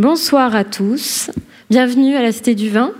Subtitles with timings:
[0.00, 1.30] Bonsoir à tous,
[1.68, 2.92] bienvenue à la Cité du Vin.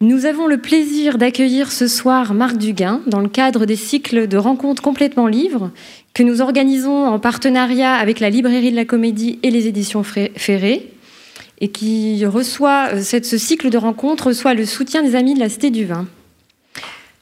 [0.00, 4.36] Nous avons le plaisir d'accueillir ce soir Marc Duguin dans le cadre des cycles de
[4.36, 5.72] rencontres complètement livres
[6.14, 10.92] que nous organisons en partenariat avec la Librairie de la Comédie et les éditions Ferré
[11.60, 15.48] et qui reçoit, euh, ce cycle de rencontres reçoit le soutien des amis de la
[15.48, 16.06] Cité du Vin.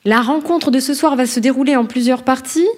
[0.04, 2.68] La rencontre de ce soir va se dérouler en plusieurs parties.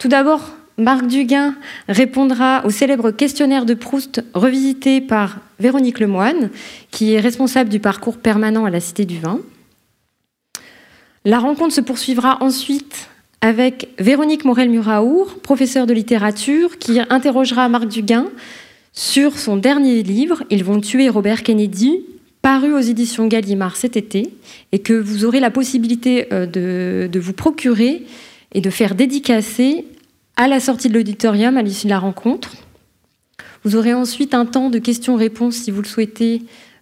[0.00, 0.50] Tout d'abord,
[0.80, 1.54] Marc Duguin
[1.88, 6.50] répondra au célèbre questionnaire de Proust revisité par Véronique Lemoine,
[6.90, 9.40] qui est responsable du parcours permanent à la Cité du Vin.
[11.26, 13.10] La rencontre se poursuivra ensuite
[13.42, 18.26] avec Véronique Morel-Muraour, professeure de littérature, qui interrogera Marc Duguin
[18.92, 22.04] sur son dernier livre, Ils vont tuer Robert Kennedy,
[22.42, 24.30] paru aux éditions Gallimard cet été,
[24.72, 28.06] et que vous aurez la possibilité euh, de, de vous procurer
[28.52, 29.84] et de faire dédicacer
[30.40, 32.54] à la sortie de l'auditorium, à l'issue de la rencontre.
[33.62, 36.40] Vous aurez ensuite un temps de questions-réponses si vous le souhaitez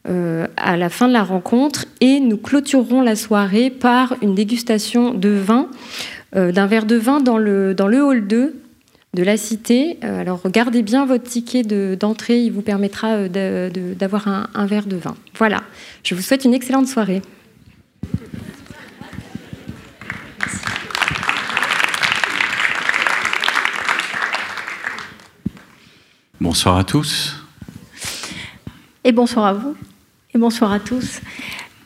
[0.08, 5.12] euh, à la fin de la rencontre et nous clôturerons la soirée par une dégustation
[5.12, 5.68] de vin,
[6.36, 8.54] euh, d'un verre de vin dans le, dans le hall 2
[9.14, 9.98] de la cité.
[10.04, 11.64] Euh, alors regardez bien votre ticket
[11.96, 15.16] d'entrée, il vous permettra d'avoir un, un verre de vin.
[15.36, 15.64] Voilà,
[16.04, 17.22] je vous souhaite une excellente soirée.
[26.48, 27.36] Bonsoir à tous.
[29.04, 29.76] Et bonsoir à vous.
[30.32, 31.20] Et bonsoir à tous.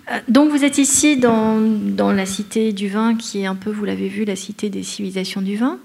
[0.09, 3.73] Euh, donc vous êtes ici dans, dans, la cité du vin, qui est un peu,
[3.73, 5.81] vous l'avez vu, la cité des civilisations du vin.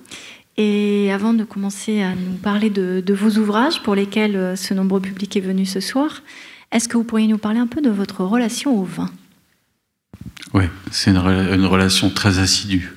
[0.57, 5.01] Et avant de commencer à nous parler de, vos ouvrages pour lesquels euh, ce nombreux
[5.01, 6.21] public est venu ce soir,
[6.71, 9.09] est-ce que vous pourriez nous parler un peu de votre relation au vin?
[10.53, 12.93] Oui, c'est une, une, relation très assidue.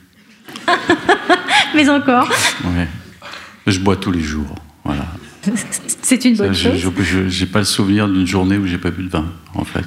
[1.74, 2.28] Mais encore
[2.66, 2.84] Oui.
[3.66, 4.54] Je bois tous les jours.
[4.84, 5.06] Voilà.
[6.02, 6.78] C'est une bonne chose.
[6.78, 9.86] Je n'ai pas le souvenir d'une journée où j'ai pas bu de vin, en fait.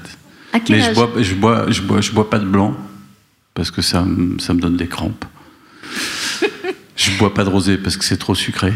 [0.52, 2.76] À quel Mais âge je bois, je bois, je bois, je bois pas de blanc
[3.54, 4.06] parce que ça,
[4.40, 5.26] ça me donne des crampes.
[6.96, 8.74] je bois pas de rosé parce que c'est trop sucré.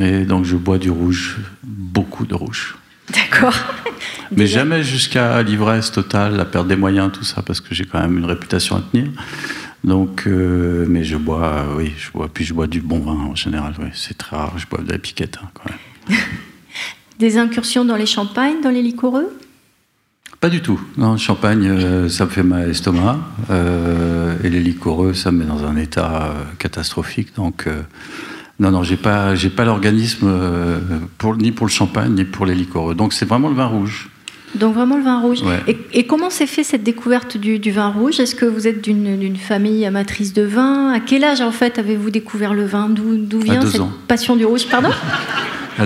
[0.00, 2.76] Et donc je bois du rouge, beaucoup de rouge.
[3.12, 3.56] D'accord.
[4.36, 8.00] Mais jamais jusqu'à l'ivresse totale, la perte des moyens, tout ça, parce que j'ai quand
[8.00, 9.08] même une réputation à tenir.
[9.84, 13.34] Donc, euh, mais je bois, oui, je bois, puis je bois du bon vin en
[13.34, 13.74] général.
[13.78, 16.18] Oui, c'est très rare, je bois de la piquette hein, quand même.
[17.18, 19.28] Des incursions dans les champagnes, dans les liquoreux?
[20.40, 20.80] Pas du tout.
[20.96, 23.18] Non, le champagne, euh, ça me fait mal à l'estomac,
[23.50, 27.34] euh, et les liquoreux, ça me met dans un état catastrophique.
[27.36, 27.66] Donc,
[28.58, 30.30] non, non, j'ai pas, j'ai pas l'organisme
[31.18, 32.94] pour ni pour le champagne ni pour les liquoreux.
[32.94, 34.10] Donc, c'est vraiment le vin rouge.
[34.54, 35.42] Donc vraiment le vin rouge.
[35.92, 38.20] Et, comment s'est fait cette découverte du, vin rouge?
[38.20, 40.92] Est-ce que vous êtes d'une famille amatrice de vin?
[40.92, 42.88] À quel âge en fait avez-vous découvert le vin?
[42.88, 44.66] D'où vient cette passion du rouge?
[44.70, 44.90] Pardon?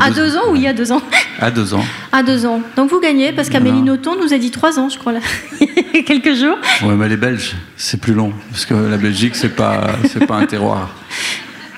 [0.01, 1.03] À, deux, ans ou il y a deux ans?
[1.39, 1.85] À deux ans.
[2.11, 2.61] À deux ans.
[2.75, 5.21] Donc vous gagnez parce qu'Amélie Nothomb nous a dit trois ans, je crois, là,
[5.61, 6.57] il y a quelques jours.
[6.83, 10.37] Oui, mais les Belges, c'est plus long parce que la Belgique, c'est pas, c'est pas
[10.37, 10.91] un terroir.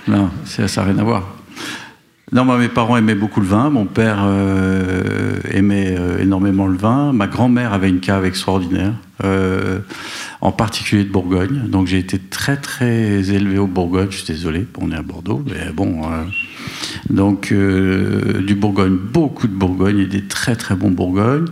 [0.09, 1.36] Non, ça n'a rien à voir.
[2.33, 3.71] Non, moi, mes parents aimaient beaucoup le vin.
[3.71, 7.13] Mon père euh, aimait euh, énormément le vin.
[7.13, 9.79] Ma grand-mère avait une cave extraordinaire, euh,
[10.41, 11.69] en particulier de Bourgogne.
[11.69, 14.09] Donc j'ai été très très élevé au Bourgogne.
[14.11, 16.03] Je suis désolé, on est à Bordeaux, mais bon.
[17.11, 21.45] donc du Bourgogne, beaucoup de Bourgogne et des très très bons Bourgogne.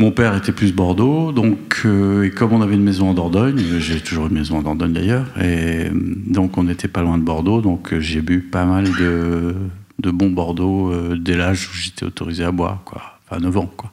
[0.00, 1.86] Mon père était plus Bordeaux, donc
[2.24, 5.26] et comme on avait une maison en Dordogne, j'ai toujours une maison en Dordogne d'ailleurs,
[5.40, 9.54] et donc on n'était pas loin de Bordeaux, donc j'ai bu pas mal de
[9.98, 13.18] de bon Bordeaux euh, dès l'âge où j'étais autorisé à boire, quoi.
[13.26, 13.92] Enfin, 9 ans, quoi.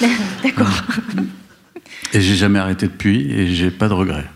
[0.42, 0.82] D'accord.
[2.12, 4.28] Et j'ai jamais arrêté depuis et j'ai pas de regrets.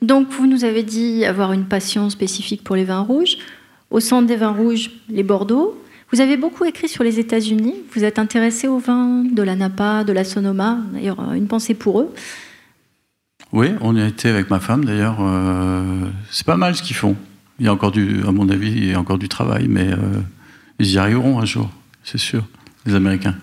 [0.00, 3.36] Donc, vous nous avez dit avoir une passion spécifique pour les vins rouges.
[3.90, 5.80] Au centre des vins rouges, les Bordeaux.
[6.12, 7.74] Vous avez beaucoup écrit sur les États-Unis.
[7.94, 10.78] Vous êtes intéressé aux vins de la Napa, de la Sonoma.
[10.92, 12.12] D'ailleurs, une pensée pour eux.
[13.52, 15.18] Oui, on y a été avec ma femme d'ailleurs.
[15.20, 17.16] Euh, c'est pas mal ce qu'ils font.
[17.58, 19.92] Il y a encore du, à mon avis, il y a encore du travail, mais
[19.92, 20.20] euh,
[20.78, 21.70] ils y arriveront un jour,
[22.02, 22.44] c'est sûr,
[22.86, 23.36] les Américains.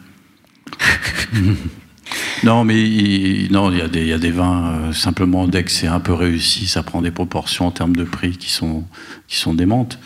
[2.43, 5.47] non, mais il, non, il y, a des, il y a des vins, euh, simplement,
[5.47, 8.49] dès que c'est un peu réussi, ça prend des proportions en termes de prix qui
[8.49, 8.83] sont,
[9.27, 9.99] qui sont démentes.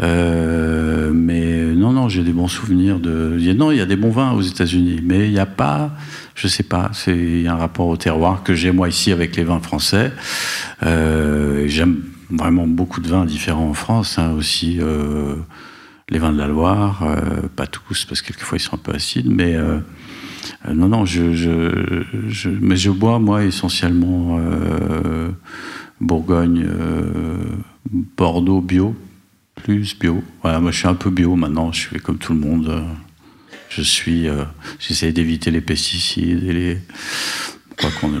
[0.00, 3.36] Euh, mais non, non, j'ai des bons souvenirs de.
[3.52, 5.90] Non, il y a des bons vins aux États-Unis, mais il n'y a pas,
[6.36, 9.58] je sais pas, c'est un rapport au terroir que j'ai moi ici avec les vins
[9.58, 10.12] français.
[10.80, 15.34] J'aime vraiment beaucoup de vins différents en France, hein, aussi euh,
[16.08, 18.92] les vins de la Loire, euh, pas tous parce que quelquefois ils sont un peu
[18.92, 19.78] acides, mais euh,
[20.72, 24.40] non, non, je, mais je bois moi essentiellement
[26.00, 26.66] Bourgogne,
[28.16, 28.96] Bordeaux bio,
[29.56, 30.22] plus bio.
[30.42, 32.82] Voilà, moi je suis un peu bio maintenant, je fais comme tout le monde.
[33.68, 34.26] Je suis,
[34.78, 36.78] j'essaie d'éviter les pesticides et les.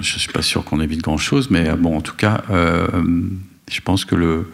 [0.02, 2.42] je suis pas sûr qu'on évite grand chose, mais bon, en tout cas,
[3.70, 4.50] je pense que le,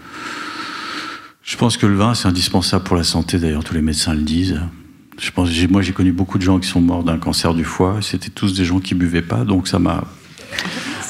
[1.43, 3.38] je pense que le vin c'est indispensable pour la santé.
[3.38, 4.61] D'ailleurs, tous les médecins le disent.
[5.16, 7.99] Je pense, moi, j'ai connu beaucoup de gens qui sont morts d'un cancer du foie.
[8.02, 10.05] C'était tous des gens qui buvaient pas, donc ça m'a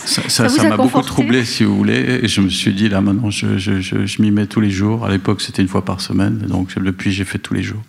[0.07, 2.21] ça, m'a beaucoup troublé, si vous voulez.
[2.23, 5.05] Et je me suis dit, là, maintenant, je, je, je, m'y mets tous les jours.
[5.05, 6.39] À l'époque, c'était une fois par semaine.
[6.39, 7.83] Donc, depuis, j'ai fait tous les jours.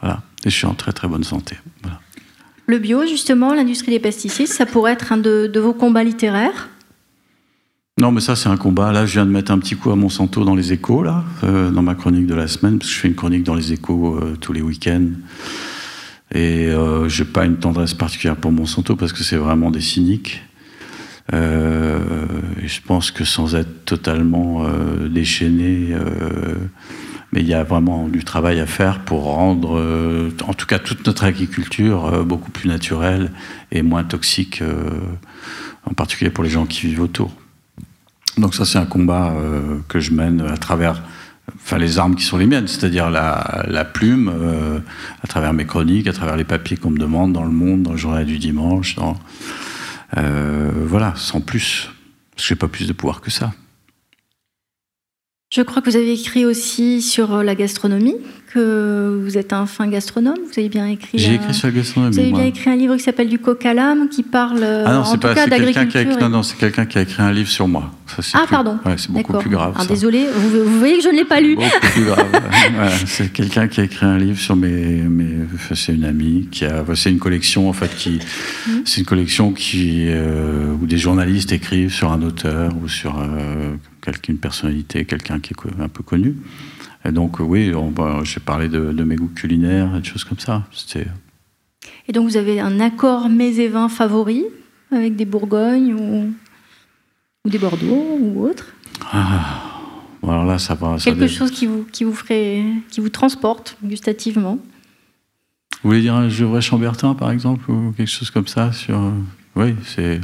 [0.00, 0.22] Voilà.
[0.44, 1.56] Et je suis en très, très bonne santé.
[1.82, 2.00] Voilà.
[2.66, 6.68] Le bio, justement, l'industrie des pesticides, ça pourrait être un de, vos combats littéraires?
[8.02, 8.90] Non, mais ça, c'est un combat.
[8.90, 11.70] Là, je viens de mettre un petit coup à Monsanto dans les échos, là, euh,
[11.70, 14.16] dans ma chronique de la semaine, parce que je fais une chronique dans les échos
[14.16, 15.10] euh, tous les week-ends.
[16.34, 19.80] Et euh, je n'ai pas une tendresse particulière pour Monsanto, parce que c'est vraiment des
[19.80, 20.42] cyniques.
[21.32, 22.00] Euh,
[22.60, 24.66] je pense que sans être totalement
[25.08, 25.94] déchaîné,
[27.32, 29.80] mais il y a vraiment du travail à faire pour rendre,
[30.44, 33.30] en tout cas, toute notre agriculture beaucoup plus naturelle
[33.70, 34.60] et moins toxique,
[35.88, 37.32] en particulier pour les gens qui vivent autour.
[38.38, 39.34] Donc ça, c'est un combat
[39.88, 41.02] que je mène à travers
[41.56, 44.32] enfin les armes qui sont les miennes, c'est-à-dire la, plume,
[45.22, 47.92] à travers mes chroniques, à travers les papiers qu'on me demande dans le monde, dans
[47.92, 49.18] le journal du dimanche, dans,
[50.16, 51.90] euh, voilà, sans plus.
[52.34, 53.52] Parce que j'ai pas plus de pouvoir que ça.
[55.52, 58.16] Je crois que vous avez écrit aussi sur euh, la gastronomie,
[58.52, 60.36] que vous êtes un fin gastronome.
[60.44, 61.18] Vous avez bien écrit.
[61.18, 62.14] J'ai écrit sur la gastronomie.
[62.14, 64.94] Vous avez bien écrit un livre qui s'appelle Du coq à l'âme, qui parle ah
[64.94, 66.18] non, en tout pas, cas d'agriculture.
[66.20, 67.90] Non, non, c'est quelqu'un qui a écrit un livre sur moi.
[68.34, 68.78] ah, pardon.
[68.84, 69.74] Ouais, c'est beaucoup plus grave.
[69.78, 71.56] Ah, désolé, vous, voyez que je ne l'ai pas lu.
[71.56, 72.26] Beaucoup plus grave.
[73.06, 75.02] c'est quelqu'un qui a écrit un livre sur mes.
[75.02, 76.84] mes c'est une amie qui a.
[76.94, 78.20] C'est une collection, en fait, qui.
[78.66, 78.70] Mmh.
[78.84, 83.18] C'est une collection qui, euh, où des journalistes écrivent sur un auteur ou sur.
[83.18, 83.74] Euh,
[84.28, 86.34] une personnalité, quelqu'un qui est un peu connu.
[87.04, 87.72] Et donc, oui,
[88.22, 90.64] j'ai parlé de, mes goûts culinaires et des choses comme ça.
[92.08, 94.44] Et donc, vous avez un accord mets et vins favori
[94.90, 96.32] avec des Bourgognes ou,
[97.44, 98.74] ou des Bordeaux ou autre?
[99.10, 99.80] Ah,
[100.22, 100.96] alors là, ça va.
[101.02, 104.58] Quelque chose qui vous, qui, vous ferait, qui vous transporte gustativement?
[105.82, 109.12] Vous voulez dire un Gevrey Chambertin, par exemple, ou quelque chose comme ça sur...
[109.56, 110.20] Oui, c'est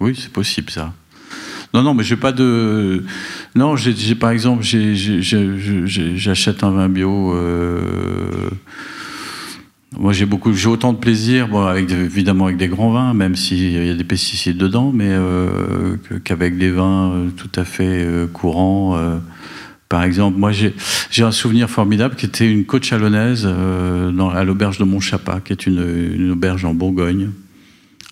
[0.00, 0.92] oui, c'est possible, ça.
[1.76, 3.04] Non, non, mais j'ai pas de.
[3.54, 3.74] Non,
[4.18, 7.34] par exemple, j'achète un vin bio.
[7.34, 8.48] Euh,
[9.98, 13.36] moi, j'ai beaucoup, j'ai autant de plaisir, bon, avec évidemment avec des grands vins, même
[13.36, 18.08] s'il y a des pesticides dedans, mais euh, qu'avec des vins euh, tout à fait
[18.32, 18.98] courants.
[19.90, 24.78] par exemple, moi, j'ai un souvenir formidable qui était une côte chalonnaise dans, à l'auberge
[24.78, 27.32] de Montchapat, qui est une auberge en Bourgogne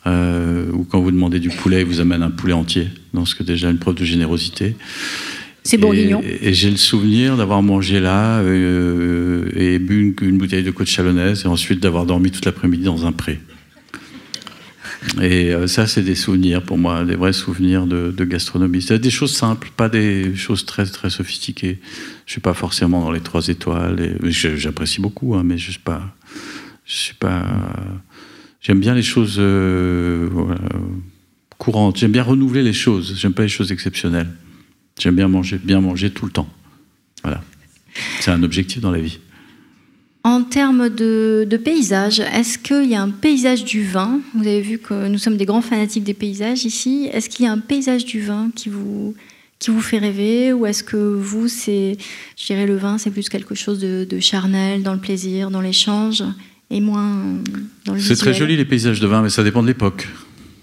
[0.06, 2.88] euh, ou quand vous demandez du poulet, ils vous amènent un poulet entier.
[3.14, 4.76] Donc, ce que déjà une preuve de générosité.
[5.62, 6.22] C'est bourguignon.
[6.22, 11.42] Et, j'ai le souvenir d'avoir mangé là euh, et bu une, bouteille de côte chalonnaise
[11.44, 13.40] et ensuite d'avoir dormi toute l'après-midi dans un pré.
[15.22, 18.82] Et euh, ça, c'est des souvenirs pour moi, des vrais souvenirs de, gastronomie.
[18.82, 21.78] C'est des choses simples, pas des choses très très sophistiquées.
[22.26, 24.00] Je suis pas forcément dans les trois étoiles.
[24.00, 26.14] Et, j'apprécie beaucoup, hein, mais je suis pas,
[26.84, 27.42] je suis pas.
[28.64, 30.28] J'aime bien les choses euh,
[31.58, 31.98] courantes.
[31.98, 33.14] J'aime bien renouveler les choses.
[33.16, 34.30] J'aime pas les choses exceptionnelles.
[34.98, 36.48] J'aime bien manger, bien manger tout le temps.
[37.22, 37.42] Voilà.
[38.20, 39.18] C'est un objectif dans la vie.
[40.22, 44.20] En termes de, paysage, est-ce qu'il y a un paysage du vin?
[44.34, 47.10] Vous avez vu que nous sommes des grands fanatiques des paysages ici.
[47.12, 49.14] Est-ce qu'il y a un paysage du vin qui vous,
[49.58, 50.54] qui vous fait rêver?
[50.54, 51.98] Ou est-ce que vous, c'est,
[52.38, 55.60] je dirais, le vin, c'est plus quelque chose de, de charnel, dans le plaisir, dans
[55.60, 56.22] l'échange?
[56.70, 57.14] Et moins
[57.84, 60.08] dans le C'est très joli les paysages de vin, mais ça dépend de l'époque.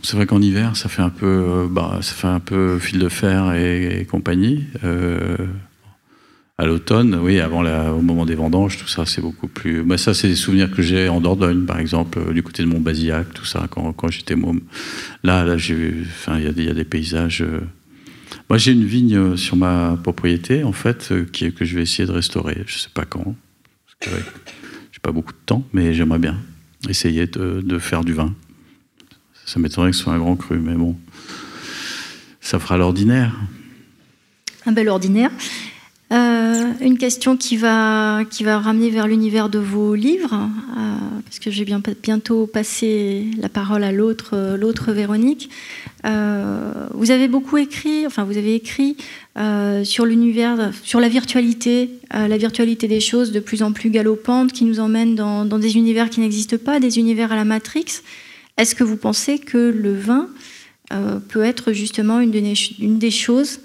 [0.03, 3.00] C'est vrai qu'en hiver, ça fait un peu, euh, bah, ça fait un peu fil
[3.00, 4.65] de fer et, compagnie.
[4.84, 5.38] Euh,
[6.58, 9.84] à l'automne, oui, avant la, au moment des vendanges, tout ça, c'est beaucoup plus.
[9.84, 12.67] Bah, ça, c'est des souvenirs que j'ai en Dordogne, par exemple, euh, du côté de
[12.67, 14.62] Montbazillac, tout ça, quand, quand j'étais môme.
[15.24, 17.46] Là, là, j'ai, enfin, il y, y, a des paysages.
[18.50, 22.12] Moi, j'ai une vigne sur ma propriété, en fait, qui, que je vais essayer de
[22.12, 22.63] restaurer.
[22.65, 23.36] Je sais pas quand.
[24.00, 24.22] Parce que,
[25.01, 26.38] pas beaucoup de temps, mais j'aimerais bien
[26.89, 28.34] essayer de, faire du vin.
[29.46, 30.98] Ça m'étonnerait que ce soit un grand cru, mais bon,
[32.39, 33.36] ça fera l'ordinaire.
[34.65, 35.31] Un bel ordinaire.
[36.72, 41.40] Euh, une question qui va, qui va ramener vers l'univers de vos livres, euh, parce
[41.40, 45.50] que je vais bientôt passer la parole à l'autre, l'autre Véronique.
[46.06, 48.98] Euh, vous avez beaucoup écrit, enfin vous avez écrit
[49.84, 54.66] sur l'univers, sur la virtualité, la virtualité des choses de plus en plus galopante, qui
[54.66, 58.01] nous emmène dans, des univers qui n'existent pas, des univers à la Matrix.
[58.58, 60.28] Est-ce que vous pensez que le vin
[61.30, 63.62] peut être justement une des choses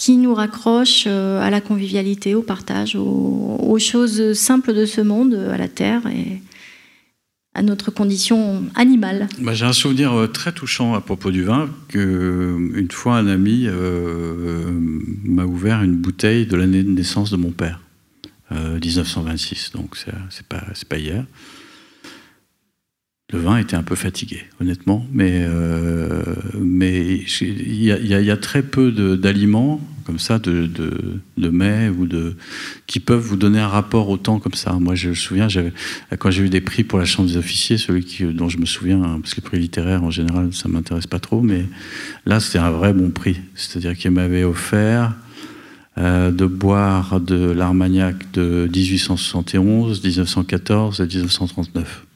[0.00, 5.34] qui nous raccroche euh, à la convivialité, au partage, aux, choses simples de ce monde,
[5.34, 6.02] à la terre.
[6.06, 6.40] Et,
[7.52, 9.28] à notre condition animale.
[9.40, 13.26] Bah, J'ai un souvenir euh, très touchant à propos du vin, que une fois un
[13.26, 13.66] ami
[15.24, 17.80] m'a ouvert une bouteille de l'année de naissance de mon père,
[18.52, 21.24] 1926, donc c'est pas, pas hier.
[23.32, 26.22] Le vin était un peu fatigué, honnêtement, mais euh,
[26.60, 32.34] mais il y, a très peu d'aliments comme ça, de, de, de, mets ou de
[32.88, 34.72] qui peuvent vous donner un rapport au temps comme ça.
[34.72, 35.46] Moi, je me souviens,
[36.18, 39.00] quand j'ai eu des prix pour la Chambre des officiers, celui dont je me souviens,
[39.00, 41.66] hein, parce que les prix littéraires en général, ça m'intéresse pas trop, mais
[42.26, 43.36] là, c'était un vrai bon prix.
[43.54, 45.14] C'est-à-dire qu'il m'avait offert
[45.98, 52.06] euh, de boire de l'Armagnac de 1871, 1914 et 1939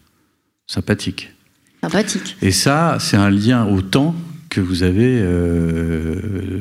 [0.66, 1.32] sympathique.
[1.82, 2.36] Sympathique.
[2.42, 4.14] Et ça, c'est un lien au temps
[4.48, 6.60] que vous avez, euh,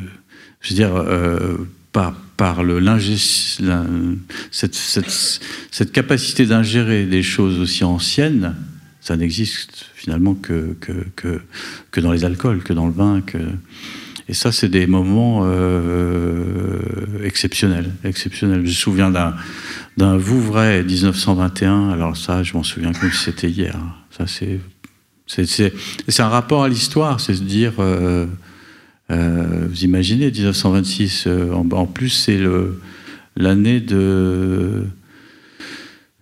[0.61, 1.57] je veux dire, euh,
[1.91, 2.81] par, par le
[4.51, 5.39] cette, cette,
[5.71, 8.55] cette, capacité d'ingérer des choses aussi anciennes,
[8.99, 11.41] ça n'existe finalement que, que, que,
[11.91, 13.21] que, dans les alcools, que dans le vin.
[13.21, 13.37] Que...
[14.27, 16.79] Et ça, c'est des moments euh,
[17.23, 18.61] exceptionnels, exceptionnels.
[18.61, 19.35] Je me souviens d'un
[19.97, 21.89] d'un Vouvray 1921.
[21.89, 23.75] Alors ça, je m'en souviens comme si c'était hier.
[24.11, 24.59] Ça, c'est
[25.27, 28.25] c'est un rapport à l'histoire, c'est se dire, euh,
[29.11, 31.25] euh, vous imaginez 1926.
[31.27, 32.39] Euh, en, plus, c'est
[33.35, 34.83] l'année de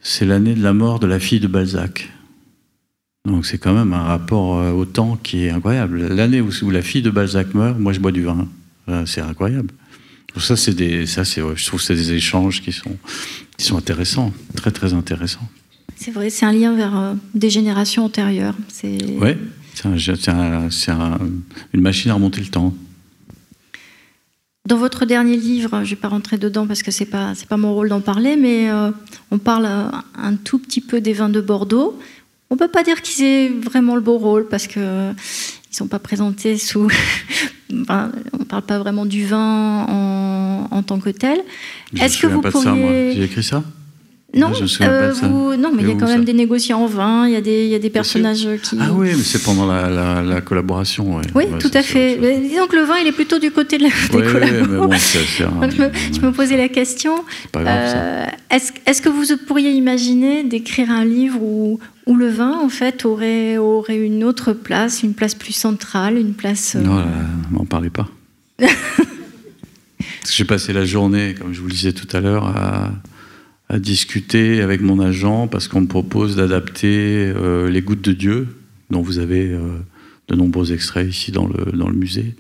[0.02, 2.10] c'est l'année de la mort de la fille de Balzac.
[3.26, 6.08] Donc c'est quand même un rapport au temps qui est incroyable.
[6.08, 8.48] L'année où, où, la fille de Balzac meurt, moi je bois du vin.
[9.06, 9.70] C'est incroyable.
[10.38, 12.98] Ça, c'est des, ça, c'est, je trouve que c'est des échanges qui sont,
[13.58, 15.48] qui sont intéressants, très très intéressants.
[15.96, 18.56] C'est vrai, c'est un lien vers euh, des générations antérieures.
[18.70, 18.98] C'est...
[19.20, 19.32] Oui,
[19.76, 19.86] c'est,
[20.30, 22.74] un, c'est une machine à remonter le temps.
[24.68, 27.34] Dans votre dernier livre, je ne vais pas rentrer dedans parce que ce n'est pas,
[27.36, 28.92] c'est pas mon rôle d'en parler, mais euh,
[29.32, 32.00] on parle euh, un tout petit peu des vins de Bordeaux.
[32.50, 35.16] On ne peut pas dire qu'ils aient vraiment le beau rôle parce qu'ils
[35.72, 36.90] ne sont pas présentés sous
[37.72, 37.84] on
[38.40, 39.86] ne parle pas vraiment du vin
[40.72, 41.40] en, tant que tel.
[42.00, 43.14] Est-ce que vous pourriez...
[43.16, 43.64] J'ai écrit ça?
[44.34, 47.36] Non, euh, non, mais il y a quand même des négociants en vin, il y
[47.36, 48.78] a des, il y a des personnages qui.
[48.80, 51.20] Ah oui, mais c'est pendant la, collaboration.
[51.36, 52.18] Oui, tout à fait.
[52.42, 55.00] disons que le vin, il est plutôt du côté de la, des collaborateurs.
[56.14, 57.14] je, me, posais la question.
[57.58, 63.04] Euh, est-ce que vous pourriez imaginer d'écrire un livre où, où le vin, en fait,
[63.04, 66.76] aurait, aurait une autre place, une place plus centrale, une place.
[66.76, 67.04] Euh, non,
[67.52, 68.08] m'en parlez pas.
[70.30, 72.92] J'ai passé la journée, comme je vous le disais tout à l'heure, à
[73.72, 78.48] à discuter avec mon agent parce qu'on me propose d'adapter euh, Les Gouttes de Dieu,
[78.90, 79.78] dont vous avez euh,
[80.28, 82.36] de nombreux extraits ici dans le, dans le musée,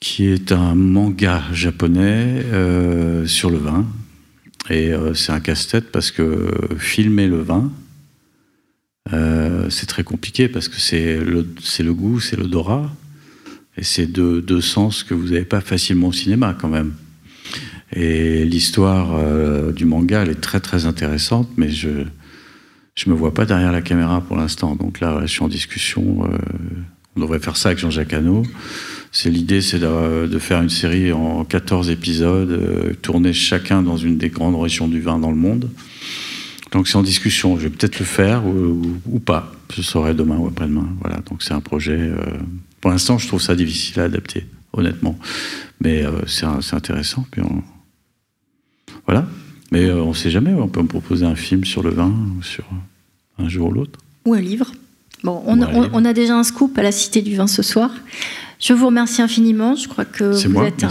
[0.00, 3.86] qui est un manga japonais euh, sur le vin.
[4.68, 7.72] Et c'est un casse-tête parce que filmer le vin,
[9.70, 11.46] c'est très compliqué parce que c'est le,
[11.78, 12.94] le goût, c'est l'odorat.
[13.78, 16.92] Et c'est deux, deux sens que vous n'avez pas facilement au cinéma quand même.
[17.92, 22.04] Et l'histoire euh, du manga, elle est très très intéressante, mais je
[22.94, 24.74] je me vois pas derrière la caméra pour l'instant.
[24.74, 26.24] Donc là, je suis en discussion.
[26.24, 26.36] Euh,
[27.14, 28.42] on devrait faire ça avec Jean-Jacques Hano.
[29.12, 34.30] C'est l'idée, c'est de, faire une série en 14 épisodes, euh, chacun dans une des
[34.30, 35.70] grandes régions du vin dans le monde.
[36.72, 37.56] Donc c'est en discussion.
[37.56, 39.52] Je vais peut-être le faire ou, pas.
[39.72, 40.88] Je saurai demain ou après-demain.
[41.00, 41.20] Voilà.
[41.20, 42.10] Donc c'est un projet.
[42.80, 45.16] pour l'instant, je trouve ça difficile à adapter, honnêtement.
[45.80, 47.24] Mais c'est intéressant.
[47.30, 47.62] Puis on,
[49.08, 49.26] voilà.
[49.72, 52.14] Mais euh, on ne sait jamais, on peut me proposer un film sur le vin,
[52.42, 52.64] sur
[53.38, 53.98] un jour ou l'autre.
[54.26, 54.72] Ou un livre.
[55.24, 57.90] Bon, on, a, déjà un scoop à la Cité du Vin ce soir.
[58.60, 59.74] Je vous remercie infiniment.
[59.74, 60.84] Je crois que vous êtes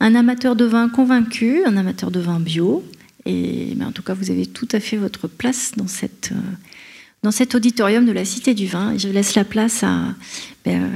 [0.00, 2.84] un, amateur de vin convaincu, un amateur de vin bio.
[3.26, 6.40] Et en tout cas, vous avez tout à fait votre place dans, cette, euh,
[7.22, 8.92] dans cet auditorium de la Cité du Vin.
[8.92, 10.14] Et je laisse la place à,
[10.64, 10.90] ben,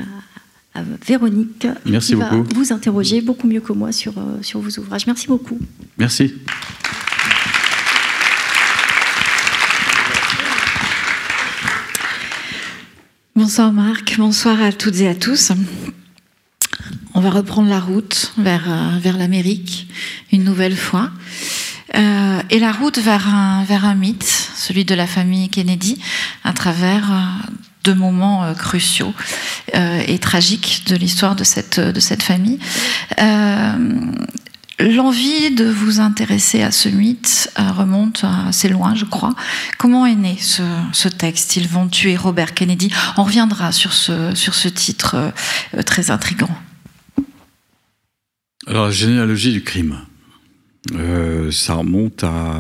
[1.06, 2.42] Véronique Merci qui beaucoup.
[2.42, 5.06] va vous interroger beaucoup mieux que moi sur, euh, sur vos ouvrages.
[5.06, 5.58] Merci beaucoup.
[5.98, 6.34] Merci.
[13.34, 15.52] Bonsoir Marc, bonsoir à toutes et à tous.
[17.14, 19.88] On va reprendre la route vers, euh, vers l'Amérique
[20.32, 21.10] une nouvelle fois.
[21.94, 26.00] Euh, et la route vers un, vers un mythe, celui de la famille Kennedy,
[26.44, 27.10] à travers
[27.90, 29.14] moments euh, cruciaux
[29.74, 32.58] euh, et tragiques de l'histoire de cette, de cette famille.
[33.20, 33.72] Euh,
[34.80, 39.34] l'envie de vous intéresser à ce mythe remonte assez loin, je crois.
[39.78, 42.90] Comment est né ce, ce, texte Ils vont tuer Robert Kennedy?
[43.16, 45.32] On reviendra sur ce, sur ce titre
[45.84, 46.50] très intrigant.
[48.66, 49.98] Alors, la généalogie du crime,
[51.50, 52.52] ça remonte à,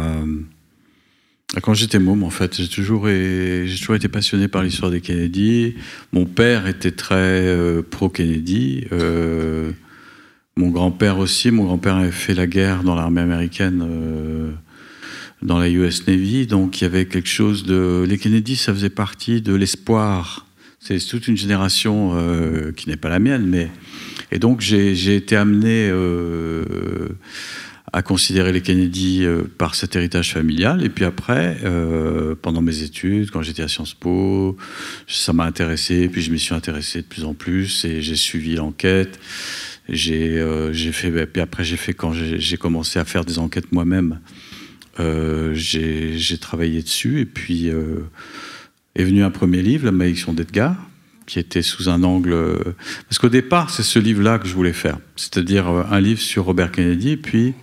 [1.62, 5.76] Quand j'étais môme, en fait, j'ai toujours, j'ai toujours été passionné par l'histoire des Kennedy.
[6.12, 8.86] Mon père était très euh, pro-Kennedy.
[8.92, 9.72] Euh,
[10.56, 11.50] mon grand-père aussi.
[11.50, 14.50] Mon grand-père avait fait la guerre dans l'armée américaine, euh,
[15.40, 16.46] dans la US Navy.
[16.46, 18.04] Donc il y avait quelque chose de.
[18.06, 20.46] Les Kennedy, ça faisait partie de l'espoir.
[20.80, 22.14] C'est toute une génération
[22.76, 23.70] qui n'est pas la mienne, mais.
[24.30, 25.90] Et donc j'ai été amené
[27.92, 30.84] à considérer les Kennedy euh, par cet héritage familial.
[30.84, 34.56] Et puis après, euh, pendant mes études, quand j'étais à Sciences Po,
[35.06, 36.08] ça m'a intéressé.
[36.08, 39.18] Puis je m'y suis intéressé de plus en plus et j'ai suivi l'enquête.
[39.88, 41.26] J'ai euh, fait.
[41.26, 44.20] Puis après, j'ai fait quand j'ai commencé à faire des enquêtes moi-même.
[44.98, 50.76] j'ai travaillé dessus et puis est venu un premier livre, La malédiction d'Edgar,
[51.26, 52.74] qui était sous un angle.
[53.08, 56.70] Parce qu'au départ, c'est ce livre-là que je voulais faire, c'est-à-dire un livre sur Robert
[56.70, 57.54] Kennedy, puis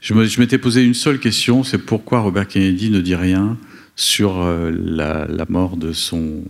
[0.00, 3.56] je m'étais posé une seule question, c'est pourquoi Robert Kennedy ne dit rien
[3.96, 6.44] sur euh, la, mort de son,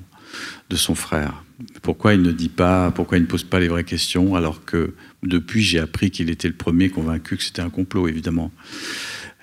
[0.69, 1.45] de son frère?
[1.83, 4.95] Pourquoi il ne dit pas, pourquoi il ne pose pas les vraies questions alors que
[5.23, 8.51] depuis j'ai appris qu'il était le premier convaincu que c'était un complot, évidemment.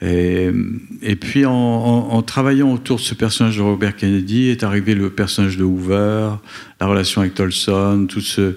[0.01, 0.51] Et,
[1.19, 5.63] puis en, travaillant autour de ce personnage de Robert Kennedy est arrivé le personnage de
[5.63, 6.35] Hoover,
[6.79, 8.55] la relation avec Tolson, tout ce,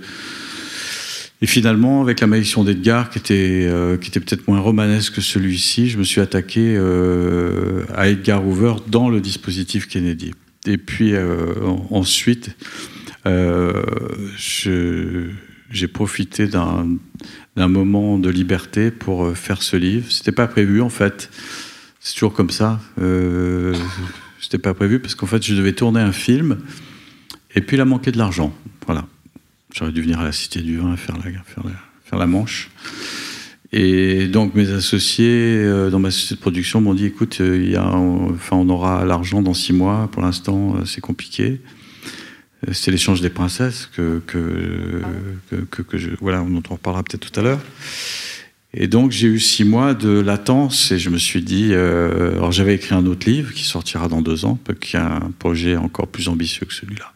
[1.42, 5.88] et finalement, avec la malédiction d'Edgar, qui était, euh, était peut-être moins romanesque que celui-ci,
[5.88, 10.34] je me suis attaqué euh, à Edgar Hoover dans le dispositif Kennedy.
[10.66, 11.54] Et puis euh,
[11.90, 12.50] ensuite,
[14.44, 16.98] j'ai profité d'un
[17.56, 20.12] moment de liberté pour faire ce livre.
[20.12, 21.30] C'était pas prévu en fait.
[22.00, 22.80] C'est toujours comme ça.
[24.40, 26.58] C'était pas prévu parce qu'en fait, je devais tourner un film
[27.54, 28.54] et puis il a manqué de l'argent.
[28.84, 29.06] Voilà.
[29.72, 31.22] J'aurais dû venir à la Cité du Vin faire la,
[32.04, 32.70] faire la, manche.
[33.72, 37.70] Et donc mes associés euh, dans ma société de production m'ont dit écoute, euh, il
[37.70, 41.60] y a, enfin, on aura l'argent dans six mois, pour l'instant euh, c'est compliqué.
[42.72, 45.00] C'est l'échange des princesses que, que,
[45.70, 47.60] que, voilà, on en reparlera peut-être tout à l'heure.
[48.74, 52.74] Et donc j'ai eu six mois de latence et je me suis dit, alors j'avais
[52.74, 56.28] écrit un autre livre qui sortira dans deux ans, qui a un projet encore plus
[56.28, 57.14] ambitieux que celui-là.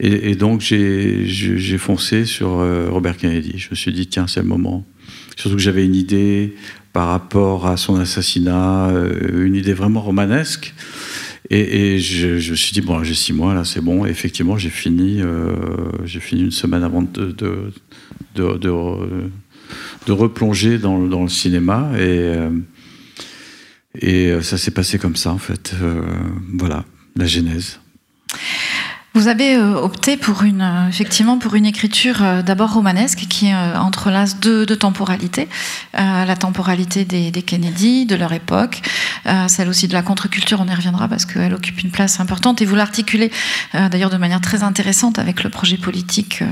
[0.00, 3.54] Et, donc j'ai foncé sur euh, Robert Kennedy.
[3.56, 4.84] Je me suis dit, tiens, c'est le moment.
[5.36, 6.54] Surtout que j'avais une idée
[6.92, 10.74] par rapport à son assassinat, euh, une idée vraiment romanesque.
[11.50, 14.06] Et, je, me suis dit, bon, j'ai six mois, là, c'est bon.
[14.06, 15.54] Et effectivement, j'ai fini, euh,
[16.06, 17.72] fini une semaine avant de,
[20.08, 21.92] replonger dans, le cinéma.
[24.00, 25.74] Et ça s'est passé comme ça, en fait.
[26.54, 27.78] voilà, la genèse.
[29.14, 33.52] Vous avez euh, opté pour une, euh, effectivement, pour une écriture euh, d'abord romanesque qui
[33.54, 35.48] entrelace deux, deux temporalités.
[35.92, 38.80] la temporalité des, des, Kennedy, de leur époque,
[39.48, 42.64] celle aussi de la contre-culture, on y reviendra parce qu'elle occupe une place importante et
[42.64, 43.30] vous l'articulez
[43.74, 46.42] d'ailleurs de manière très intéressante avec le projet politique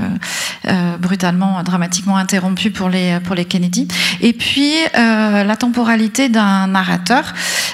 [0.99, 3.87] brutalement, dramatiquement interrompu pour les, pour les Kennedy.
[4.21, 7.33] Et puis la temporalité d'un narrateur,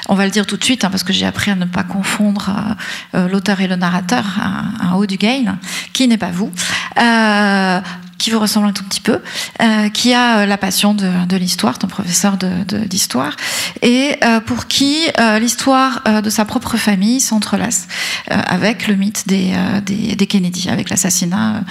[0.10, 1.84] on va le dire tout de suite hein, parce que j'ai appris à ne pas
[1.84, 2.76] confondre
[3.14, 4.26] l'auteur et le narrateur
[4.80, 5.58] un haut du gain,
[5.94, 6.52] qui n'est pas vous.
[6.98, 7.82] Euh,
[8.18, 9.20] qui vous ressemble un tout petit peu,
[9.62, 13.36] euh, qui a euh, la passion de, de l'histoire, ton professeur d'histoire,
[13.82, 17.88] de, et euh, pour qui euh, l'histoire euh, de sa propre famille s'entrelace
[18.30, 19.54] avec le mythe des,
[19.86, 21.62] des, des Kennedy, avec l'assassinat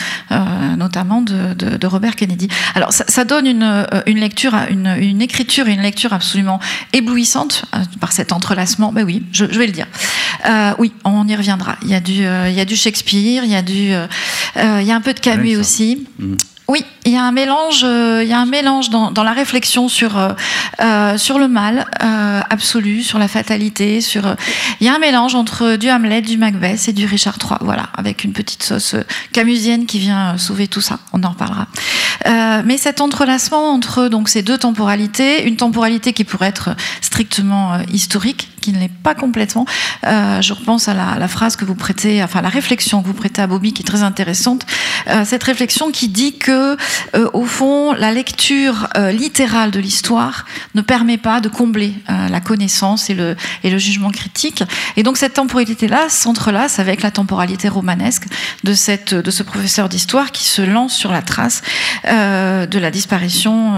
[0.76, 2.48] notamment de, de, Robert Kennedy.
[2.74, 6.60] Alors ça, ça donne une, une lecture, une, une, écriture une lecture absolument
[6.92, 7.64] éblouissante
[8.00, 8.92] par cet entrelacement.
[8.92, 9.86] Ben oui, je, je vais le dire.
[10.78, 11.76] oui, on y reviendra.
[11.82, 13.92] Il y a du, il y a du Shakespeare, il y a du,
[14.56, 16.06] il y a un peu de Camus aussi.
[16.18, 16.35] Mmh.
[16.68, 19.32] Oui, il y a un mélange, euh, il y a un mélange dans, dans la
[19.32, 20.32] réflexion sur euh,
[20.80, 24.34] euh sur le mal euh, absolu, sur la fatalité, sur.
[24.80, 27.58] il y a un mélange entre du Hamlet, du Macbeth et du Richard III.
[27.60, 28.96] Voilà, avec une petite sauce
[29.32, 30.98] camusienne qui vient sauver tout ça.
[31.12, 31.68] On en reparlera.
[32.64, 38.50] mais cet entrelacement entre donc ces deux temporalités, une temporalité qui pourrait être strictement historique,
[38.60, 39.64] qui ne l'est pas complètement.
[40.02, 43.40] je repense à la, la, phrase que vous prêtez, enfin la réflexion que vous prêtez
[43.40, 44.66] à Bobby, qui est très intéressante.
[45.24, 46.76] cette réflexion qui dit que
[47.14, 52.28] euh, au fond, la lecture euh, littérale de l'histoire ne permet pas de combler euh,
[52.28, 53.36] la connaissance et le,
[53.78, 54.62] jugement critique.
[54.96, 58.24] Et donc cette temporalité-là s'entrelace avec la temporalité romanesque
[58.64, 61.62] de, ce professeur d'histoire qui se lance sur la trace
[62.04, 63.74] de la disparition.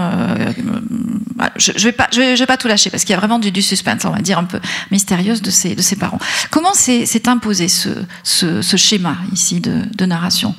[1.57, 4.19] je ne vais, pas, tout lâcher parce qu'il y a vraiment du, suspense, on va
[4.19, 4.59] dire un peu
[4.91, 6.19] mystérieuse de ses, parents.
[6.49, 10.55] Comment s'est imposé ce, schéma ici de narration?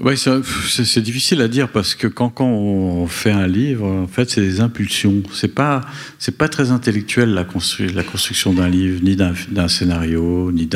[0.00, 4.42] Oui, c'est difficile à dire parce que quand, on fait un livre, en fait, c'est
[4.42, 5.22] des impulsions.
[5.32, 5.80] C'est pas,
[6.18, 10.68] c'est pas très intellectuel la, constru la construction d'un livre, ni d'un scénario, ni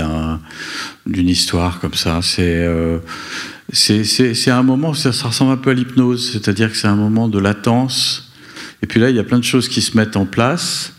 [1.07, 2.21] d'une histoire comme ça.
[2.23, 2.99] C'est euh,
[3.73, 7.39] c'est un moment, ça, ressemble un peu à l'hypnose, c'est-à-dire que c'est un moment de
[7.39, 8.33] latence.
[8.83, 10.95] Et puis là, il y a plein de choses qui se mettent en place.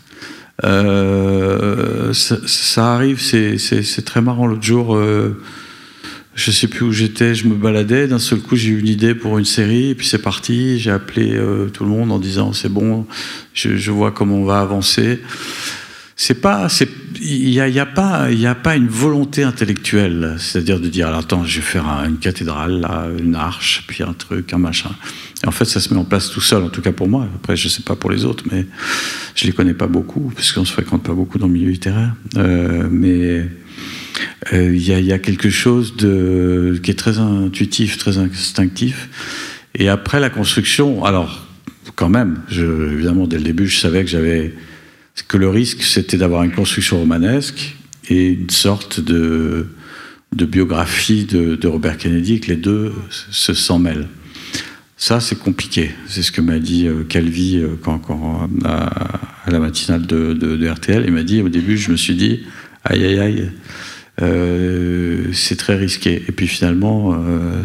[0.62, 4.46] Euh, ça, ça, arrive, c'est très marrant.
[4.46, 4.94] L'autre jour.
[4.94, 5.40] Euh,
[6.34, 9.14] je sais plus où j'étais, je me baladais, d'un seul coup j'ai eu une idée
[9.14, 12.52] pour une série, et puis c'est parti, j'ai appelé euh, tout le monde en disant
[12.52, 13.06] c'est bon,
[13.54, 15.20] je, vois comment on va avancer.
[16.14, 16.68] C'est pas,
[17.20, 21.56] il n'y a, pas, il a pas une volonté intellectuelle, c'est-à-dire de dire attends, je
[21.56, 22.86] vais faire une cathédrale,
[23.18, 24.90] une arche, puis un truc, un machin.
[25.46, 27.26] En fait, ça se met en place tout seul, en tout cas pour moi.
[27.34, 28.66] Après, je sais pas pour les autres, mais
[29.34, 32.14] je les connais pas beaucoup, parce qu'on se fréquente pas beaucoup dans le milieu littéraire.
[32.36, 33.48] Euh, mais
[34.52, 39.08] euh, il y, a quelque chose qui est très intuitif, très instinctif.
[39.74, 41.46] Et après la construction, alors
[41.96, 44.52] quand même, évidemment dès le début, je savais que j'avais
[45.28, 47.76] que le risque, c'était d'avoir une construction romanesque
[48.08, 49.66] et une sorte de,
[50.32, 54.08] biographie de, Robert Kennedy, que les deux se s'en mêlent.
[54.96, 55.90] Ça, c'est compliqué.
[56.06, 61.04] C'est ce que m'a dit euh, Calvi euh, quand, à, la matinale de, RTL.
[61.06, 62.44] Il m'a dit au début, je me suis dit,
[62.84, 63.50] aïe aïe aïe,
[64.18, 66.22] c'est très risqué.
[66.28, 67.64] Et puis finalement, euh,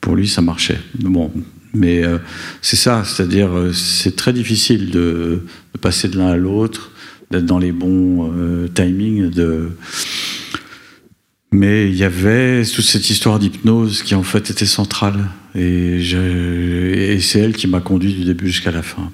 [0.00, 0.78] pour lui, ça marchait.
[1.00, 1.30] Bon,
[1.72, 2.18] mais euh,
[2.62, 5.42] c'est ça, c'est-à-dire c'est très difficile de,
[5.80, 6.92] passer de l'un à l'autre,
[7.30, 8.32] d'être dans les bons
[8.74, 9.30] timings.
[11.52, 15.30] Mais il y avait toute cette histoire d'hypnose qui en fait était centrale.
[15.54, 19.10] Et, et c'est elle qui m'a conduit du début jusqu'à la fin.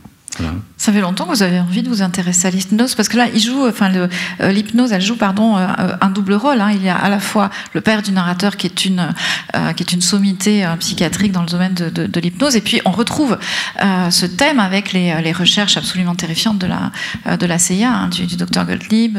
[0.80, 3.26] Ça fait longtemps que vous avez envie de vous intéresser à l'hypnose parce que là,
[3.34, 4.08] il joue, enfin, euh,
[4.50, 5.66] l'hypnose, elle joue, pardon, euh,
[6.00, 6.58] un double rôle.
[6.58, 6.70] Hein.
[6.72, 9.12] Il y a à la fois le père du narrateur qui est une,
[9.56, 13.38] euh, qui est une sommité psychiatrique dans le domaine de, l'hypnose, et puis on retrouve
[14.10, 18.64] ce thème avec les, recherches absolument terrifiantes de la, de la CIA, hein, du, docteur
[18.64, 19.18] Gottlieb,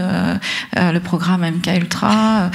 [0.75, 2.49] le programme MK Ultra.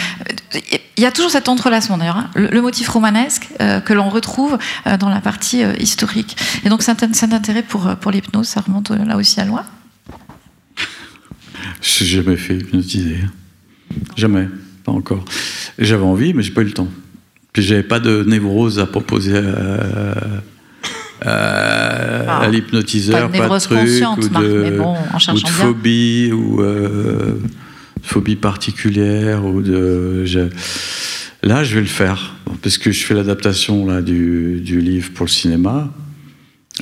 [0.96, 2.30] Il y a toujours cet entrelacement d'ailleurs, hein.
[2.34, 3.48] le, motif romanesque
[3.84, 4.58] que l'on retrouve
[4.98, 6.36] dans la partie historique.
[6.64, 9.64] Et donc, c'est un, intérêt pour, pour l'hypnose ça remonte là aussi à loin
[11.80, 13.18] Je n'ai jamais fait hypnotiser.
[14.16, 14.48] Jamais,
[14.84, 15.24] pas encore.
[15.78, 16.88] J'avais envie, mais j'ai pas eu le temps.
[17.52, 19.38] Puis j'avais pas de névrose à proposer
[21.22, 22.48] à, ah.
[22.50, 23.80] l'hypnotiseur, pas, de truc,
[24.18, 24.80] ou de,
[25.32, 27.40] ou de phobie, ou euh,
[28.02, 30.24] phobie particulière, ou de.
[31.42, 35.30] Là, je vais le faire, parce que je fais l'adaptation du, du livre pour le
[35.30, 35.90] cinéma.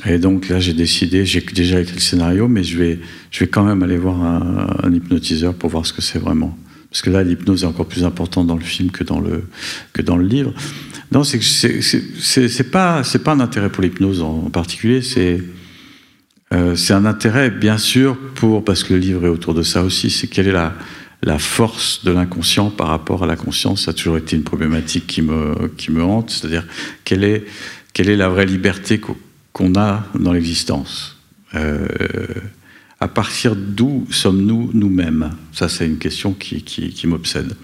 [0.05, 2.99] Et donc là, j'ai décidé, j'ai déjà écrit le scénario, mais je vais,
[3.31, 6.57] je vais quand même aller voir un, hypnotiseur pour voir ce que c'est vraiment.
[6.91, 9.47] Parce que là, l'hypnose est encore plus importante dans le film que dans le,
[9.93, 10.53] que dans le livre.
[11.11, 15.41] Non, c'est c'est pas pas un intérêt pour l'hypnose en, particulier, c'est
[16.53, 20.09] euh, un intérêt bien sûr pour parce que le livre est autour de ça aussi.
[20.09, 20.73] C'est quelle est la
[21.23, 23.85] la force de l'inconscient par rapport à la conscience.
[23.85, 26.65] Ça a toujours été une problématique qui me qui me hante, c'est-à-dire
[27.03, 27.45] quelle est
[27.93, 28.99] quelle est la vraie liberté
[29.55, 31.15] qu'on a dans l'existence.
[31.55, 31.87] Euh,
[32.99, 35.31] à partir d'où sommes-nous nous-mêmes?
[35.53, 37.55] Ça, c'est une question qui, m'obsède.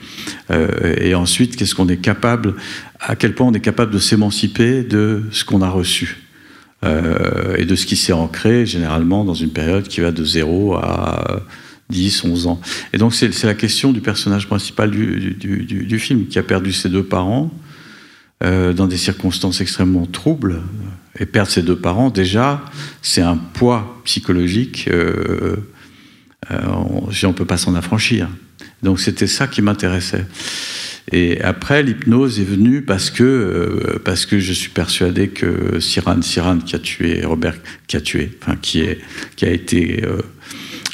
[0.52, 2.56] Euh, et ensuite, qu'est-ce qu'on est capable,
[3.02, 6.22] à quel point on est capable de s'émanciper de ce qu'on a reçu?
[6.86, 10.76] Euh, et de ce qui s'est ancré généralement dans une période qui va de 0
[10.76, 11.42] à
[11.90, 12.62] 10, 11 ans.
[12.94, 17.04] Et donc, c'est la question du personnage principal du, film qui a perdu ses deux
[17.04, 17.52] parents
[18.42, 20.62] dans des circonstances extrêmement troubles
[21.20, 22.64] et perdre ses deux parents, déjà,
[23.02, 25.58] c'est un poids psychologique, euh,
[26.52, 28.30] euh, on ne peut pas s'en affranchir.
[28.82, 30.26] Donc c'était ça qui m'intéressait.
[31.12, 36.22] Et après, l'hypnose est venue parce que, euh, parce que je suis persuadé que Siran
[36.22, 39.00] Siran, qui a tué Robert, qui a tué, enfin, qui, est,
[39.36, 40.22] qui a été euh,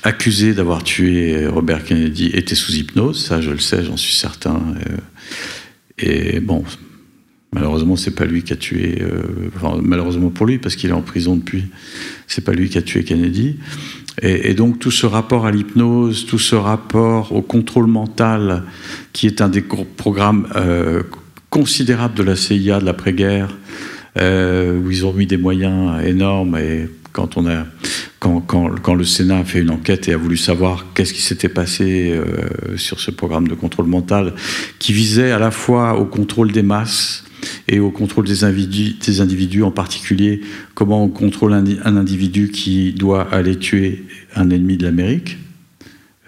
[0.03, 3.23] accusé d'avoir tué Robert Kennedy, était sous hypnose.
[3.23, 4.59] Ça, je le sais, j'en suis certain.
[5.99, 6.63] et bon,
[7.53, 9.01] Malheureusement, c'est pas lui qui a tué.
[9.01, 9.23] Euh,
[9.55, 11.65] enfin, malheureusement pour lui, parce qu'il est en prison depuis.
[12.27, 13.57] C'est pas lui qui a tué Kennedy.
[14.21, 18.63] Et, donc tout ce rapport à l'hypnose, tout ce rapport au contrôle mental,
[19.13, 21.03] qui est un des programmes euh,
[21.51, 23.55] considérables de la CIA de l'après-guerre,
[24.19, 26.57] euh, où ils ont mis des moyens énormes.
[26.57, 27.65] Et quand on a,
[28.19, 32.19] quand, le Sénat a fait une enquête et a voulu savoir qu'est-ce qui s'était passé
[32.75, 34.33] sur ce programme de contrôle mental,
[34.79, 37.23] qui visait à la fois au contrôle des masses
[37.67, 40.41] et au contrôle des individus, en particulier,
[40.73, 44.05] comment on contrôle un, individu qui doit aller tuer
[44.35, 45.37] un ennemi de l'Amérique,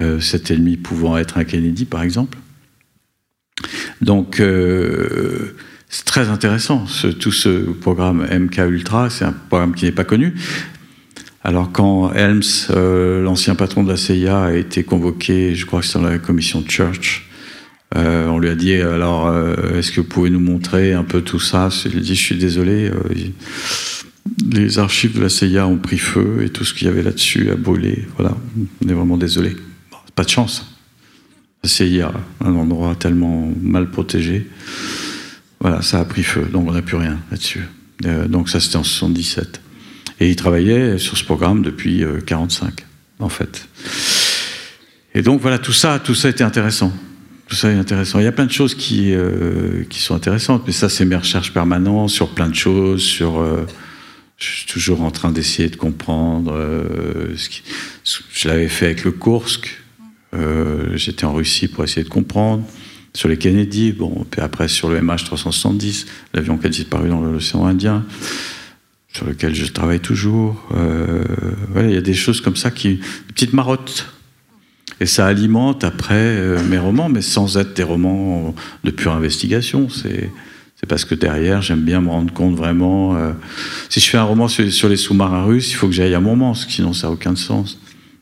[0.02, 2.38] euh, cet ennemi pouvant être un Kennedy par exemple.
[4.02, 5.56] Donc euh,
[5.90, 6.86] c'est très intéressant,
[7.20, 10.34] tout ce programme MK Ultra, c'est un programme qui n'est pas connu.
[11.44, 15.86] Alors quand Helms, euh, l'ancien patron de la CIA, a été convoqué, je crois que
[15.86, 17.29] c'est dans la commission Church,
[17.96, 21.22] euh, on lui a dit alors euh, est-ce que vous pouvez nous montrer un peu
[21.22, 21.70] tout ça?
[21.86, 22.92] Il a dit je suis désolé,
[24.52, 27.50] les archives de la CIA ont pris feu et tout ce qu'il y avait là-dessus
[27.50, 28.06] a brûlé.
[28.18, 28.36] Voilà,
[28.84, 29.56] on est vraiment désolé.
[30.16, 30.76] pas de chance.
[31.64, 34.48] La CIA, un endroit tellement mal protégé.
[35.60, 37.64] Voilà, ça a pris feu, donc on n'a plus rien là-dessus.
[38.06, 39.62] Euh, donc ça, c'était en 77.
[40.22, 43.68] Et il travaillait sur ce programme depuis 45, euh, en fait.
[45.16, 46.94] Et donc voilà, tout ça, tout ça était intéressant.
[47.50, 48.20] Tout ça est intéressant.
[48.20, 51.16] Il y a plein de choses qui, euh, qui sont intéressantes, mais ça, c'est mes
[51.16, 53.44] recherches permanentes sur plein de choses, sur...
[54.38, 56.56] je suis toujours en train d'essayer de comprendre.
[57.50, 57.64] qui,
[58.04, 59.82] je l'avais fait avec le Kursk.
[60.94, 62.64] J'étais en Russie pour essayer de comprendre
[63.14, 67.66] sur les Kennedy, bon, puis après sur le MH370, l'avion qui a disparu dans l'océan
[67.66, 68.06] Indien,
[69.14, 70.70] sur lequel je travaille toujours.
[70.76, 71.24] Euh,
[71.78, 72.96] il y a des choses comme ça qui.
[72.96, 74.08] Des petites marottes.
[75.00, 79.90] Et ça alimente après euh, mes romans, mais sans être des romans de pure investigation.
[79.90, 80.30] C'est.
[80.88, 83.18] Parce que derrière, j'aime bien me rendre compte vraiment.
[83.18, 83.34] Euh,
[83.90, 86.54] si je fais un roman sur, les sous-marins russes, il faut que j'aille à moment,
[86.54, 87.80] sinon ça n'a aucun sens.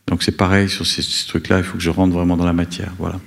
[0.08, 2.54] Donc c'est pareil sur ces, ces trucs-là, il faut que je rentre vraiment dans la
[2.54, 2.94] matière.
[2.98, 3.20] Voilà.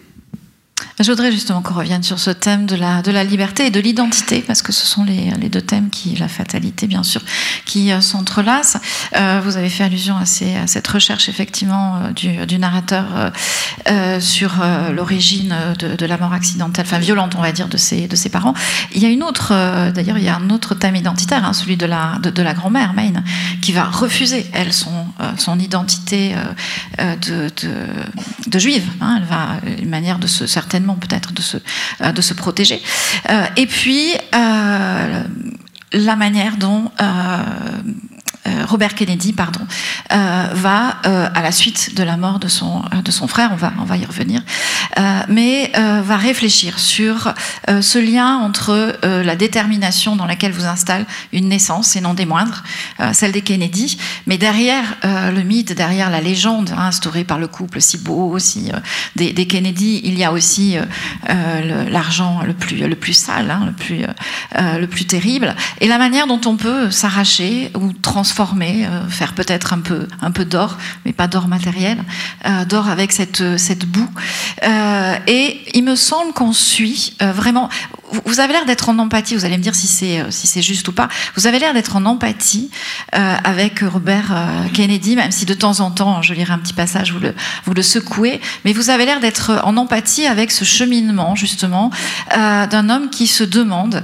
[1.00, 4.60] Je voudrais justement qu'on revienne sur ce thème de la, liberté et de l'identité, parce
[4.60, 7.22] que ce sont les, deux thèmes qui, la fatalité bien sûr,
[7.64, 8.76] qui euh, s'entrelacent.
[9.16, 13.32] Euh, vous avez fait allusion à, cette recherche effectivement euh, du, narrateur
[14.20, 14.56] sur
[14.92, 18.52] l'origine de, la mort accidentelle, enfin violente on va dire, de ses, parents.
[18.94, 19.54] Il y a une autre,
[19.92, 23.24] d'ailleurs il y a un autre thème identitaire, hein, celui de la, grand-mère, Maine,
[23.62, 26.34] qui va refuser, elle, son, identité
[26.98, 28.84] de, juive.
[29.00, 31.56] Hein, elle va, une manière de certainement peut-être de se,
[32.00, 32.80] euh, de se protéger.
[33.28, 35.24] Euh, et puis, euh,
[35.92, 36.90] la manière dont
[38.66, 39.60] Robert Kennedy, pardon,
[40.12, 43.56] euh, va euh, à la suite de la mort de son de son frère, on
[43.56, 44.42] va on va y revenir,
[45.28, 47.32] mais va réfléchir sur
[47.68, 52.62] ce lien entre la détermination dans laquelle vous installe une naissance et non des moindres,
[53.12, 57.80] celle des Kennedy, mais derrière le mythe, derrière la légende hein, instaurée par le couple
[57.80, 58.36] si beau
[59.16, 60.76] des, des, Kennedy, il y a aussi
[61.26, 64.04] l'argent le, plus le plus sale, hein, le plus
[64.56, 69.72] le plus terrible, et la manière dont on peut s'arracher ou transformer euh, faire peut-être
[69.72, 71.98] un peu, un peu d'or, mais pas d'or matériel,
[72.46, 73.42] euh, d'or avec cette,
[73.86, 74.08] boue.
[74.62, 77.68] Euh, et il me semble qu'on suit vraiment.
[78.24, 80.86] Vous avez l'air d'être en empathie, vous allez me dire si c'est si c'est juste
[80.88, 81.08] ou pas.
[81.36, 82.70] Vous avez l'air d'être en empathie
[83.12, 84.34] avec Robert
[84.72, 87.74] Kennedy, même si de temps en temps, je lirai un petit passage, vous le, vous
[87.74, 91.90] le secouez, mais vous avez l'air d'être en empathie avec ce cheminement, justement,
[92.34, 94.02] d'un homme qui se demande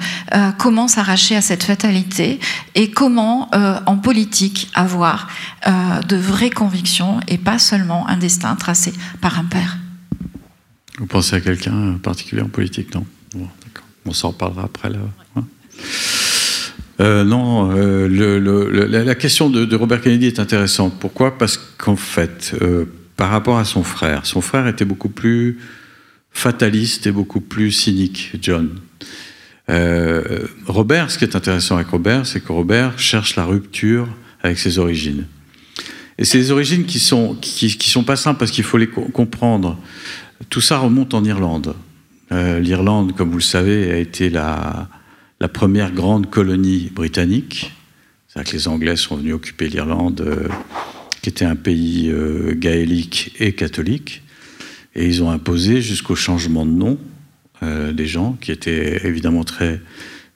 [0.59, 2.41] comment s'arracher à cette fatalité
[2.75, 3.51] et comment,
[3.87, 5.29] en politique, avoir
[5.67, 9.79] euh, de vraies convictions et pas seulement un destin tracé par un père.
[10.99, 13.05] Vous pensez à quelqu'un particulier en politique, non?
[14.07, 14.99] On s'en reparlera après là.
[15.37, 15.45] Hein
[17.01, 18.09] euh, non, euh,
[18.89, 20.95] la, question de, Robert Kennedy est intéressante.
[20.99, 21.37] Pourquoi?
[21.37, 22.55] Parce qu'en fait,
[23.17, 25.59] par rapport à son frère, son frère était beaucoup plus
[26.37, 28.71] fataliste et beaucoup plus cynique, John.
[29.69, 34.09] Euh, Robert, ce qui est intéressant avec Robert, c'est que Robert cherche la rupture
[34.43, 35.27] avec ses origines.
[36.19, 39.79] Et ces origines qui sont, qui, sont pas simples parce qu'il faut les comprendre.
[40.51, 41.75] Tout ça remonte en Irlande.
[42.33, 44.89] Euh, L'Irlande, comme vous le savez, a été la,
[45.53, 47.73] première grande colonie britannique.
[48.29, 50.49] C'est-à-dire que les Anglais sont venus occuper l'Irlande, euh,
[51.23, 52.13] qui était un pays
[52.57, 54.23] gaélique et catholique.
[54.95, 56.99] Et ils ont imposé jusqu'au changement de nom
[57.63, 59.81] euh, des gens qui étaient évidemment très,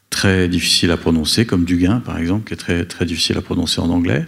[0.08, 3.80] très difficiles à prononcer, comme Duguin par exemple, qui est très, très difficile à prononcer
[3.80, 4.26] en anglais.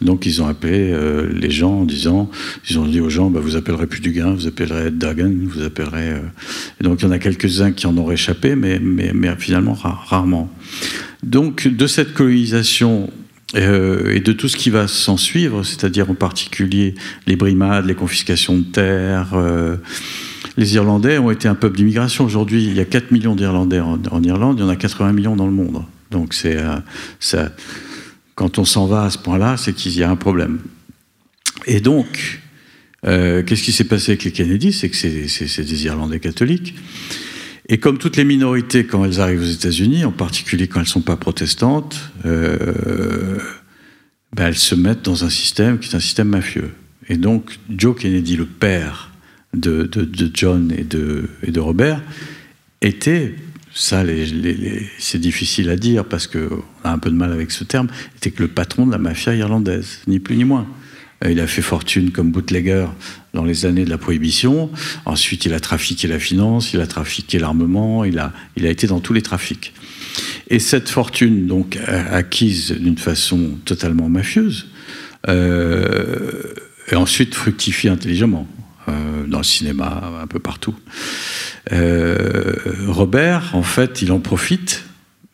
[0.00, 2.30] Donc ils ont appelé euh, les gens en disant,
[2.68, 6.10] ils ont dit aux gens, bah, vous appellerez plus Duguin, vous appellerez Dagan, vous appellerez.
[6.10, 6.20] Euh,
[6.80, 8.80] donc il y en a quelques-uns qui en ont réchappé, mais,
[9.38, 10.50] finalement rarement.
[11.22, 13.10] Donc de cette colonisation
[13.56, 16.94] euh, et de tout ce qui va s'en suivre, c'est-à-dire en particulier
[17.26, 19.34] les brimades, les confiscations de terres.
[20.58, 22.24] Les Irlandais ont été un peuple d'immigration.
[22.24, 25.36] Aujourd'hui, il y a 4 millions d'Irlandais en, Irlande, il y en a 80 millions
[25.36, 25.84] dans le monde.
[26.10, 27.48] Donc, c'est, euh,
[28.38, 30.60] quand on s'en va à ce point-là, c'est qu'il y a un problème.
[31.66, 32.40] Et donc,
[33.04, 36.76] euh, qu'est-ce qui s'est passé avec les Kennedy C'est que c'est, des Irlandais catholiques.
[37.68, 40.90] Et comme toutes les minorités, quand elles arrivent aux États-Unis, en particulier quand elles ne
[40.90, 43.38] sont pas protestantes, euh,
[44.36, 46.70] ben elles se mettent dans un système qui est un système mafieux.
[47.08, 49.10] Et donc, Joe Kennedy, le père
[49.52, 49.90] de,
[50.32, 52.04] John et de, et de Robert
[52.82, 53.34] était
[53.78, 54.02] ça
[54.98, 57.86] c'est difficile à dire parce qu'on a un peu de mal avec ce terme,
[58.16, 60.66] était que le patron de la mafia irlandaise, ni plus ni moins.
[61.24, 62.86] Euh, il a fait fortune comme bootlegger
[63.34, 64.70] dans les années de la prohibition.
[65.04, 69.12] Ensuite, il a trafiqué la finance, il a trafiqué l'armement, il a, été dans tous
[69.12, 69.72] les trafics.
[70.48, 74.66] Et cette fortune, donc acquise d'une façon totalement mafieuse,
[75.28, 76.42] euh,
[76.90, 78.48] et ensuite fructifie intelligemment
[78.88, 80.74] euh, dans le cinéma, un peu partout.
[81.72, 82.54] Euh,
[82.86, 84.84] Robert, en fait, il en profite.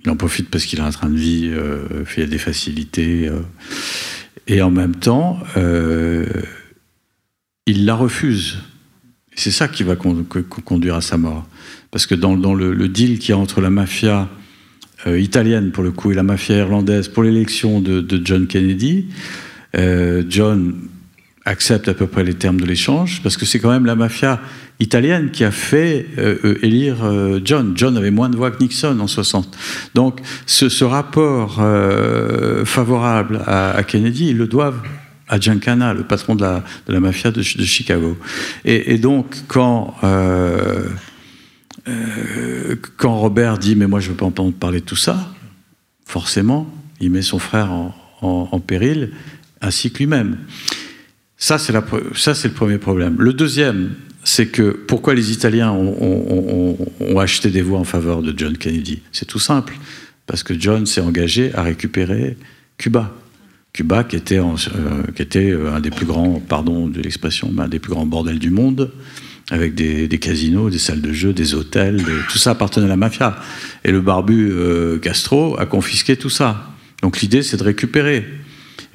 [0.05, 3.31] Il en profite parce qu'il a un train de vie, euh, fait des facilités,
[4.47, 5.39] et en même temps,
[7.67, 8.59] il la refuse.
[9.35, 11.47] C'est ça qui va conduire à sa mort.
[11.91, 14.29] Parce que dans, le, deal qu'il y a entre la mafia
[15.07, 19.07] italienne, pour le coup, et la mafia irlandaise pour l'élection de, John Kennedy,
[20.29, 20.75] John
[21.45, 24.41] accepte à peu près les termes de l'échange, parce que c'est quand même la mafia
[24.81, 27.75] italienne qui a fait euh, euh, élire euh, John.
[27.77, 29.57] John avait moins de voix que Nixon en 60.
[29.95, 31.63] Donc ce, rapport
[32.65, 34.81] favorable à, Kennedy, ils le doivent
[35.29, 38.17] à Giancana, le patron de la, mafia de, Chicago.
[38.65, 39.95] Et, donc quand...
[42.97, 45.33] quand Robert dit mais moi je veux pas entendre parler de tout ça,
[46.07, 46.67] forcément,
[47.01, 47.71] il met son frère
[48.23, 49.13] en péril,
[49.61, 50.39] ainsi que lui-même.
[51.37, 53.17] Ça, c'est le premier problème.
[53.19, 53.95] Le deuxième,
[54.25, 59.03] c'est que pourquoi les Italiens ont, acheté des voix en faveur de John Kennedy?
[59.13, 59.75] C'est tout simple.
[60.27, 62.37] Parce que John s'est engagé à récupérer
[62.79, 63.15] Cuba.
[63.75, 64.55] Cuba, qui était, euh,
[65.37, 68.93] euh, un des plus grands, pardon de l'expression, un des plus grands bordels du monde,
[69.51, 73.37] avec des, casinos, des salles de jeu, des hôtels, tout ça appartenait à la mafia.
[73.85, 76.71] Et le barbu euh, Castro a confisqué tout ça.
[77.03, 78.25] Donc l'idée, c'est de récupérer.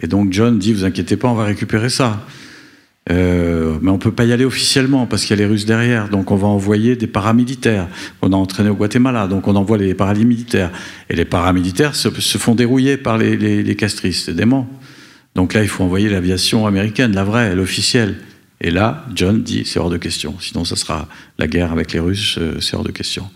[0.01, 2.25] Et donc John dit, vous inquiétez pas, on va récupérer ça.
[3.11, 6.09] Euh, mais on peut pas y aller officiellement parce qu'il y a les Russes derrière.
[6.09, 7.87] Donc on va envoyer des paramilitaires.
[8.21, 10.71] On a entraîné au Guatemala, donc on envoie les paramilitaires.
[11.09, 14.67] Et les paramilitaires se, font dérouiller par les, les, castristes, c'est dément.
[15.35, 18.17] Donc là, il faut envoyer l'aviation américaine, la vraie, l'officielle.
[18.61, 20.35] Et là, John dit, c'est hors de question.
[20.39, 21.07] Sinon, ça sera
[21.37, 23.29] la guerre avec les Russes, euh, c'est hors de question.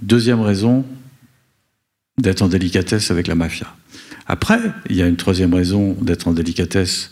[0.00, 0.84] Deuxième raison
[2.18, 3.66] d'être en délicatesse avec la mafia.
[4.26, 7.10] Après, il y a une troisième raison d'être en délicatesse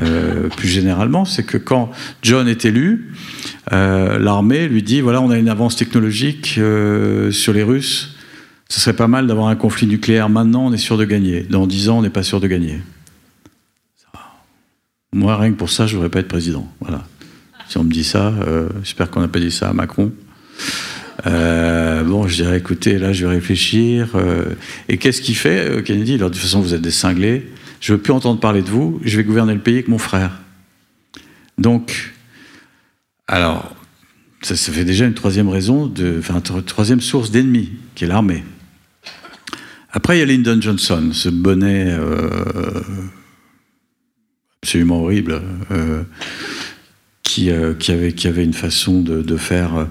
[0.00, 1.90] euh, plus généralement, c'est que quand
[2.22, 3.14] John est élu,
[3.72, 8.14] euh, l'armée lui dit voilà, on a une avance technologique euh, sur les Russes.
[8.68, 11.40] Ce serait pas mal d'avoir un conflit nucléaire maintenant, on est sûr de gagner.
[11.42, 12.80] Dans dix ans, on n'est pas sûr de gagner.
[15.10, 16.70] Moi, rien que pour ça, je ne voudrais pas être président.
[16.80, 17.02] Voilà.
[17.66, 18.34] Si on me dit ça,
[18.82, 20.12] j'espère qu'on n'a pas dit ça à Macron.
[21.24, 24.16] Bon, je dirais, écoutez, là, je vais réfléchir.
[24.88, 26.18] et qu'est-ce qu'il fait, Kennedy?
[26.18, 27.46] Leur dit, de toute façon, vous êtes des cinglés
[27.80, 30.32] je veux plus entendre parler de vous, je vais gouverner le pays avec mon frère.
[31.58, 32.14] Donc,
[33.26, 33.74] alors,
[34.42, 38.44] ça, fait déjà une troisième raison, enfin, une troisième source d'ennemis, qui est l'armée.
[39.90, 42.82] Après, il y a Lyndon Johnson, ce bonnet euh,
[44.62, 46.02] absolument horrible, euh,
[47.40, 49.86] euh, qui avait une façon de, faire.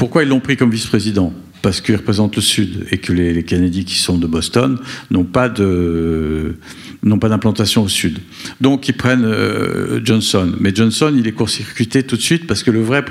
[0.00, 1.30] Pourquoi ils l'ont pris comme vice-président?
[1.60, 4.78] Parce qu'il représente le Sud et que les, les Kennedy qui sont de Boston
[5.10, 8.18] n'ont pas d'implantation au Sud.
[8.62, 10.54] Donc ils prennent euh, Johnson.
[10.58, 13.04] Mais Johnson, il est court-circuité tout de suite parce que le vrai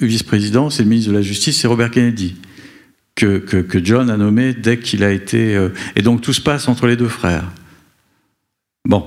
[0.00, 2.36] vice-président, c'est le ministre de la Justice, c'est Robert Kennedy.
[3.16, 5.56] Que, que, John a nommé dès qu'il a été...
[5.56, 7.50] Euh, et donc tout se passe entre les deux frères.
[8.88, 9.04] Bon,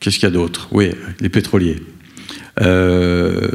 [0.00, 0.66] qu'est-ce qu'il y a d'autre?
[0.72, 1.80] Oui, les pétroliers.
[2.60, 3.48] Euh,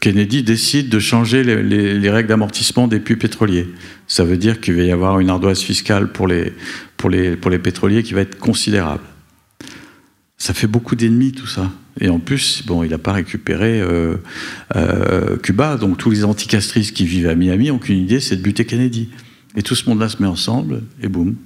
[0.00, 3.68] Kennedy décide de changer les, règles d'amortissement des puits pétroliers.
[4.06, 6.52] Ça veut dire qu'il va y avoir une ardoise fiscale pour les,
[6.96, 9.04] pour les, pour les pétroliers qui va être considérable.
[10.36, 11.70] Ça fait beaucoup d'ennemis tout ça.
[12.00, 14.16] Et en plus, bon, il n'a pas récupéré euh,
[14.74, 18.42] euh, Cuba, donc tous les anticastristes qui vivent à Miami ont qu'une idée, c'est de
[18.42, 19.08] buter Kennedy.
[19.56, 21.36] Et tout ce monde-là se met ensemble, et boum.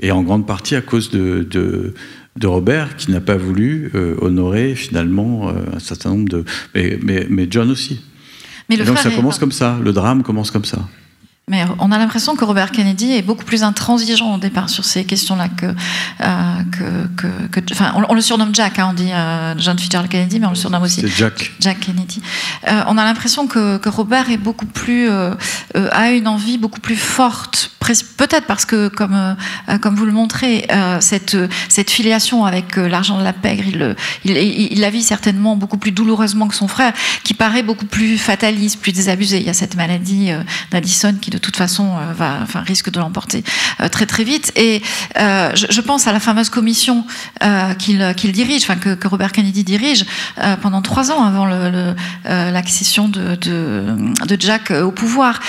[0.00, 1.94] Et en grande partie à cause de
[2.42, 6.44] Robert qui n'a pas voulu euh, honorer finalement euh, un certain nombre de...
[6.74, 8.00] Mais, mais, John aussi.
[8.68, 10.88] Mais donc ça commence comme ça, le drame commence comme ça.
[11.48, 15.04] Mais on a l'impression que Robert Kennedy est beaucoup plus intransigeant au départ sur ces
[15.04, 16.62] questions-là que, euh,
[17.16, 19.10] que, que, enfin, on, le surnomme Jack, hein, on dit
[19.60, 21.52] John Fitzgerald Kennedy, mais on le surnomme aussi Jack.
[21.58, 22.22] Jack Kennedy.
[22.86, 27.72] on a l'impression que, Robert est beaucoup plus a une envie beaucoup plus forte
[28.16, 31.36] peut-être parce que, comme, euh, comme vous le montrez, euh, cette,
[31.68, 35.78] cette filiation avec euh, l'argent de la pègre, il, il, il, la vit certainement beaucoup
[35.78, 36.92] plus douloureusement que son frère,
[37.24, 39.38] qui paraît beaucoup plus fataliste, plus désabusé.
[39.38, 40.30] Il y a cette maladie
[40.70, 43.42] d'Addison qui, de toute façon, va, enfin, risque de l'emporter
[43.90, 44.52] très très vite.
[44.56, 44.82] Et
[45.16, 47.04] je, je, pense à la fameuse commission
[47.78, 50.04] qu'il dirige, enfin, que, Robert Kennedy dirige
[50.60, 51.46] pendant trois ans avant
[52.26, 55.40] l'accession de, Jack au pouvoir,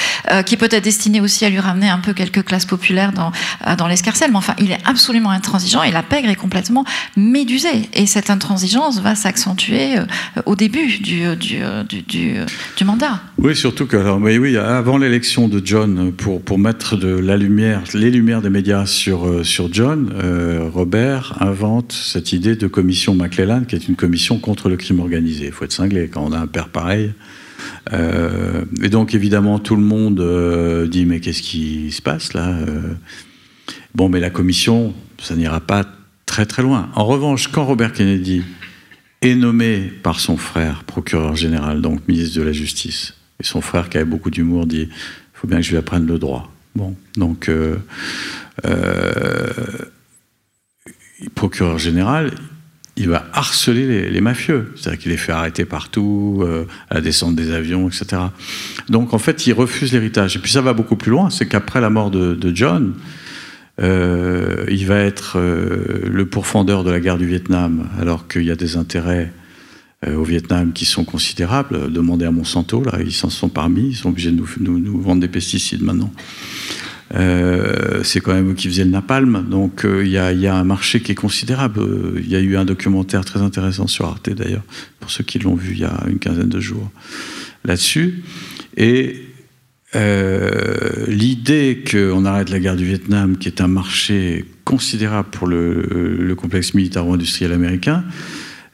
[0.46, 3.32] qui peut-être destinée aussi à lui ramener un peu quelques classes populaires dans,
[3.68, 6.86] euh, dans l'escarcelle, mais enfin, il est absolument intransigeant et la pègre est complètement
[7.18, 7.90] médusée.
[7.94, 10.06] Et cette intransigeance va s'accentuer euh,
[10.46, 13.22] au début du, euh, du, mandat.
[13.38, 17.36] Oui, surtout que, alors, oui, oui, avant l'élection de John, pour, pour mettre de la
[17.36, 20.14] lumière, les lumières des médias sur, sur John,
[20.72, 25.48] Robert invente cette idée de commission McClellan, qui est une commission contre le crime organisé.
[25.48, 27.14] Il faut être cinglé quand on a un père pareil.
[27.92, 32.50] Euh, et donc évidemment tout le monde euh, dit mais qu'est-ce qui se passe là
[32.50, 32.94] euh?
[33.96, 35.88] Bon mais la commission, ça n'ira pas
[36.28, 36.92] très très loin.
[36.94, 38.44] En revanche, quand Robert Kennedy
[39.24, 43.90] est nommé par son frère procureur général, donc ministre de la Justice, et son frère
[43.90, 44.90] qui avait beaucoup d'humour dit
[45.44, 46.52] faut bien que je lui apprenne le droit.
[46.76, 47.52] Bon, donc
[51.36, 52.32] procureur général,
[52.96, 54.72] il va harceler les, mafieux.
[54.76, 58.22] C'est-à-dire qu'il les fait arrêter partout, euh, à la descente des avions, etc.
[58.90, 60.36] Donc en fait, il refuse l'héritage.
[60.36, 62.94] Et puis ça va beaucoup plus loin, c'est qu'après la mort de, John,
[63.82, 68.52] euh, il va être euh, le pourfendeur de la guerre du Vietnam, alors qu'il y
[68.52, 69.34] a des intérêts
[70.08, 71.92] au Vietnam qui sont considérables.
[71.92, 75.28] Demandez à Monsanto, là, ils s'en sont parmi, ils sont obligés de nous, vendre des
[75.28, 76.12] pesticides maintenant.
[77.16, 80.64] Euh, c'est quand même eux qui faisaient le napalm, donc euh, il y, a un
[80.64, 81.82] marché qui est considérable.
[82.18, 84.64] Il y a eu un documentaire très intéressant sur Arte d'ailleurs,
[85.00, 86.90] pour ceux qui l'ont vu il y a une quinzaine de jours
[87.66, 88.24] là-dessus.
[88.78, 89.22] Et
[89.96, 96.34] euh, l'idée qu'on arrête la guerre du Vietnam, qui est un marché considérable pour le,
[96.36, 98.04] complexe militaro-industriel américain,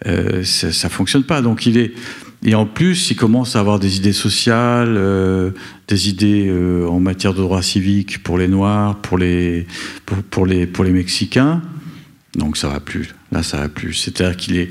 [0.03, 1.41] ça, ne fonctionne pas.
[1.41, 1.93] Donc il est
[2.43, 5.51] et en plus, il commence à avoir des idées sociales, euh,
[5.89, 9.67] des idées euh, en matière de droits civiques pour les Noirs, pour les,
[10.29, 11.61] pour, les, pour les Mexicains.
[12.35, 13.13] Donc ça va plus.
[13.31, 13.93] Là, ça va plus.
[13.93, 14.69] C'est-à-dire qu'il est.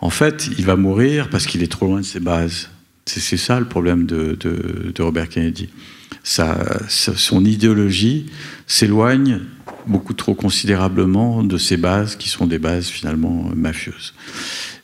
[0.00, 2.70] En fait, il va mourir parce qu'il est trop loin de ses bases.
[3.04, 5.68] C'est ça le problème de, de, Robert Kennedy.
[6.22, 8.26] son idéologie
[8.66, 9.40] s'éloigne
[9.86, 14.14] beaucoup trop considérablement de ses bases, qui sont des bases finalement mafieuses.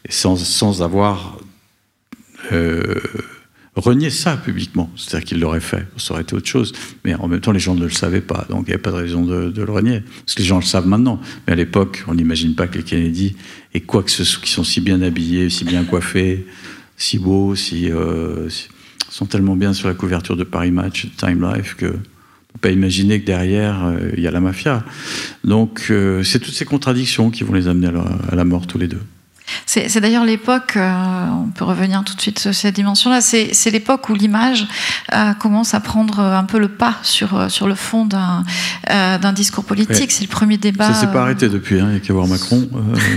[0.08, 1.38] Et sans, sans avoir
[2.52, 2.94] euh,
[3.76, 4.90] renier ça publiquement.
[4.96, 6.72] C'est-à-dire qu'il l'aurait fait, ça aurait été autre chose.
[7.04, 8.90] Mais en même temps, les gens ne le savaient pas, donc il n'y avait pas
[8.90, 10.02] de raison de, le renier.
[10.24, 11.20] Parce que les gens le savent maintenant.
[11.46, 13.36] Mais à l'époque, on n'imagine pas que les Kennedy
[13.74, 16.46] et quoi que ce soit, qui sont si bien habillés, si bien coiffés,
[16.96, 18.48] si beaux, si, euh,
[19.10, 21.94] sont tellement bien sur la couverture de Paris Match, Time Life, que
[22.60, 24.84] pas imaginer que derrière, euh, il y a la mafia.
[25.44, 25.92] Donc,
[26.22, 27.88] c'est toutes ces contradictions qui vont les amener
[28.30, 29.02] à la mort tous les deux.
[29.64, 34.08] C'est d'ailleurs l'époque, euh, on peut revenir tout de suite sur cette dimension-là, c'est l'époque
[34.08, 34.66] où l'image
[35.12, 39.64] euh, commence à prendre un peu le pas sur, euh, sur le fond d'un discours
[39.64, 40.10] politique.
[40.10, 40.92] C'est le premier débat.
[40.92, 42.68] Ça s'est pas arrêté depuis, hein, il n'y a qu'à voir Macron.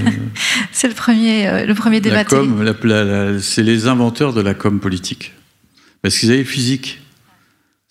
[0.72, 2.24] c'est le premier, le premier débat.
[3.42, 5.34] C'est les inventeurs de la com politique.
[6.02, 7.02] Parce qu'ils avaient physique.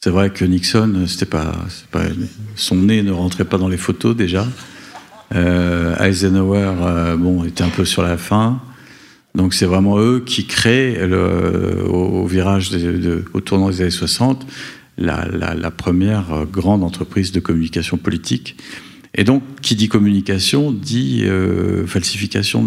[0.01, 1.53] C'est vrai que Nixon, c'était pas,
[2.55, 4.47] son nez ne rentrait pas dans les photos déjà.
[5.35, 8.63] Euh, Eisenhower, euh, bon, était un peu sur la fin.
[9.35, 14.47] Donc c'est vraiment eux qui créent au, virage de, au tournant des années 60
[14.99, 18.57] la, première grande entreprise de communication politique.
[19.17, 22.65] Et donc, qui dit communication dit euh, falsification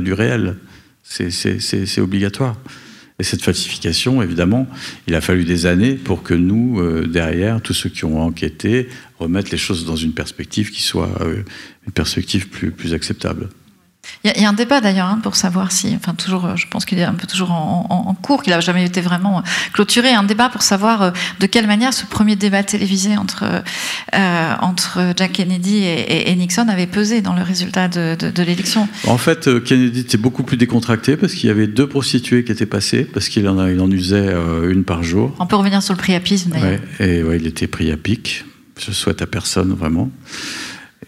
[0.00, 0.56] du réel.
[1.02, 2.56] C'est obligatoire.
[3.20, 4.66] Et cette falsification, évidemment,
[5.06, 8.88] il a fallu des années pour que nous, euh, derrière, tous ceux qui ont enquêté,
[9.20, 11.44] remettent les choses dans une perspective qui soit euh,
[11.86, 13.50] une perspective plus, plus acceptable.
[14.24, 16.86] Il y, a un débat d'ailleurs hein, pour savoir si, enfin toujours, euh, je pense
[16.86, 19.42] qu'il est un peu toujours en, cours, qu'il n'a jamais été vraiment
[19.74, 23.44] clôturé, un débat pour savoir euh, de quelle manière ce premier débat télévisé entre,
[24.14, 28.88] euh, entre Jack Kennedy et, Nixon avait pesé dans le résultat de, l'élection.
[29.06, 32.66] En fait, Kennedy était beaucoup plus décontracté parce qu'il y avait deux prostituées qui étaient
[32.66, 34.34] passées, parce qu'il en, il en usait
[34.68, 35.34] une par jour.
[35.38, 36.80] On peut revenir sur le priapisme d'ailleurs.
[36.98, 38.44] et ouais, il était pic.
[38.78, 40.10] Je souhaite à personne vraiment.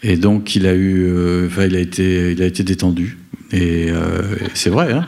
[0.03, 3.17] Et donc, il a eu, euh, il a été, il a été détendu.
[3.51, 4.91] Et euh, c'est vrai.
[4.91, 5.07] Hein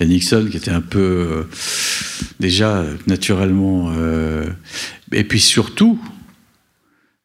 [0.00, 1.42] et Nixon, qui était un peu euh,
[2.40, 3.92] déjà naturellement,
[5.12, 6.00] et puis surtout,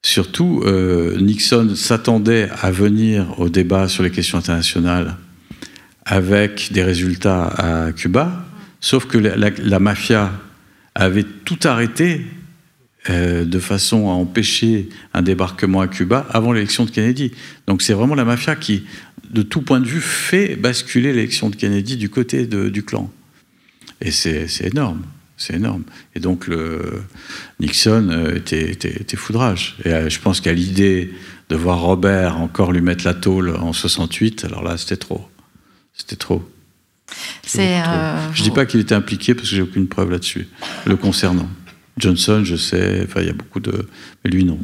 [0.03, 0.63] surtout,
[1.19, 5.15] Nixon s'attendait à venir au débat sur les questions internationales
[6.05, 8.45] avec des résultats à Cuba,
[8.81, 10.31] sauf que la mafia
[10.93, 12.25] avait tout arrêté
[13.09, 17.31] euh, de façon à empêcher un débarquement à Cuba avant l'élection de Kennedy.
[17.65, 18.83] Donc c'est vraiment la mafia qui,
[19.31, 23.09] de tout point de vue, fait basculer l'élection de Kennedy du côté du clan.
[24.01, 25.03] Et c'est énorme.
[25.37, 25.83] C'est énorme.
[26.13, 27.01] Et donc le
[27.61, 29.77] Nixon euh, était, était, foudrage.
[29.85, 31.13] Et euh, je pense qu'à l'idée
[31.47, 35.25] de voir Robert encore lui mettre la tôle en 68, alors là, c'était trop.
[35.93, 36.43] C'était trop.
[37.43, 37.81] C'est.
[38.33, 40.49] Je dis pas qu'il était impliqué parce que j'ai aucune preuve là-dessus,
[40.85, 41.49] le concernant.
[41.99, 43.87] Johnson, je sais, enfin, il y a beaucoup de.
[44.23, 44.59] Mais lui, non.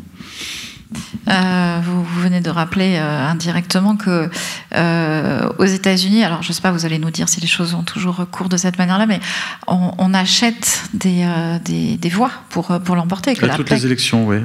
[1.27, 4.29] Euh, vous, venez de rappeler euh, indirectement que
[4.75, 7.73] euh, aux États-Unis, alors je ne sais pas, vous allez nous dire si les choses
[7.73, 9.19] ont toujours cours de cette manière-là, mais
[9.67, 11.25] on, achète des,
[11.65, 13.31] des, voix pour, pour l'emporter.
[13.43, 14.37] À toutes les élections, oui,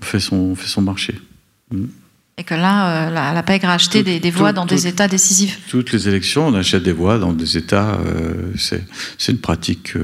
[0.00, 1.20] on fait son, fait son marché.
[1.70, 1.84] Mm.
[2.38, 5.58] Et que là, la, la PEG a acheté des, voix dans des États décisifs.
[5.68, 7.98] Toutes les élections, on achète des voix dans des États.
[8.56, 8.86] c'est
[9.28, 9.94] une pratique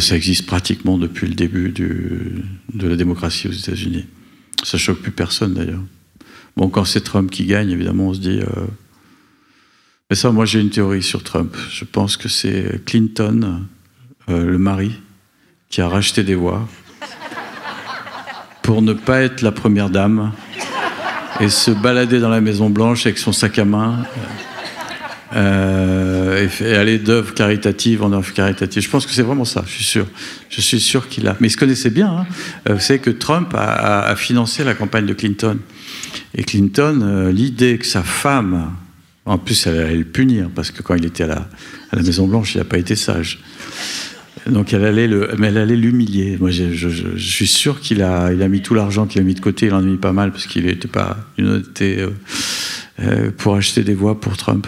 [0.00, 4.06] ça existe pratiquement depuis le début de la démocratie aux États-Unis.
[4.64, 5.82] Ça choque plus personne d'ailleurs.
[6.56, 8.40] Bon, quand c'est Trump qui gagne, évidemment, on se dit.
[8.40, 8.66] Euh,
[10.10, 11.56] mais ça, moi, j'ai une théorie sur Trump.
[11.70, 13.64] Je pense que c'est Clinton,
[14.28, 14.92] euh, le mari,
[15.70, 16.68] qui a racheté des voix
[18.62, 20.32] pour ne pas être la première dame
[21.40, 24.04] et se balader dans la Maison Blanche avec son sac à main
[25.34, 28.82] et, aller d'œuvre caritative en œuvre caritative.
[28.82, 30.06] Je pense que c'est vraiment ça, je suis sûr.
[30.48, 31.36] Je suis sûr qu'il a.
[31.40, 32.10] Mais il se connaissait bien.
[32.10, 32.26] Hein.
[32.68, 35.58] Euh, vous savez que Trump a, financé la campagne de Clinton.
[36.34, 38.72] Et Clinton, euh, l'idée que sa femme,
[39.26, 41.26] en plus, elle allait le punir, parce que quand il était à
[41.92, 43.40] la, Maison-Blanche, il n'a pas été sage.
[44.46, 46.38] Donc elle allait le, mais elle allait l'humilier.
[46.40, 49.40] Moi, je, suis sûr qu'il a, il a mis tout l'argent qu'il a mis de
[49.40, 49.66] côté.
[49.66, 52.06] Il en a mis pas mal parce qu'il n'était pas une honnêteté
[53.00, 54.66] euh, pour acheter des voix pour Trump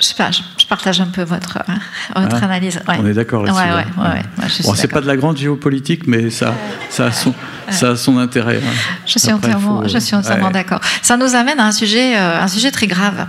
[0.00, 2.80] je, partage un peu votre, euh, votre hein analyse.
[2.88, 3.62] On est d'accord là-dessus.
[3.62, 4.22] Ouais, ouais,
[4.64, 6.54] bon, c'est pas de la grande géopolitique, mais ça,
[6.88, 7.34] ça, a, son,
[7.68, 8.58] ça a son intérêt.
[8.58, 8.72] Hein.
[9.06, 10.80] Je suis entièrement, je suis entièrement d'accord.
[11.02, 13.26] Ça nous amène à un sujet, euh, un sujet très grave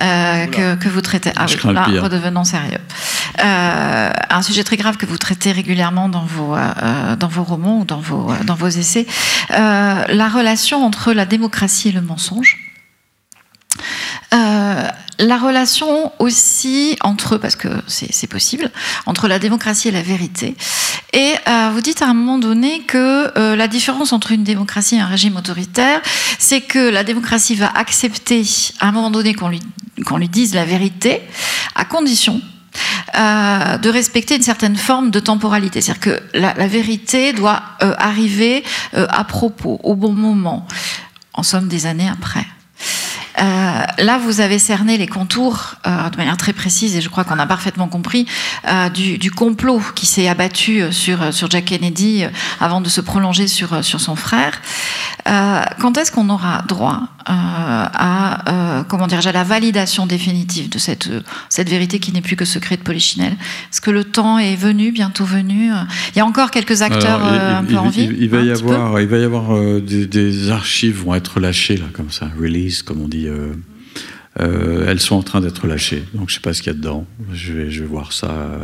[0.00, 1.32] euh, que, que, vous traitez.
[1.36, 2.78] Ah, oui, là, redevenons sérieux.
[3.42, 6.56] Euh, un sujet très grave que vous traitez régulièrement dans vos,
[7.18, 9.06] dans vos romans ou dans vos, dans vos essais.
[9.48, 12.58] la relation entre la démocratie et le mensonge.
[15.20, 18.70] La relation aussi entre, parce que c'est possible,
[19.04, 20.56] entre la démocratie et la vérité.
[21.12, 24.96] Et euh, vous dites à un moment donné que euh, la différence entre une démocratie
[24.96, 26.00] et un régime autoritaire,
[26.38, 28.44] c'est que la démocratie va accepter
[28.80, 29.60] à un moment donné qu'on lui,
[29.98, 31.20] lui dise la vérité,
[31.74, 32.40] à condition
[33.18, 35.82] euh, de respecter une certaine forme de temporalité.
[35.82, 38.64] C'est-à-dire que la, vérité doit arriver
[38.94, 40.66] à propos, au bon moment,
[41.34, 42.46] en somme des années après.
[43.38, 47.24] Euh, là, vous avez cerné les contours euh, de manière très précise, et je crois
[47.24, 48.26] qu'on a parfaitement compris,
[48.68, 52.24] euh, du, du, complot qui s'est abattu sur, sur Jack Kennedy
[52.60, 54.60] avant de se prolonger sur, sur son frère.
[55.24, 61.08] quand est-ce qu'on aura droit à, comment dire, à la validation définitive de cette,
[61.48, 63.36] cette vérité qui n'est plus que secret de Polichinelle?
[63.70, 65.70] Est-ce que le temps est venu, bientôt venu
[66.14, 68.10] Il y a encore quelques acteurs un peu en vie?
[68.18, 71.86] il, va y avoir, il va y avoir des, des, archives vont être lâchées, là,
[71.92, 73.52] comme ça, release, comme on dit euh,
[74.40, 76.04] euh, elles sont en train d'être lâchées.
[76.14, 77.06] Donc je sais pas ce qu'il y a dedans.
[77.32, 78.58] Je vais, je vais voir ça.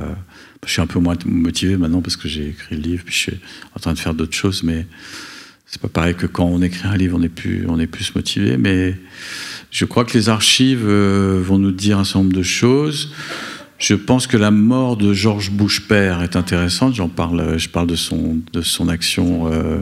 [0.65, 3.21] Je suis un peu moins motivé maintenant parce que j'ai écrit le livre, puis je
[3.21, 3.41] suis
[3.75, 4.87] en train de faire d'autres choses, mais
[5.67, 8.15] c'est pas pareil que quand on écrit un livre, on est plus, on est plus
[8.15, 8.57] motivé.
[8.57, 8.97] Mais
[9.71, 13.13] je crois que les archives euh, vont nous dire un certain nombre de choses.
[13.79, 16.95] Je pense que la mort de Georges Bush père est intéressante.
[16.95, 19.81] J'en parle, je parle de son, de son action euh,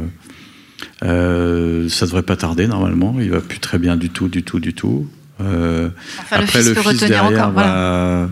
[1.05, 3.17] ça devrait pas tarder normalement.
[3.21, 5.09] Il va plus très bien du tout, du tout, du tout.
[5.41, 5.91] Euh,
[6.31, 8.29] après, le fils, derrière va.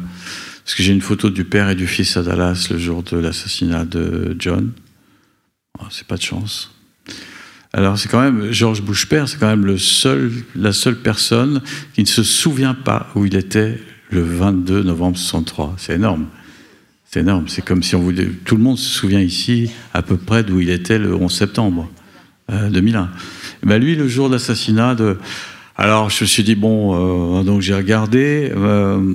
[0.65, 3.17] Parce que j'ai une photo du père et du fils à Dallas le jour de
[3.17, 4.71] l'assassinat de John.
[5.81, 6.71] Oh, c'est pas de chance.
[7.73, 11.63] Alors c'est quand même George Bush père, c'est quand même le seul, la seule personne
[11.95, 15.75] qui ne se souvient pas où il était le 22 novembre 63.
[15.79, 16.27] C'est énorme.
[17.11, 17.49] C'est énorme.
[17.49, 18.29] C'est comme si on voulait.
[18.45, 21.91] Tout le monde se souvient ici à peu près d'où il était le 11 septembre.
[22.71, 23.03] 2001.
[23.03, 23.07] Euh,
[23.65, 25.19] ben lui, le jour de l'assassinat de...
[25.77, 28.53] Alors, je me suis dit, bon, euh, donc j'ai regardé.
[28.55, 29.15] Euh,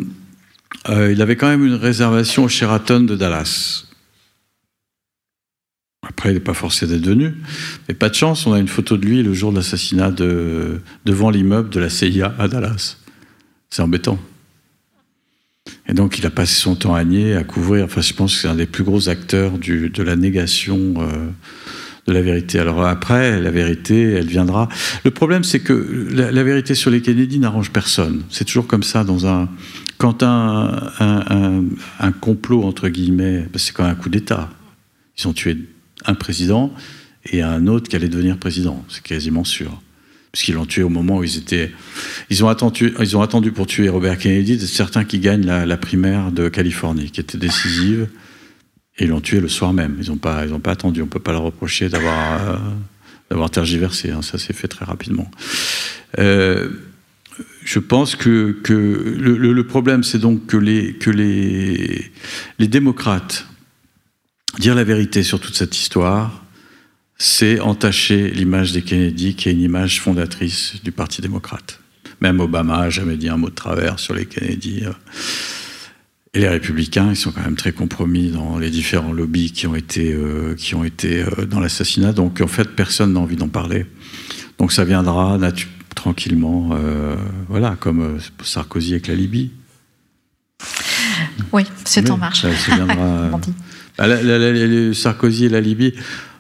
[0.90, 3.84] il avait quand même une réservation au Sheraton de Dallas.
[6.08, 7.36] Après, il n'est pas forcé d'être venu.
[7.88, 10.82] Mais pas de chance, on a une photo de lui le jour de l'assassinat de,
[11.06, 12.98] devant l'immeuble de la CIA à Dallas.
[13.70, 14.18] C'est embêtant.
[15.90, 17.86] Et donc, il a passé son temps à nier, à couvrir.
[17.86, 20.96] Enfin, je pense que c'est un des plus gros acteurs de la négation
[22.08, 22.60] la vérité.
[22.60, 24.70] Alors après, la vérité, elle viendra.
[25.04, 28.24] Le problème, c'est que la, vérité sur les Kennedy n'arrange personne.
[28.30, 29.50] C'est toujours comme ça dans un.
[29.98, 31.64] Quand un,
[32.22, 34.50] complot, entre guillemets, ben, c'est quand même un coup d'État.
[35.18, 35.58] Ils ont tué
[36.06, 36.72] un président
[37.32, 39.82] et un autre qui allait devenir président, c'est quasiment sûr.
[40.32, 41.72] Puisqu'ils l'ont tué au moment où ils étaient.
[42.30, 46.32] Ils ont attendu, ils ont attendu pour tuer Robert Kennedy, certains qui gagnent la, primaire
[46.32, 48.08] de Californie, qui était décisive,
[48.98, 49.98] et ils l'ont tué le soir même.
[50.02, 51.02] Ils n'ont pas, pas attendu.
[51.02, 52.60] On ne peut pas leur reprocher d'avoir,
[53.32, 54.12] euh, tergiversé.
[54.12, 54.22] Hein.
[54.22, 55.30] Ça s'est fait très rapidement.
[56.20, 56.70] Euh,
[57.64, 62.12] je pense que, que le, problème, c'est donc que, les, que les,
[62.58, 63.46] les démocrates,
[64.58, 66.44] dire la vérité sur toute cette histoire,
[67.20, 71.80] c'est entacher l'image des Kennedy, qui est une image fondatrice du Parti démocrate.
[72.22, 74.84] Même Obama n'a jamais dit un mot de travers sur les Kennedy.
[76.38, 79.74] Et les républicains, ils sont quand même très compromis dans les différents lobbies qui ont
[79.74, 82.12] été, euh, qui ont été euh, dans l'assassinat.
[82.12, 83.88] Donc en fait, personne n'a envie d'en parler.
[84.60, 85.40] Donc ça viendra
[85.96, 87.16] tranquillement, euh,
[87.50, 89.50] voilà, comme Sarkozy avec la Libye.
[91.52, 92.42] Oui, c'est en marche.
[92.42, 93.32] Ça, viendra,
[93.98, 95.96] bah, Sarkozy et la Libye.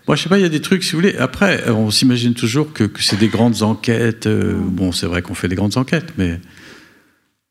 [0.07, 1.17] Moi, je sais pas, il y a des trucs, si vous voulez.
[1.17, 4.27] Après, on s'imagine toujours que, c'est des grandes enquêtes.
[4.27, 6.39] Bon, c'est vrai qu'on fait des grandes enquêtes, mais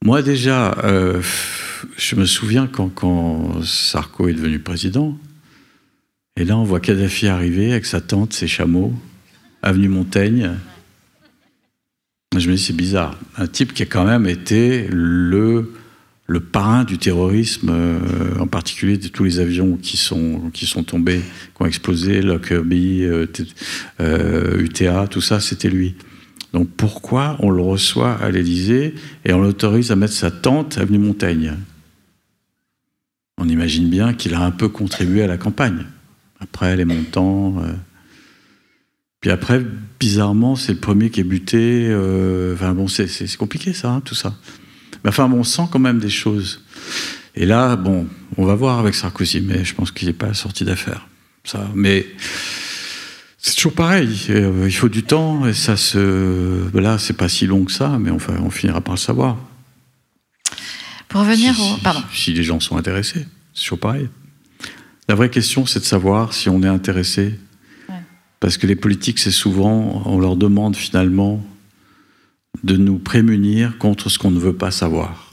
[0.05, 1.21] moi, déjà, euh,
[1.97, 5.19] je me souviens quand, Sarko est devenu président,
[6.39, 8.93] et là, on voit Kadhafi arriver avec sa tante, ses chameaux,
[9.63, 10.53] avenue Montaigne.
[12.37, 13.19] Je me dis, c'est bizarre.
[13.39, 15.71] Un type qui a quand même été le
[16.53, 20.51] parrain du terrorisme, euh, en particulier de tous les avions qui sont,
[20.87, 21.21] tombés,
[21.57, 23.27] qui ont explosé, Lockerbie, euh,
[24.59, 25.95] UTA, euh, tout ça, c'était lui.
[26.53, 28.95] Donc pourquoi on le reçoit à l'Élysée
[29.25, 31.55] et on l'autorise à mettre sa tente avenue Montaigne?
[33.39, 35.85] On imagine bien qu'il a un peu contribué à la campagne.
[36.41, 37.63] Après, les montants.
[39.21, 39.63] Puis après,
[40.01, 41.87] bizarrement, c'est le premier qui est buté.
[42.55, 44.35] Enfin bon, c'est compliqué ça, hein, tout ça.
[45.05, 46.63] Mais enfin, on sent quand même des choses.
[47.35, 48.07] Et là, bon,
[48.39, 51.07] on va voir avec Sarkozy, mais je pense qu'il n'est pas sorti d'affaire.
[51.75, 52.07] Mais
[53.47, 54.19] c'est toujours pareil.
[54.31, 56.77] Euh, il faut du temps et ça se.
[56.77, 59.37] Là, c'est pas si long que ça, mais enfin, on finira par le savoir.
[61.09, 61.77] Pour revenir au.
[61.77, 62.03] Pardon.
[62.13, 63.25] Si, les gens sont intéressés,
[63.55, 64.09] c'est toujours pareil.
[65.09, 67.39] La vraie question, c'est de savoir si on est intéressé.
[68.41, 71.41] Parce que les politiques, c'est souvent, on leur demande finalement
[72.65, 75.31] de nous prémunir contre ce qu'on ne veut pas savoir.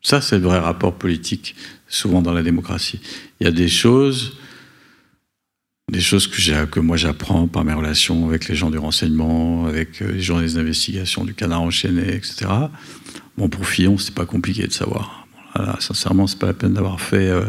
[0.00, 1.54] Ça, c'est le vrai rapport politique,
[1.86, 3.00] souvent dans la démocratie.
[3.40, 4.38] Il y a des choses,
[5.90, 10.12] des choses que, moi j'apprends par mes relations avec les gens du renseignement, avec euh,
[10.12, 12.46] les journalistes d'investigation du canard enchaîné, etc.
[13.36, 15.26] Bon, pour Fillon, c'est pas compliqué de savoir.
[15.80, 17.44] Sincèrement, c'est pas la peine d'avoir fait euh,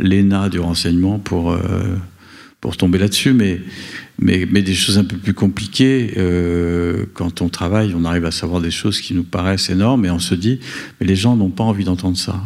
[0.00, 1.60] l'ENA du renseignement pour, euh,
[2.60, 3.60] pour tomber là-dessus, mais
[4.18, 6.14] mais, des choses un peu plus compliquées,
[7.14, 10.20] quand on travaille, on arrive à savoir des choses qui nous paraissent énormes et on
[10.20, 10.60] se dit,
[11.00, 12.40] mais les gens n'ont pas envie d'entendre ça.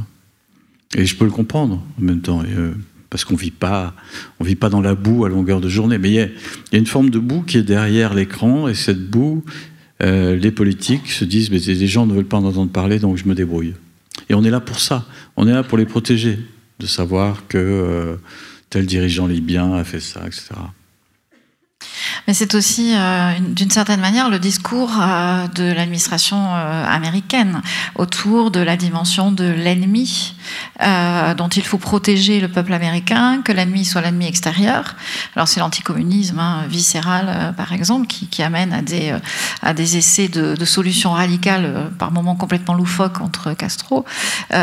[0.96, 2.42] Et je peux le comprendre en même temps,
[3.10, 3.94] parce qu'on vit pas,
[4.40, 5.98] on vit pas dans la boue à longueur de journée.
[5.98, 6.28] Mais il y, a,
[6.72, 9.44] une forme de boue qui est derrière l'écran, et cette boue,
[10.02, 13.16] euh, les politiques se disent, mais les gens ne veulent pas en entendre parler, donc
[13.16, 13.74] je me débrouille.
[14.28, 15.06] Et on est là pour ça.
[15.36, 16.38] On est là pour les protéger,
[16.78, 18.18] de savoir que
[18.70, 20.54] tel dirigeant libyen a fait ça, etc.
[22.26, 27.62] Mais c'est aussi, euh, d'une certaine manière, le discours euh, de l'administration euh, américaine
[27.94, 30.34] autour de la dimension de l'ennemi,
[31.36, 34.94] dont il faut protéger le peuple américain, que l'ennemi soit l'ennemi extérieur.
[35.36, 41.90] Alors c'est l'anticommunisme hein, viscéral, par exemple, qui, amène à des, essais de, solutions radicales,
[41.98, 44.04] par moments complètement loufoques, entre Castro.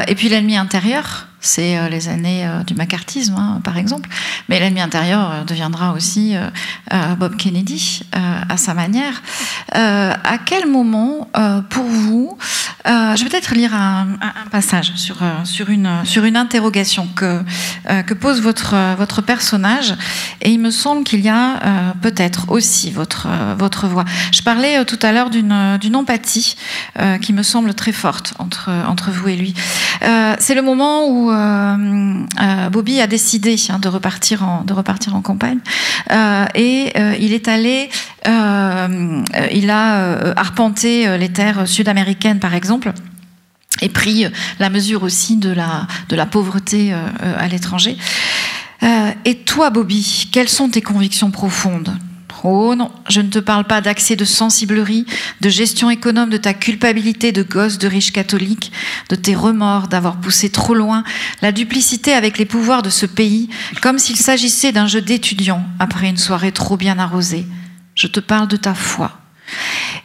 [0.08, 4.10] et puis l'ennemi intérieur, c'est les années du macartisme, hein, par exemple.
[4.50, 6.36] Mais l'ennemi intérieur deviendra aussi
[7.30, 9.22] Kennedy à sa manière.
[9.72, 11.30] à quel moment,
[11.70, 12.38] pour vous,
[12.86, 14.08] je vais peut-être lire un,
[14.52, 17.42] passage sur, sur, une, sur une interrogation que,
[18.06, 19.96] que pose votre, votre personnage,
[20.42, 24.06] et il me semble qu'il y a peut-être aussi votre, votre voix.
[24.32, 26.56] Je parlais tout à l'heure d'une empathie
[27.22, 29.54] qui me semble très forte entre, entre vous et lui.
[30.02, 35.60] C'est le moment où euh, euh, Bobby a décidé hein, de, repartir en, campagne
[36.12, 37.90] euh, et il est allé,
[38.26, 42.92] il a arpenté les terres sud-américaines par exemple
[43.82, 44.28] et pris
[44.60, 47.98] la mesure aussi de la pauvreté à l'étranger.
[49.26, 51.98] et toi, Bobby, quelles sont tes convictions profondes?
[52.48, 55.08] Oh non, je ne te parle pas d'accès de sensiblerie,
[55.42, 58.72] de gestion économe de ta culpabilité de gosse de riche catholique,
[59.10, 61.04] de tes remords d'avoir poussé trop loin
[61.42, 63.50] la duplicité avec les pouvoirs de ce pays,
[63.82, 67.48] comme s'il s'agissait d'un jeu d'étudiants après une soirée trop bien arrosée.
[67.96, 69.20] Je te parle de ta foi.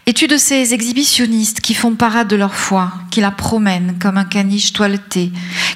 [0.06, 4.24] Es-tu de ces exhibitionnistes qui font parade de leur foi, qui la promènent comme un
[4.24, 5.30] caniche toiletté,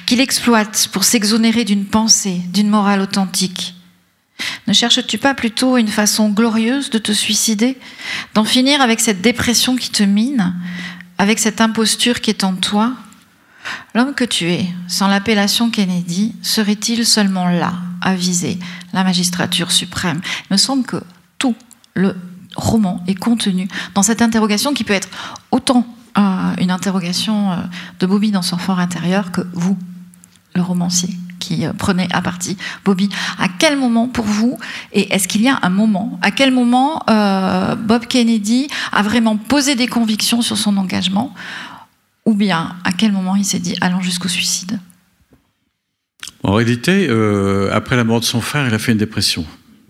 [0.07, 3.74] qui l'exploitent pour s'exonérer d'une pensée, d'une morale authentique
[4.67, 7.77] Ne cherches-tu pas plutôt une façon glorieuse de te suicider,
[8.33, 10.53] d'en finir avec cette dépression qui te mine,
[11.17, 12.93] avec cette imposture qui est en toi?
[13.93, 18.59] L'homme que tu es, sans l'appellation Kennedy, serait-il seulement là, à viser
[18.93, 20.21] la magistrature suprême?
[20.49, 21.01] Il me semble que
[21.37, 21.55] tout
[21.93, 22.15] le
[22.55, 25.09] roman est contenu dans cette interrogation qui peut être
[25.51, 25.85] autant
[26.17, 27.55] euh, une interrogation euh,
[27.99, 29.77] de Bobby dans son fort intérieur que vous,
[30.53, 31.09] le romancier
[31.45, 33.09] qui euh, prenez à partie Bobby.
[33.39, 34.57] À quel moment pour vous,
[34.93, 39.75] et est-ce qu'il y a un moment, à quel moment Bob Kennedy a vraiment posé
[39.75, 41.33] des convictions sur son engagement
[42.25, 44.79] ou bien, à quel moment il s'est dit allons jusqu'au suicide?
[46.43, 49.45] En réalité, euh, après la mort de son frère, il a fait une dépression.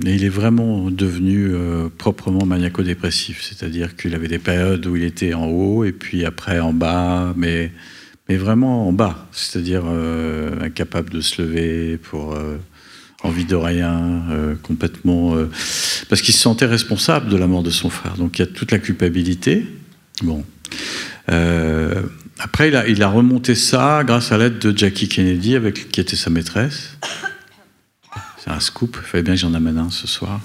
[0.06, 3.42] Et il est vraiment devenu euh, proprement maniaco-dépressif.
[3.42, 7.34] C'est-à-dire qu'il avait des périodes où il était en haut et puis après en bas,
[7.38, 7.72] mais,
[8.28, 9.28] mais vraiment en bas.
[9.32, 12.38] C'est-à-dire euh, incapable de se lever pour
[13.24, 14.24] envie de rien,
[14.62, 15.36] complètement.
[16.10, 18.16] parce qu'il se sentait responsable de la mort de son frère.
[18.18, 19.66] Donc il y a toute la culpabilité.
[20.22, 20.44] Bon.
[22.40, 25.58] Après, il a, remonté ça grâce à l'aide de Jackie Kennedy,
[25.92, 26.98] qui était sa maîtresse.
[28.46, 30.40] C'est un scoop, il fallait bien que j'en amène un ce soir.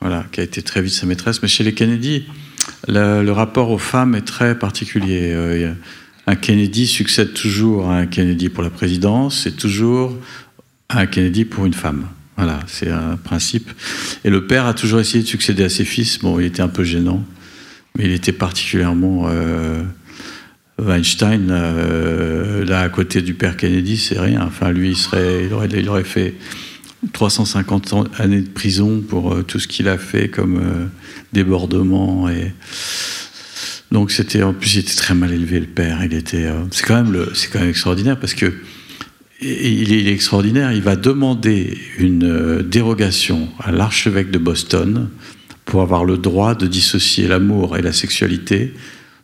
[0.00, 1.40] Voilà, qui a été très vite sa maîtresse.
[1.42, 2.26] Mais chez les Kennedy,
[2.88, 5.32] le, rapport aux femmes est très particulier.
[6.28, 10.14] Un Kennedy succède toujours à un Kennedy pour la présidence et toujours
[10.90, 12.06] à un Kennedy pour une femme.
[12.36, 13.70] Voilà, c'est un principe.
[14.24, 16.18] Et le père a toujours essayé de succéder à ses fils.
[16.18, 17.24] Bon, il était un peu gênant,
[17.96, 19.82] mais il était particulièrement euh,
[20.78, 24.42] Weinstein, euh, là à côté du père Kennedy, c'est rien.
[24.46, 26.34] Enfin, lui, il, serait, il aurait fait
[27.14, 30.86] 350 années de prison pour euh, tout ce qu'il a fait comme euh,
[31.32, 32.28] débordement.
[32.28, 32.52] Et...
[33.90, 36.04] Donc, c'était, en plus, il était très mal élevé, le père.
[36.04, 38.52] Il était, c'est, quand même le, c'est quand même extraordinaire parce que
[39.40, 40.72] il est, extraordinaire.
[40.72, 45.08] Il va demander une dérogation à l'archevêque de Boston
[45.64, 48.74] pour avoir le droit de dissocier l'amour et la sexualité.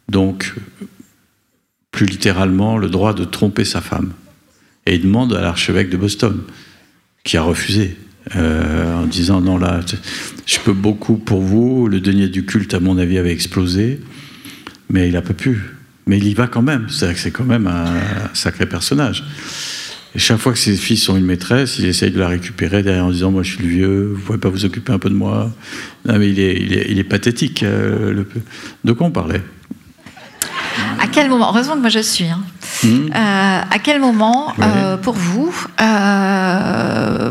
[0.09, 0.55] Donc,
[1.91, 4.13] plus littéralement le droit de tromper sa femme.
[4.87, 6.41] Et il demande à l'archevêque de Boston,
[7.23, 7.97] qui a refusé,
[8.37, 9.81] euh, en disant non là,
[10.45, 14.01] je peux beaucoup pour vous, le denier du culte à mon avis avait explosé,
[14.95, 15.61] mais il n'a pas pu.
[16.07, 19.25] Mais il y va quand même, c'est-à-dire que c'est quand même un sacré personnage.
[20.15, 23.05] Et chaque fois que ses fils ont une maîtresse, il essaye de la récupérer derrière
[23.05, 25.11] en disant Moi je suis le vieux, vous ne pouvez pas vous occuper un peu
[25.11, 25.51] de moi.
[26.07, 27.65] Non, mais il est, il est, pathétique.
[27.65, 28.29] Euh, le...
[28.85, 29.43] De quoi on parlait?
[31.01, 32.43] À quel moment, heureusement que moi je suis, hein.
[32.83, 32.87] hmm.
[32.87, 35.53] euh, à quel moment, euh, pour vous,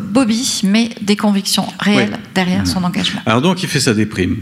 [0.02, 3.22] Bobby met des convictions réelles derrière son engagement?
[3.26, 4.38] Alors donc il fait sa déprime.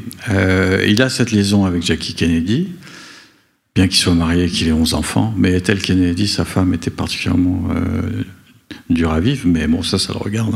[0.87, 2.69] il a cette liaison avec Jackie Kennedy,
[3.75, 6.91] bien qu'il soit marié et qu'il ait 11 enfants, mais Ethel Kennedy, sa femme, était
[6.91, 7.69] particulièrement
[8.89, 10.55] dure à vivre, mais bon, ça, ça le regarde.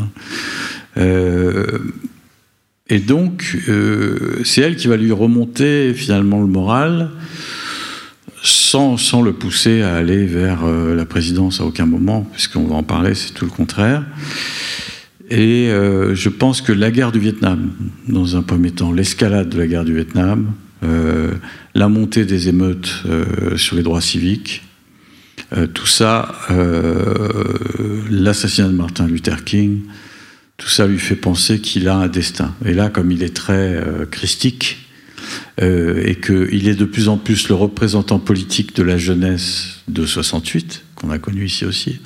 [0.97, 1.01] Hein.
[2.89, 3.57] et donc,
[4.43, 7.11] c'est elle qui va lui remonter finalement le moral
[8.45, 12.75] sans, sans, le pousser à aller vers euh, la présidence à aucun moment, puisqu'on va
[12.75, 14.03] en parler, c'est tout le contraire.
[15.31, 17.71] Et euh, je pense que la guerre du Vietnam,
[18.07, 20.64] dans un premier temps, l'escalade de la guerre du Vietnam, euh,
[21.73, 23.03] la montée des émeutes
[23.57, 24.63] sur les droits civiques,
[25.73, 26.33] tout ça,
[28.09, 29.81] l'assassinat de Martin Luther King,
[30.57, 32.55] tout ça lui fait penser qu'il a un destin.
[32.65, 34.84] Et là, comme il est très christique,
[35.61, 40.05] euh, et qu'il est de plus en plus le représentant politique de la jeunesse de
[40.05, 41.99] 68, qu'on a connu ici aussi.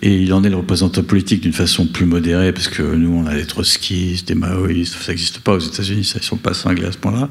[0.00, 3.26] Et il en est le représentant politique d'une façon plus modérée, parce que nous, on
[3.26, 6.86] a des trotskistes, des maoïstes, ça n'existe pas aux États-Unis, ça, ils sont pas cinglés
[6.86, 7.28] à ce point-là.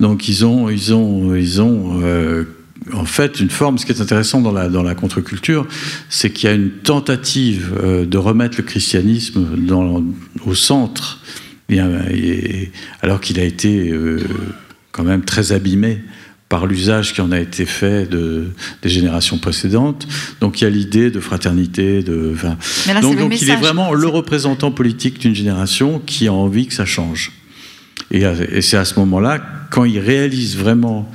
[0.00, 2.44] Donc ils ont, ils ont, ils ont euh,
[2.92, 5.66] en fait une forme, ce qui est intéressant dans la, contre-culture,
[6.08, 9.46] c'est qu'il y a une tentative euh, de remettre le christianisme
[10.46, 11.20] au centre
[13.02, 14.20] alors qu'il a été euh,
[14.92, 16.02] quand même très abîmé
[16.48, 18.48] par l'usage qui en a été fait de,
[18.82, 20.08] des générations précédentes.
[20.40, 22.34] Donc il y a l'idée de fraternité, de.
[23.02, 27.32] donc, il est vraiment le représentant politique d'une génération qui a envie que ça change.
[28.10, 31.10] Et, et c'est à ce moment-là, quand il réalise vraiment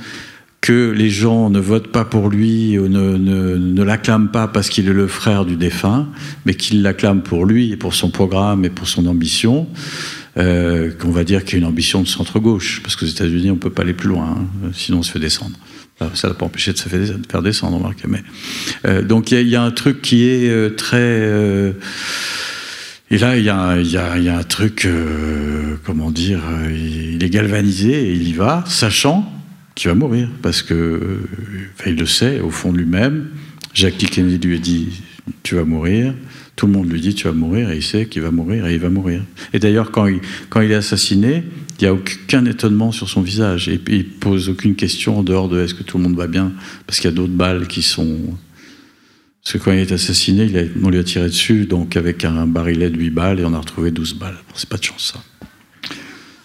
[0.64, 4.88] que les gens ne votent pas pour lui ou ne, ne, l'acclament pas parce qu'il
[4.88, 6.08] est le frère du défunt,
[6.46, 9.68] mais qu'ils l'acclament pour lui et pour son programme et pour son ambition,
[10.38, 13.56] euh, qu'on va dire qu'il y a une ambition de centre-gauche, parce qu'aux États-Unis, on
[13.56, 15.54] ne peut pas aller plus loin, hein, sinon on se fait descendre.
[16.14, 18.08] Ça n'a pas empêché de se faire descendre, remarquez.
[18.08, 18.22] Mais,
[18.86, 21.74] euh, donc il y, a un truc qui est euh, très...
[23.10, 24.88] et là, il y, a un truc,
[25.84, 26.40] comment dire,
[26.70, 29.30] il est galvanisé et il y va, sachant
[29.74, 31.20] qu'il va mourir, parce que
[31.86, 33.28] il le sait au fond de lui-même.
[33.74, 35.02] Jacques Kennedy lui a dit
[35.42, 36.14] tu vas mourir.
[36.56, 38.74] Tout le monde lui dit tu vas mourir et il sait qu'il va mourir et
[38.74, 39.22] il va mourir.
[39.52, 41.42] Et d'ailleurs, quand il, est assassiné,
[41.80, 45.48] il n'y a aucun étonnement sur son visage et il pose aucune question en dehors
[45.48, 46.52] de est-ce que tout le monde va bien?
[46.86, 48.18] Parce qu'il y a d'autres balles qui sont.
[49.42, 52.88] Parce que quand il est assassiné, on lui a tiré dessus, donc avec un barillet
[52.88, 54.38] de 8 balles et on a retrouvé 12 balles.
[54.54, 55.22] c'est pas de chance ça.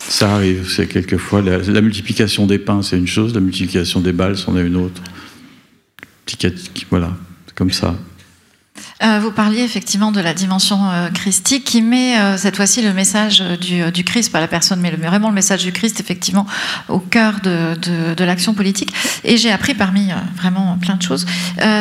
[0.10, 1.42] Ça arrive, c'est quelquefois.
[1.42, 4.76] La, la, multiplication des pains, c'est une chose, la multiplication des balles, c'en est une
[4.76, 5.02] autre.
[6.90, 7.16] Voilà,
[7.56, 7.96] comme ça.
[9.04, 12.94] Euh, vous parliez effectivement de la dimension euh, christique qui met euh, cette fois-ci le
[12.94, 16.46] message du, du, Christ, pas la personne, mais le, vraiment le message du Christ effectivement
[16.88, 18.94] au cœur de, de, de l'action politique.
[19.24, 21.26] Et j'ai appris parmi vraiment plein de choses,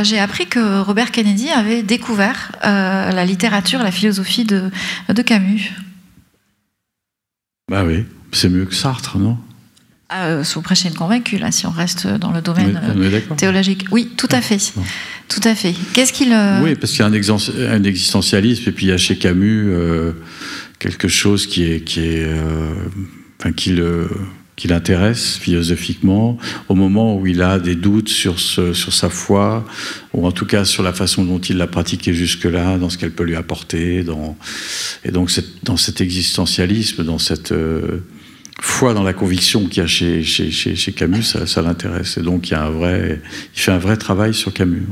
[0.02, 4.70] j'ai appris que Robert Kennedy avait découvert la littérature, la philosophie de,
[5.08, 5.72] de Camus.
[7.68, 9.38] Bah oui, c'est mieux que Sartre, non?
[10.14, 13.84] Euh, sous prêcher une convaincue, là, si on reste dans le domaine euh, théologique.
[13.90, 14.72] Oui, tout à fait.
[15.28, 15.74] Tout à fait.
[15.92, 16.32] Qu'est-ce qu'il.
[16.32, 16.62] Euh...
[16.62, 19.68] Oui, parce qu'il y a un, un, existentialisme, et puis il y a chez Camus
[19.68, 20.12] euh,
[20.78, 21.84] quelque chose qui est.
[21.84, 22.72] Qui est euh,
[23.38, 24.08] enfin, qui le
[24.58, 26.36] qui l'intéresse philosophiquement,
[26.68, 29.64] au moment où il a des doutes sur, ce, sur sa foi,
[30.12, 33.12] ou en tout cas sur la façon dont il l'a pratiquée jusque-là, dans ce qu'elle
[33.12, 34.02] peut lui apporter.
[34.02, 34.36] Dans,
[35.04, 35.30] et donc
[35.62, 38.02] dans cet existentialisme, dans cette euh,
[38.60, 42.18] foi dans la conviction qu'il y a chez, chez, chez, chez Camus, ça, l'intéresse.
[42.18, 43.20] Et donc il, y a un vrai,
[43.54, 44.82] il fait un vrai travail sur Camus.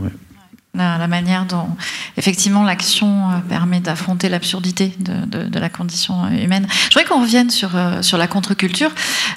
[0.76, 1.68] La, manière dont
[2.16, 6.66] effectivement l'action euh, permet d'affronter l'absurdité de, la condition humaine.
[6.70, 8.90] Je voudrais qu'on revienne sur, euh, sur la contre-culture.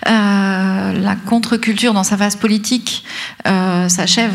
[0.08, 3.04] Euh, la contre-culture dans sa phase politique
[3.46, 4.32] s'achève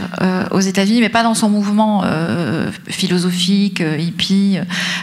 [0.50, 2.04] aux États-Unis, mais pas dans son mouvement
[2.88, 4.58] philosophique, hippie,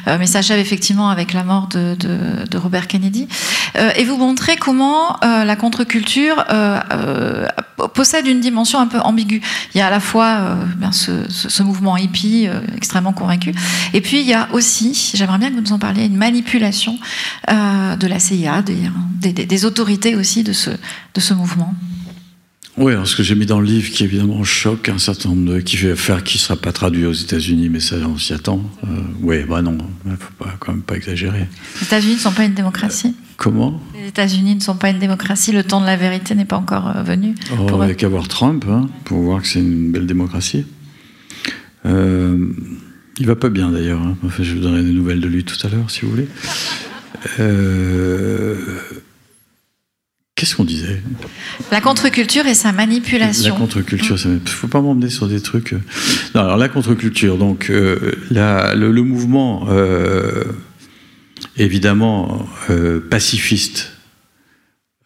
[0.06, 3.28] mais s'achève effectivement avec la mort de, Robert Kennedy.
[3.96, 6.44] et vous montrez comment la contre-culture
[7.94, 9.42] possède une dimension un peu ambiguë.
[9.74, 13.54] Il y a à la fois bien, ce mouvement hippie euh, extrêmement convaincu.
[13.94, 16.98] Et puis il y a aussi, j'aimerais bien que vous nous en parliez, une manipulation
[17.50, 21.74] euh, de la CIA, des, des, des, autorités aussi de ce, de ce mouvement.
[22.78, 25.60] Oui, ce que j'ai mis dans le livre, qui évidemment choque un certain nombre de.
[25.60, 28.62] qui fait faire qui ne sera pas traduit aux États-Unis, mais ça, on s'y attend.
[28.86, 28.88] Euh,
[29.22, 31.48] oui, bah non, il ne faut pas, quand même pas exagérer.
[31.80, 33.82] Les États-Unis ne sont pas une démocratie Comment?
[33.96, 36.94] Les États-Unis ne sont pas une démocratie, le temps de la vérité n'est pas encore
[37.04, 37.36] venu.
[37.52, 37.84] Oh, pour...
[37.86, 40.66] Il qu'à voir Trump hein, pour voir que c'est une belle démocratie.
[41.86, 42.38] Euh,
[43.18, 44.02] il va pas bien d'ailleurs.
[44.02, 44.18] Hein.
[44.24, 46.28] Enfin, je vous donnerai des nouvelles de lui tout à l'heure, si vous voulez.
[47.40, 48.56] Euh...
[50.42, 51.00] Qu'est-ce qu'on disait?
[51.72, 53.54] La contre-culture et sa manipulation.
[53.54, 55.74] La contre-culture, il ne faut pas m'emmener sur des trucs.
[55.74, 55.82] Euh.
[56.34, 60.44] Non, alors la contre-culture, donc euh, la, le, le, mouvement euh,
[61.58, 63.92] évidemment euh, pacifiste,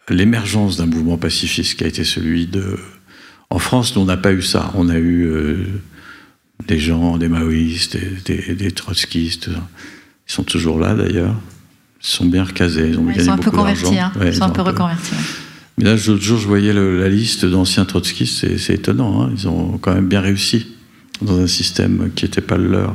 [0.08, 2.78] l'émergence d'un mouvement pacifiste qui a été celui de.
[3.50, 4.72] En France, nous, on n'a pas eu ça.
[4.74, 5.66] On a eu
[6.66, 9.48] des gens, des maoïstes, des, des, des trotskistes.
[10.28, 11.34] Ils sont toujours là d'ailleurs.
[12.02, 12.88] Ils sont bien recasés.
[12.88, 13.98] Ils, ont ouais, gagné ils sont un beaucoup peu convertis.
[13.98, 14.12] Hein.
[14.18, 15.14] Ouais, ils sont un peu reconvertis.
[15.78, 18.56] Mais là, l'autre jour, je voyais le, la liste d'anciens trotskistes.
[18.58, 19.22] C'est étonnant.
[19.22, 19.32] Hein.
[19.36, 20.66] Ils ont quand même bien réussi
[21.22, 22.94] dans un système qui n'était pas le leur.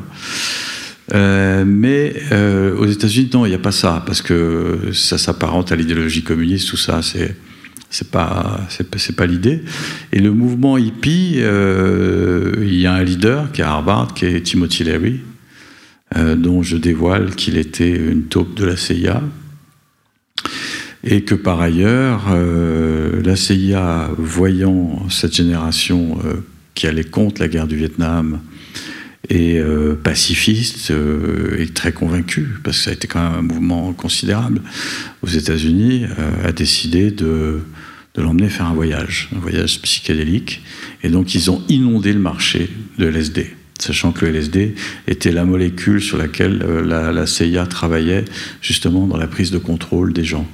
[1.13, 5.71] Euh, mais euh, aux États-Unis, non, il n'y a pas ça, parce que ça s'apparente
[5.71, 7.35] à l'idéologie communiste, tout ça, c'est
[7.91, 9.61] c'est pas c'est pas l'idée.
[10.11, 14.25] Et le mouvement hippie euh, il y a un leader qui est à Harvard qui
[14.25, 15.19] est Timothy Leary
[16.15, 19.21] euh, dont je dévoile qu'il était une taupe de la CIA
[21.03, 26.17] et que par ailleurs euh, la CIA voyant cette génération
[26.73, 28.39] qui allait contre la guerre du Vietnam
[29.29, 33.41] et euh, pacifiste euh, et très convaincu, parce que ça a été quand même un
[33.41, 34.61] mouvement considérable
[35.21, 37.61] aux États-Unis, euh, a décidé de,
[38.17, 40.61] l'emmener faire un voyage, un voyage psychédélique.
[41.03, 44.75] Et donc ils ont inondé le marché de LSD, sachant que le LSD
[45.07, 48.25] était la molécule sur laquelle la, la CIA travaillait
[48.61, 50.47] justement dans la prise de contrôle des gens.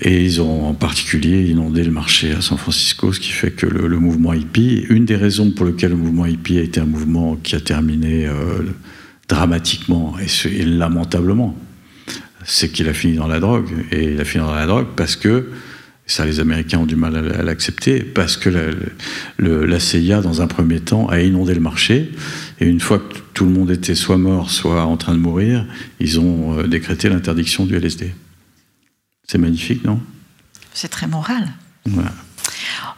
[0.00, 3.66] Et ils ont en particulier inondé le marché à San Francisco, ce qui fait que
[3.66, 7.36] le, mouvement hippie, une des raisons pour lesquelles le mouvement hippie a été un mouvement
[7.36, 8.62] qui a terminé euh,
[9.28, 11.56] dramatiquement et, lamentablement,
[12.44, 13.68] c'est qu'il a fini dans la drogue.
[13.90, 15.50] Et il a fini dans la drogue parce que,
[16.06, 18.50] ça les Américains ont du mal à l'accepter, parce que
[19.38, 22.10] la CIA, dans un premier temps, a inondé le marché.
[22.60, 25.66] Et une fois que tout le monde était soit mort, soit en train de mourir,
[26.00, 28.12] ils ont euh, décrété l'interdiction du LSD.
[29.32, 29.98] C'est magnifique, non?
[30.74, 31.48] C'est très moral.
[31.86, 32.12] Voilà.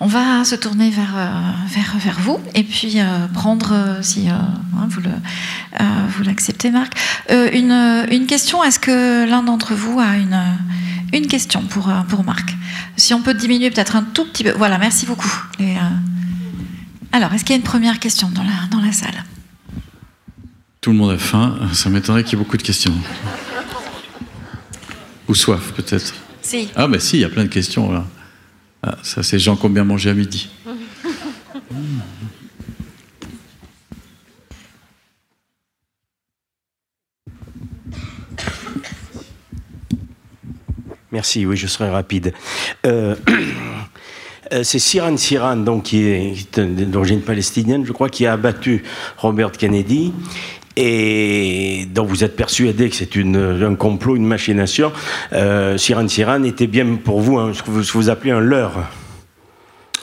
[0.01, 1.31] On va se tourner vers, euh,
[1.69, 4.49] vers, vers vous et puis euh, prendre, euh, si hein,
[4.89, 6.95] vous, l'acceptez, Marc,
[7.31, 7.71] une,
[8.11, 8.65] une question.
[8.65, 10.37] Est-ce que l'un d'entre vous a une,
[11.13, 12.53] une question pour, pour Marc?
[12.97, 14.55] Si on peut diminuer peut-être un tout petit peu.
[14.57, 15.33] Voilà, merci beaucoup.
[17.13, 19.23] Alors, est-ce qu'il y a une première question dans la, dans la salle?
[20.81, 22.95] Tout le monde a faim, ça m'étonnerait qu'il y ait beaucoup de questions.
[25.29, 26.13] Ou soif, peut-être.
[26.45, 26.69] Si.
[26.77, 28.05] Ah, ben si, il y a plein de questions là.
[28.83, 30.51] Ah, ça, c'est gens qui ont bien mangé à midi.
[41.11, 42.35] Merci, oui, je serai rapide.
[42.85, 43.15] Euh,
[44.53, 48.83] euh, c'est Siran Siran, donc, qui est, d'origine palestinienne, je crois, qui a abattu
[49.17, 50.13] Robert Kennedy.
[50.77, 54.93] Et donc vous êtes persuadé que c'est un complot, une machination.
[55.33, 58.91] Euh, Siran Siran était bien pour vous hein, ce que vous, vous appelez un leurre.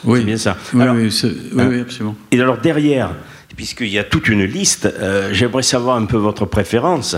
[0.04, 0.56] Oui, c'est bien ça.
[0.74, 1.10] Oui, Alors, oui,
[1.54, 2.16] oui, absolument.
[2.32, 3.10] Et alors derrière,
[3.54, 7.16] puisqu'il y a toute une liste, euh, j'aimerais savoir un peu votre préférence.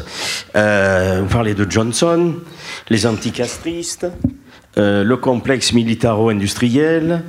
[0.56, 2.34] Euh, vous parlez de Johnson,
[2.90, 4.06] les anticastristes,
[4.76, 7.22] euh, le complexe militaro-industriel,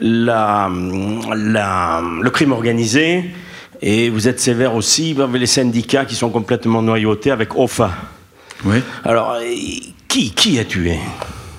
[0.00, 0.70] la,
[1.34, 3.24] la- le crime organisé,
[3.82, 7.92] et vous êtes sévère aussi avec les syndicats qui sont complètement noyautés avec OFA.
[8.64, 8.76] Oui.
[9.04, 9.42] Alors, euh,
[10.08, 10.98] qui, qui a tué,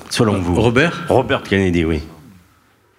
[0.09, 0.55] selon vous?
[0.55, 1.03] Robert?
[1.09, 1.99] Robert Kennedy, oui.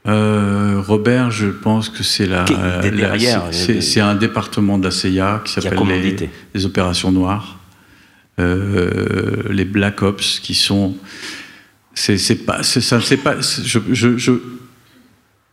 [0.07, 4.91] Euh, Robert, je pense que c'est la, Qui- la- derrière, c'est- un département de la
[4.91, 7.59] CIA qui s'appelle les, les opérations noires,
[8.41, 10.97] Euh, les Black Ops, qui sont,
[11.95, 14.33] c'est pas, ça, pas, je- je-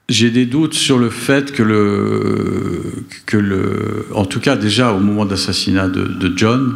[0.09, 2.81] j'ai des doutes sur le fait que le,
[3.25, 6.75] que le, en tout cas déjà au moment de l'assassinat de, John,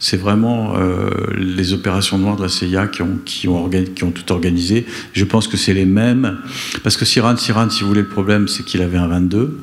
[0.00, 4.10] c'est vraiment euh, les opérations noires de la CIA qui ont, qui ont, qui ont
[4.10, 4.84] tout organisé.
[5.12, 6.38] Je pense que c'est les mêmes,
[6.82, 9.58] parce que Siran, Siran, si vous voulez, le problème, c'est qu'il avait un 22.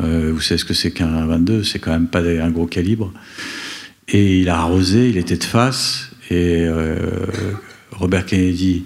[0.00, 3.12] Euh, vous savez ce que c'est qu'un 22 C'est quand même pas un gros calibre.
[4.08, 6.96] Et il a arrosé, il était de face, et euh,
[7.92, 8.84] Robert Kennedy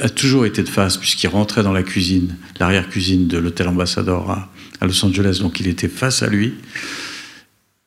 [0.00, 4.50] a toujours été de face, puisqu'il rentrait dans la cuisine, l'arrière-cuisine de l'hôtel Ambassador à,
[4.82, 6.54] Los Angeles, donc il était face à lui,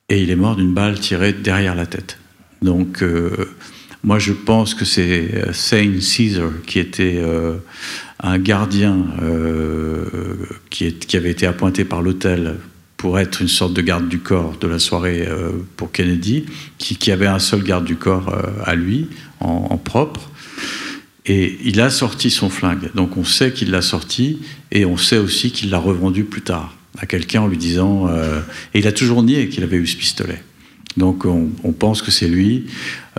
[0.08, 2.18] et il est mort d'une balle tirée derrière la tête.
[2.62, 3.50] Donc, euh,
[4.02, 7.58] moi, je pense que c'est euh, Saint Caesar qui était euh,
[8.20, 8.96] un gardien
[10.70, 12.56] qui, avait été appointé par l'hôtel
[12.96, 15.28] pour être une sorte de garde du corps de la soirée
[15.76, 16.46] pour Kennedy,
[16.78, 19.06] qui, avait un seul garde du corps à lui,
[19.38, 20.28] en propre.
[21.28, 22.90] Et il a sorti son flingue.
[22.94, 24.40] Donc on sait qu'il l'a sorti
[24.72, 28.08] et on sait aussi qu'il l'a revendu plus tard à quelqu'un en lui disant.
[28.08, 28.40] euh,
[28.74, 30.42] et il a toujours nié qu'il avait eu ce pistolet.
[30.96, 32.64] Donc on, on pense que c'est lui,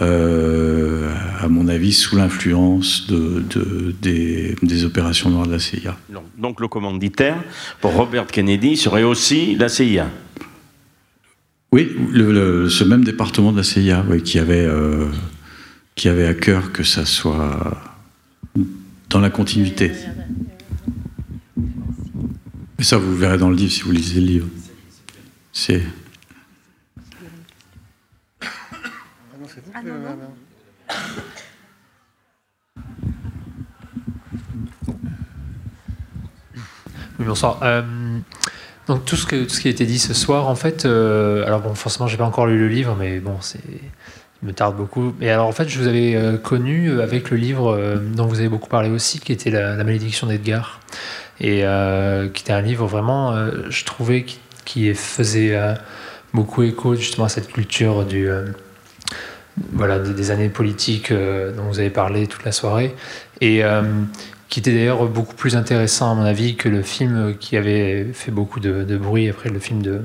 [0.02, 5.96] euh, à mon avis, sous l'influence de, de- des, des opérations noires de la CIA.
[6.38, 7.38] Donc, le commanditaire
[7.80, 10.10] pour Robert Kennedy serait aussi la CIA.
[11.72, 15.06] Oui, le- le- ce même département de la CIA oui, qui, avait, euh,
[15.96, 17.80] qui avait à cœur que ça soit
[19.10, 19.92] dans la continuité.
[22.78, 24.48] Mais ça, vous verrez dans le livre si vous lisez le livre.
[25.52, 25.84] C'est.
[37.20, 37.60] Oui, bonsoir.
[37.64, 37.82] Euh,
[38.88, 41.46] donc tout ce, que, tout ce qui a été dit ce soir, en fait, euh,
[41.46, 43.60] alors bon, forcément, j'ai pas encore lu le livre, mais bon, c'est,
[44.44, 45.14] me tarde beaucoup.
[45.22, 48.40] Et alors, en fait, je vous avais euh, connu avec le livre euh, dont vous
[48.40, 50.80] avez beaucoup parlé aussi, qui était La, malédiction d'Edgar,
[51.42, 54.26] et euh, qui était un livre vraiment, euh, je trouvais,
[54.66, 55.74] qui, faisait euh,
[56.34, 58.46] beaucoup écho justement à cette culture du euh,
[59.74, 62.96] voilà, des, années politiques euh, dont vous avez parlé toute la soirée.
[63.42, 63.82] Et euh,
[64.48, 68.32] qui était d'ailleurs beaucoup plus intéressant à mon avis que le film qui avait fait
[68.32, 70.02] beaucoup de bruit après le film de,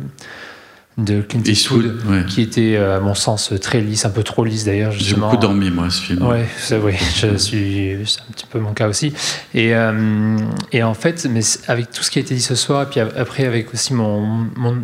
[0.96, 2.24] de Clint Eastwood, Eastwood, ouais.
[2.26, 4.92] qui était à mon sens très lisse, un peu trop lisse d'ailleurs.
[4.92, 6.26] J'ai beaucoup dormi, moi, ce film.
[6.26, 9.12] Ouais, c'est vrai, je suis, c'est un petit peu mon cas aussi.
[9.54, 10.36] Et, euh,
[10.72, 13.00] et en fait, mais avec tout ce qui a été dit ce soir, et puis
[13.00, 14.20] après avec aussi mon,
[14.56, 14.76] mon,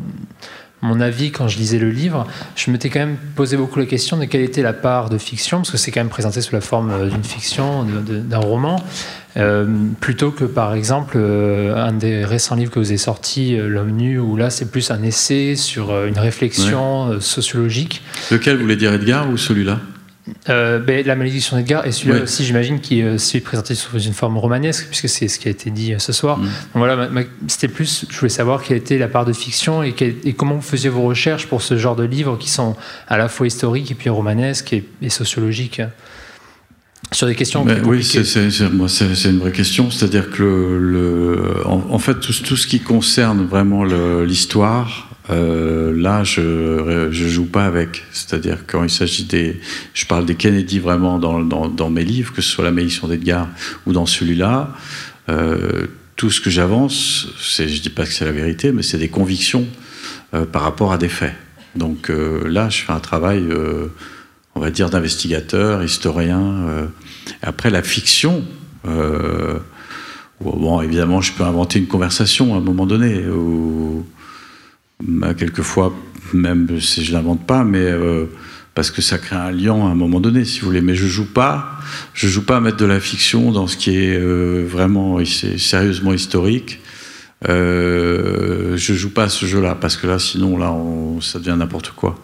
[0.83, 4.17] mon avis quand je lisais le livre, je m'étais quand même posé beaucoup la question
[4.17, 6.61] de quelle était la part de fiction, parce que c'est quand même présenté sous la
[6.61, 8.83] forme euh, d'une fiction, d'un roman,
[9.37, 9.67] euh,
[10.01, 13.93] plutôt que par exemple euh, un des récents livres que vous avez sorti, euh, L'homme
[13.93, 18.03] nu, où là c'est plus un essai sur une réflexion sociologique.
[18.31, 19.79] Lequel vous voulez dire Edgar ou celui-là?
[20.47, 24.37] Ben, la malédiction d'Edgar et celui-là aussi, j'imagine, qui est celui présenté sous une forme
[24.39, 26.39] romanesque, puisque c'est ce qui a été dit ce soir.
[26.39, 26.43] Mm.
[26.43, 27.09] Donc voilà,
[27.49, 30.55] c'était plus, je voulais savoir quelle était la part de fiction et, quelle- et comment
[30.55, 32.77] vous faisiez vos recherches pour ce genre de livres qui sont
[33.09, 35.83] à la fois historiques et puis romanesques et, et sociologiques
[37.13, 39.91] sur des questions oui, c'est, une vraie question.
[39.91, 40.79] C'est-à-dire que le,
[41.35, 47.29] le- en, en fait, tout, tout ce qui concerne vraiment l'histoire, euh, là, je je
[47.29, 48.05] joue pas avec.
[48.13, 49.61] C'est-à-dire quand il s'agit des,
[49.95, 53.09] je parle des Kennedy vraiment dans, dans, dans mes livres, que ce soit la malédiction
[53.09, 53.49] d'Edgar
[53.87, 54.73] ou dans celui-là.
[55.29, 55.87] euh,
[56.17, 59.67] tout ce que j'avance, je dis pas que c'est la vérité, mais c'est des convictions
[60.35, 61.33] euh, par rapport à des faits.
[61.77, 63.45] Donc là, je fais un travail,
[64.55, 66.91] on va dire, d'investigateur, historien.
[67.43, 68.45] après, la fiction,
[68.85, 74.05] bon, évidemment, je peux inventer une conversation à un moment donné, ou
[75.03, 75.95] bah, quelquefois,
[76.33, 77.91] même si je l'invente pas, mais
[78.75, 80.81] parce que ça crée un lien à un moment donné, si vous voulez.
[80.81, 81.79] Mais je joue pas,
[82.15, 86.13] je joue pas à mettre de la fiction dans ce qui est euh, vraiment sérieusement
[86.13, 86.81] historique.
[87.49, 90.75] Euh, je joue pas à ce jeu-là parce que là, sinon, là,
[91.21, 92.19] ça devient n'importe quoi.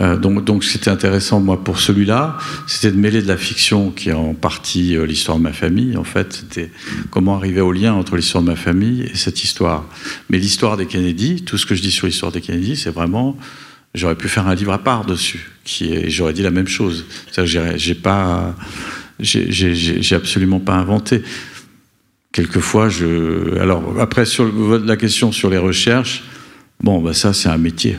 [0.00, 2.36] Euh, donc, donc, c'était intéressant moi pour celui-là,
[2.66, 5.96] c'était de mêler de la fiction qui est en partie euh, l'histoire de ma famille.
[5.96, 6.70] En fait, c'était
[7.10, 9.84] comment arriver au lien entre l'histoire de ma famille et cette histoire.
[10.30, 13.36] Mais l'histoire des Kennedy, tout ce que je dis sur l'histoire des Kennedy, c'est vraiment
[13.94, 17.06] J'aurais pu faire un livre à part dessus, qui est, j'aurais dit la même chose.
[17.44, 18.56] J'ai pas,
[19.20, 21.22] j'ai absolument pas inventé.
[22.34, 23.56] Quelquefois, je.
[23.60, 24.50] Alors après sur
[24.84, 26.24] la question sur les recherches,
[26.82, 27.96] bon, bah ça c'est un métier.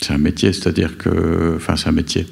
[0.00, 2.26] C'est un métier, c'est-à-dire que, enfin, c'est un métier.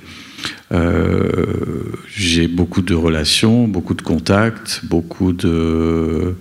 [0.72, 1.82] Euh,
[2.16, 6.34] j'ai beaucoup de relations, beaucoup de contacts, beaucoup de,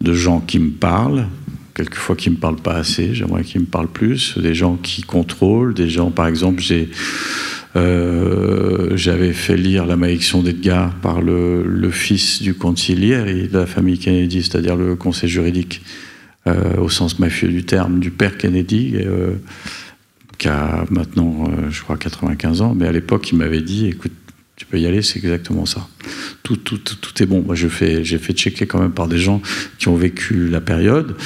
[0.00, 1.28] de gens qui me parlent,
[1.74, 5.02] quelquefois qui ne me parlent pas assez, j'aimerais qu'ils me parlent plus, des gens qui
[5.02, 6.90] contrôlent, des gens, par exemple, j'ai,
[7.76, 13.66] euh, j'avais fait lire La malédiction d'Edgar par le, fils du conciliaire et de la
[13.66, 15.82] famille Kennedy, c'est-à-dire le conseil juridique,
[16.46, 19.34] euh, au sens mafieux du terme, du père Kennedy, euh,
[20.38, 24.12] qui a maintenant, je crois, 95 ans, mais à l'époque, il m'avait dit, écoute,
[24.56, 25.88] tu peux y aller, c'est exactement ça.
[26.42, 27.42] Tout, tout, tout, est bon.
[27.42, 29.40] Moi, j'ai fait checker quand même par des gens
[29.78, 31.16] qui ont vécu la période.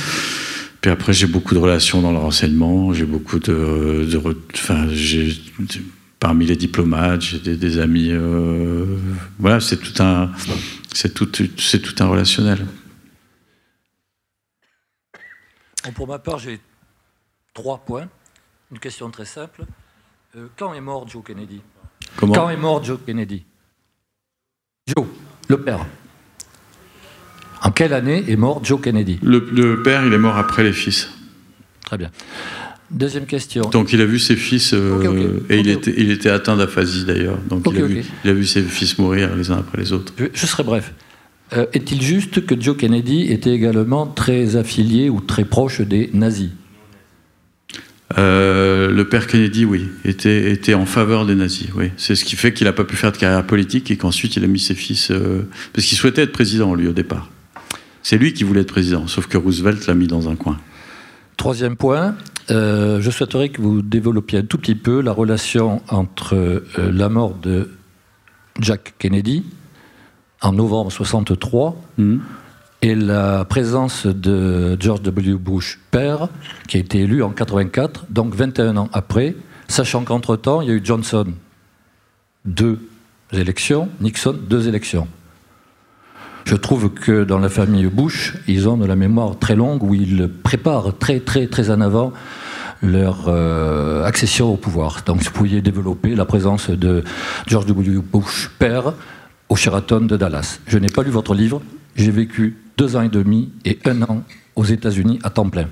[0.80, 2.92] Puis après, j'ai beaucoup de relations dans le renseignement.
[2.92, 4.06] J'ai beaucoup de,
[4.54, 4.86] enfin,
[6.24, 8.08] parmi les diplomates, j'ai des, amis.
[8.10, 8.96] Euh,
[9.38, 10.30] voilà, c'est tout un,
[10.90, 12.64] c'est tout, c'est tout un relationnel.
[15.94, 16.60] pour ma part, j'ai
[17.52, 18.08] trois points.
[18.72, 19.66] Une question très simple.
[20.34, 21.60] Euh, quand est mort Joe Kennedy?
[22.16, 23.44] Quand est mort Joe Kennedy?
[24.86, 25.06] Joe,
[25.50, 25.84] le père.
[27.60, 29.18] En quelle année est mort Joe Kennedy?
[29.22, 31.10] Le, père, il est mort après les fils.
[31.84, 32.10] Très bien.
[32.90, 33.62] Deuxième question.
[33.70, 37.38] Donc il a vu ses fils, euh, et il, était, il était atteint d'aphasie d'ailleurs.
[37.48, 40.12] Donc il a, vu, il, a vu, ses fils mourir les uns après les autres.
[40.34, 40.92] Je, serai bref.
[41.54, 46.50] Euh, est-il juste que Joe Kennedy était également très affilié ou très proche des nazis?
[48.18, 51.68] Euh, le père Kennedy, oui, était, était en faveur des nazis.
[51.74, 51.90] Oui.
[51.96, 54.44] C'est ce qui fait qu'il n'a pas pu faire de carrière politique et qu'ensuite il
[54.44, 55.10] a mis ses fils.
[55.72, 57.30] Parce qu'il souhaitait être président, lui, au départ.
[58.02, 60.58] C'est lui qui voulait être président, sauf que Roosevelt l'a mis dans un coin.
[61.36, 62.14] Troisième point,
[62.50, 67.34] euh, je souhaiterais que vous développiez un tout petit peu la relation entre la mort
[67.34, 67.70] de
[68.60, 69.44] Jack Kennedy
[70.40, 71.76] en novembre 63
[72.84, 75.34] et la présence de George W.
[75.34, 76.28] Bush père,
[76.68, 79.34] qui a été élu en 84, donc 21 ans après,
[79.68, 81.26] sachant qu'entre-temps, il y a eu Johnson,
[82.44, 82.78] deux
[83.32, 85.08] élections, Nixon, deux élections.
[86.44, 89.94] Je trouve que dans la famille Bush, ils ont de la mémoire très longue où
[89.94, 92.12] ils préparent très très très en avant
[92.82, 95.02] leur euh, accession au pouvoir.
[95.06, 97.02] Donc vous pourriez développer la présence de
[97.46, 98.00] George W.
[98.12, 98.92] Bush père
[99.48, 100.60] au Sheraton de Dallas.
[100.66, 101.62] Je n'ai pas lu votre livre,
[101.96, 104.22] j'ai vécu deux ans et demi et un an
[104.54, 105.68] aux États-Unis à temps plein,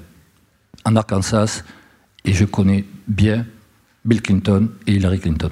[0.84, 1.64] en Arkansas,
[2.24, 3.44] et je connais bien
[4.04, 5.50] Bill Clinton et Hillary Clinton.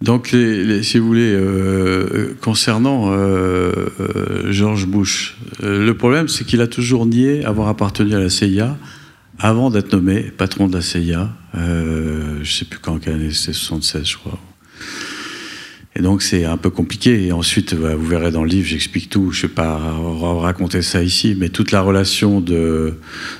[0.00, 6.68] Donc, si vous voulez, euh, concernant euh, euh, George Bush, le problème, c'est qu'il a
[6.68, 8.76] toujours nié avoir appartenu à la CIA
[9.40, 11.30] avant d'être nommé patron de la CIA.
[11.54, 14.38] je ne sais plus quand, quelle année, c'était 76, je crois.
[15.98, 17.26] Et donc c'est un peu compliqué.
[17.26, 19.32] Et ensuite, bah, vous verrez dans le livre, j'explique tout.
[19.32, 19.78] Je ne vais pas
[20.40, 22.94] raconter ça ici, mais toute la relation de,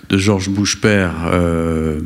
[0.08, 2.00] de George Bush père euh,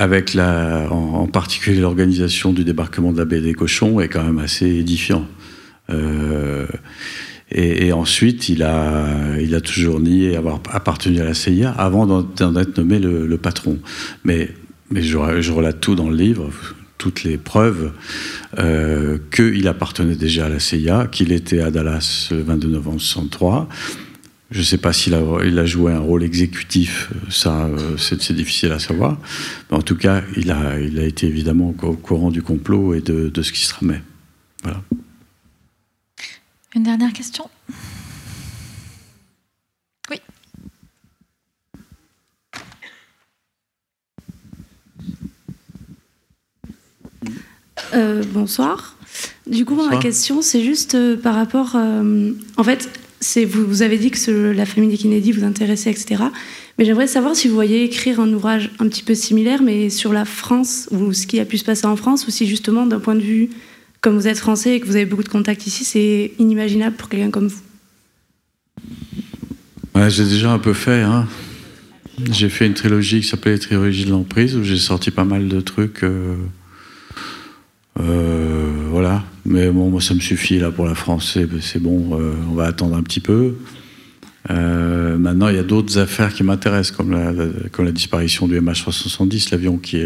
[0.00, 4.38] avec la, en, particulier l'organisation du débarquement de la baie des cochons est quand même
[4.38, 5.26] assez édifiant.
[5.90, 6.66] Euh,
[7.52, 12.56] et, ensuite, il a, il a toujours nié avoir appartenu à la CIA avant d'en
[12.56, 13.78] être nommé le, patron.
[14.24, 14.48] Mais,
[14.90, 16.50] mais je, je relate tout dans le livre
[16.96, 17.92] toutes les preuves
[18.58, 23.68] euh, qu'il appartenait déjà à la CIA, qu'il était à Dallas le 22 novembre 1963.
[24.50, 28.32] Je ne sais pas s'il a, il a, joué un rôle exécutif, ça euh, c'est
[28.32, 29.18] difficile à savoir.
[29.70, 33.00] Mais en tout cas, il a, il a été évidemment au courant du complot et
[33.00, 34.02] de, de ce qui se tramait.
[34.64, 34.82] Voilà.
[36.74, 37.48] Une dernière question?
[47.94, 48.96] Euh, bonsoir.
[49.46, 51.72] Du coup, ma question, c'est juste euh, par rapport.
[51.74, 52.88] Euh, en fait,
[53.44, 56.24] vous, avez dit que la famille des Kennedy vous intéressait, etc.
[56.78, 60.12] Mais j'aimerais savoir si vous voyez écrire un ouvrage un petit peu similaire, mais sur
[60.12, 63.00] la France, ou ce qui a pu se passer en France, ou si justement, d'un
[63.00, 63.50] point de vue,
[64.00, 67.08] comme vous êtes français et que vous avez beaucoup de contacts ici, c'est inimaginable pour
[67.08, 67.60] quelqu'un comme vous.
[70.08, 71.02] J'ai déjà un peu fait.
[71.02, 71.28] Hein.
[72.32, 75.60] J'ai fait une trilogie qui s'appelait Trilogie de l'emprise, où j'ai sorti pas mal de
[75.60, 76.02] trucs.
[76.04, 76.36] Euh,
[77.98, 79.24] euh, voilà.
[79.44, 81.38] Mais bon, moi, ça me suffit là pour la France.
[81.60, 83.54] C'est bon, euh, on va attendre un petit peu.
[84.48, 90.02] maintenant, il y a d'autres affaires qui m'intéressent, comme la, disparition du MH370, l'avion qui,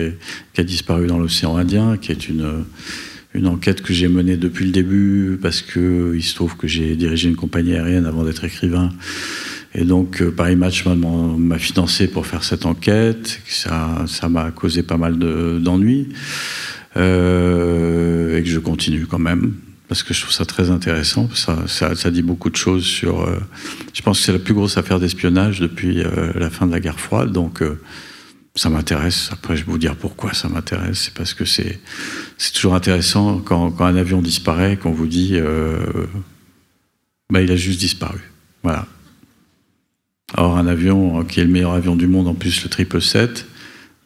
[0.56, 2.65] a disparu dans l'océan Indien, qui est une,
[3.47, 7.36] enquête que j'ai menée depuis le début, parce qu'il se trouve que j'ai dirigé une
[7.36, 8.90] compagnie aérienne avant d'être écrivain.
[9.74, 13.40] Et donc, euh, Paris Match m'a financé pour faire cette enquête.
[13.47, 16.09] Ça m'a causé pas mal d'ennuis.
[16.96, 19.54] Euh, et que je continue quand même,
[19.88, 21.28] parce que je trouve ça très intéressant.
[21.34, 23.22] Ça, dit beaucoup de choses sur.
[23.22, 23.40] Euh,
[23.92, 26.02] je pense que c'est la plus grosse affaire d'espionnage depuis
[26.34, 27.32] la fin de la guerre froide.
[27.32, 27.62] Donc,
[28.54, 29.30] ça m'intéresse.
[29.32, 31.04] Après, je vais vous dire pourquoi ça m'intéresse.
[31.04, 31.80] C'est parce que c'est
[32.54, 35.38] toujours intéressant quand, un avion disparaît, qu'on vous dit.
[37.30, 38.20] bah, il a juste disparu.
[38.62, 38.86] Voilà.
[40.36, 43.46] Or, un avion qui est le meilleur avion du monde, en plus le 777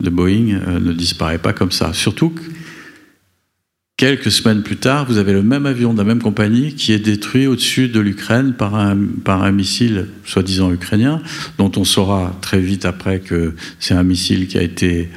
[0.00, 1.92] de Boeing, euh, ne disparaît pas comme ça.
[1.92, 2.42] Surtout que
[3.98, 6.98] quelques semaines plus tard, vous avez le même avion de la même compagnie qui est
[6.98, 11.20] détruit au-dessus de l'Ukraine par un, par un missile soi-disant ukrainien,
[11.58, 15.10] dont on saura très vite après que c'est un missile qui a été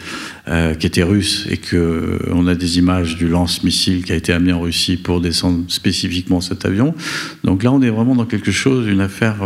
[0.49, 4.15] euh, qui était russe et que euh, on a des images du lance-missile qui a
[4.15, 6.95] été amené en Russie pour descendre spécifiquement cet avion.
[7.43, 9.37] Donc là, on est vraiment dans quelque chose, une affaire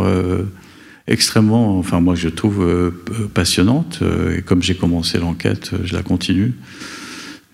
[1.08, 2.90] extrêmement, enfin moi je trouve euh,
[3.32, 4.00] passionnante.
[4.02, 6.52] Euh, et comme j'ai commencé l'enquête, je la continue.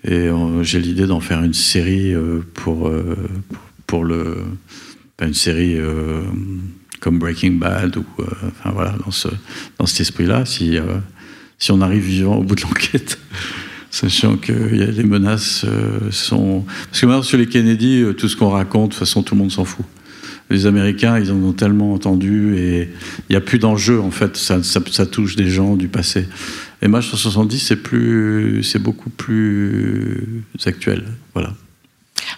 [0.04, 2.14] Et euh, j'ai l'idée d'en faire une série
[2.54, 2.90] pour,
[3.86, 4.38] pour le,
[5.20, 5.78] une série
[7.00, 9.28] comme Breaking Bad ou enfin voilà dans ce
[9.78, 10.44] dans cet esprit-là.
[10.44, 10.78] Si
[11.58, 13.18] si on arrive vivant au bout de l'enquête.
[13.90, 15.66] Sachant que les menaces
[16.10, 16.64] sont.
[16.86, 19.40] Parce que maintenant, sur les Kennedy, tout ce qu'on raconte, de toute façon, tout le
[19.40, 19.84] monde s'en fout
[20.52, 22.88] les Américains, ils en ont tellement entendu et
[23.28, 24.36] il n'y a plus d'enjeu en fait.
[24.36, 26.28] Ça, ça, touche des gens du passé.
[26.82, 31.04] Et Match 170, c'est plus, c'est beaucoup plus actuel.
[31.32, 31.52] Voilà.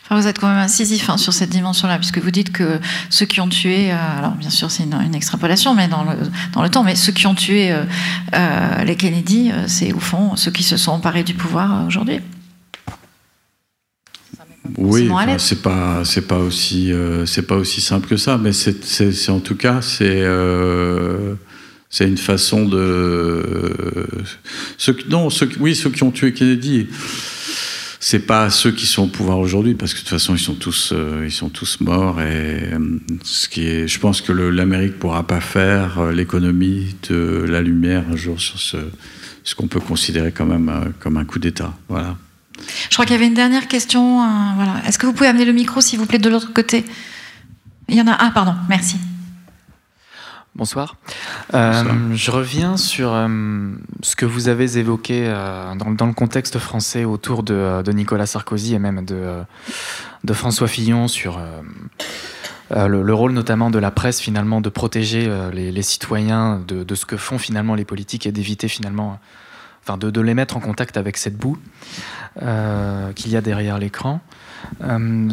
[0.04, 3.24] Enfin, vous êtes quand même incisif hein, sur cette dimension-là, puisque vous dites que ceux
[3.24, 6.10] qui ont tué, euh, alors bien sûr c'est une, extrapolation, mais dans le,
[6.52, 7.84] dans le temps, mais ceux qui ont tué euh,
[8.34, 12.20] euh, les Kennedy, c'est au fond ceux qui se sont emparés du pouvoir aujourd'hui.
[14.76, 15.08] Oui,
[15.38, 16.92] c'est pas c'est pas aussi
[17.26, 20.22] c'est pas aussi simple que ça, mais c'est en tout cas c'est
[21.94, 23.86] c'est une façon de
[25.08, 25.28] non
[25.60, 26.88] oui ceux qui ont tué Kennedy
[28.00, 30.56] c'est pas ceux qui sont au pouvoir aujourd'hui parce que de toute façon ils sont
[30.56, 32.68] tous euh, ils sont tous morts et
[33.22, 38.16] ce qui est je pense que l'Amérique pourra pas faire l'économie de la lumière un
[38.16, 42.16] jour sur ce qu'on peut considérer quand même comme un coup d'État voilà
[42.90, 44.22] je crois qu'il y avait une dernière question.
[44.22, 44.80] Euh, voilà.
[44.86, 46.84] Est-ce que vous pouvez amener le micro, s'il vous plaît, de l'autre côté?
[47.88, 48.12] Il y en a.
[48.12, 48.96] Ah, pardon, merci.
[50.56, 50.96] Bonsoir.
[51.52, 53.28] Euh, je reviens sur euh,
[54.02, 55.24] ce que vous avez évoqué
[55.76, 59.42] dans, le contexte français autour de, Nicolas Sarkozy et même de,
[60.22, 61.40] de François Fillon sur
[62.70, 67.16] le, rôle notamment de la presse finalement de protéger les, citoyens de, de, ce que
[67.16, 69.18] font finalement les politiques et d'éviter finalement
[69.86, 71.58] enfin de, les mettre en contact avec cette boue
[72.42, 74.20] euh, qu'il y a derrière l'écran.
[74.82, 75.28] Euh,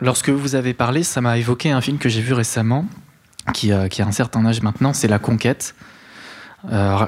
[0.00, 2.84] lorsque vous avez parlé, ça m'a évoqué un film que j'ai vu récemment,
[3.52, 5.74] qui, a un certain âge maintenant, c'est La Conquête.
[6.72, 7.06] Euh,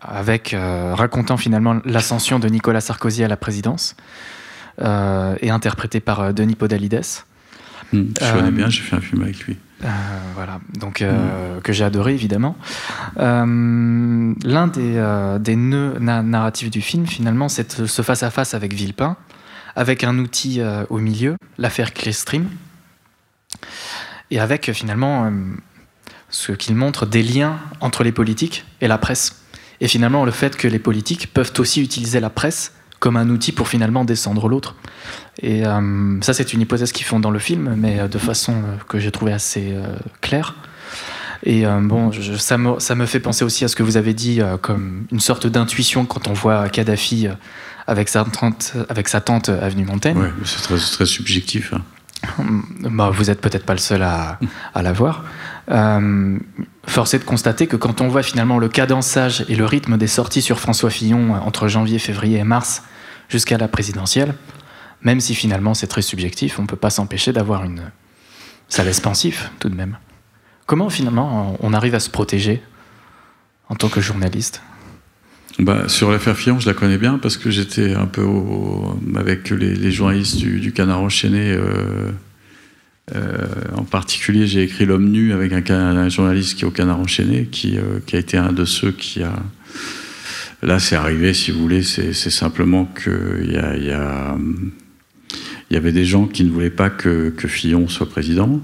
[0.00, 3.96] avec racontant finalement l'ascension de Nicolas Sarkozy à la présidence
[4.80, 7.02] et interprété par Denis Podalides.
[7.92, 9.56] Hmm, je connais bien, j'ai fait un film avec lui.
[9.84, 9.88] Euh,
[10.34, 12.56] voilà, donc euh, que j'ai adoré évidemment.
[13.18, 19.16] Euh, l'un des, des, nœuds narratifs du film, finalement, c'est ce face-à-face avec Villepin,
[19.76, 22.48] avec un outil au milieu, l'affaire Cleystream,
[24.30, 25.32] et avec finalement
[26.28, 29.42] ce qu'il montre des liens entre les politiques et la presse.
[29.80, 33.52] Et finalement, le fait que les politiques peuvent aussi utiliser la presse comme un outil
[33.52, 34.74] pour finalement descendre l'autre.
[35.40, 38.54] Et euh, ça, c'est une hypothèse qu'ils font dans le film, mais euh, de façon
[38.54, 39.74] euh, que j'ai trouvé assez
[40.20, 40.56] claire.
[41.44, 45.20] Et bon, ça, me, fait penser aussi à ce que vous avez dit comme une
[45.20, 47.28] sorte d'intuition quand on voit Kadhafi
[47.86, 50.18] avec sa tante, avec avenue Montaigne.
[50.18, 51.72] Oui, c'est très, très, subjectif.
[51.72, 51.82] Hein.
[52.80, 54.38] Bah, vous n'êtes peut-être pas le seul à,
[54.74, 55.24] l'avoir.
[55.70, 56.38] Euh,
[56.86, 60.06] force est de constater que quand on voit finalement le cadençage et le rythme des
[60.06, 62.82] sorties sur François Fillon entre janvier, février et mars
[63.28, 64.34] jusqu'à la présidentielle,
[65.02, 67.82] même si finalement c'est très subjectif, on ne peut pas s'empêcher d'avoir une...
[68.68, 69.96] Ça laisse pensif tout de même.
[70.66, 72.62] Comment finalement on arrive à se protéger
[73.68, 74.62] en tant que journaliste?
[75.58, 78.24] Bah, sur l'affaire Fillon, je la connais bien parce que j'étais un peu
[79.16, 81.50] avec les, journalistes du, Canard enchaîné.
[81.50, 82.10] Euh,
[83.16, 87.48] euh, en particulier, j'ai écrit L'homme nu avec un, journaliste qui est au Canard enchaîné,
[87.50, 89.34] qui, euh, a été un de ceux qui a.
[90.62, 94.38] Là, c'est arrivé, si vous voulez, c'est simplement qu'il y, a, a,
[95.70, 98.60] y avait des gens qui ne voulaient pas que Fillon soit président,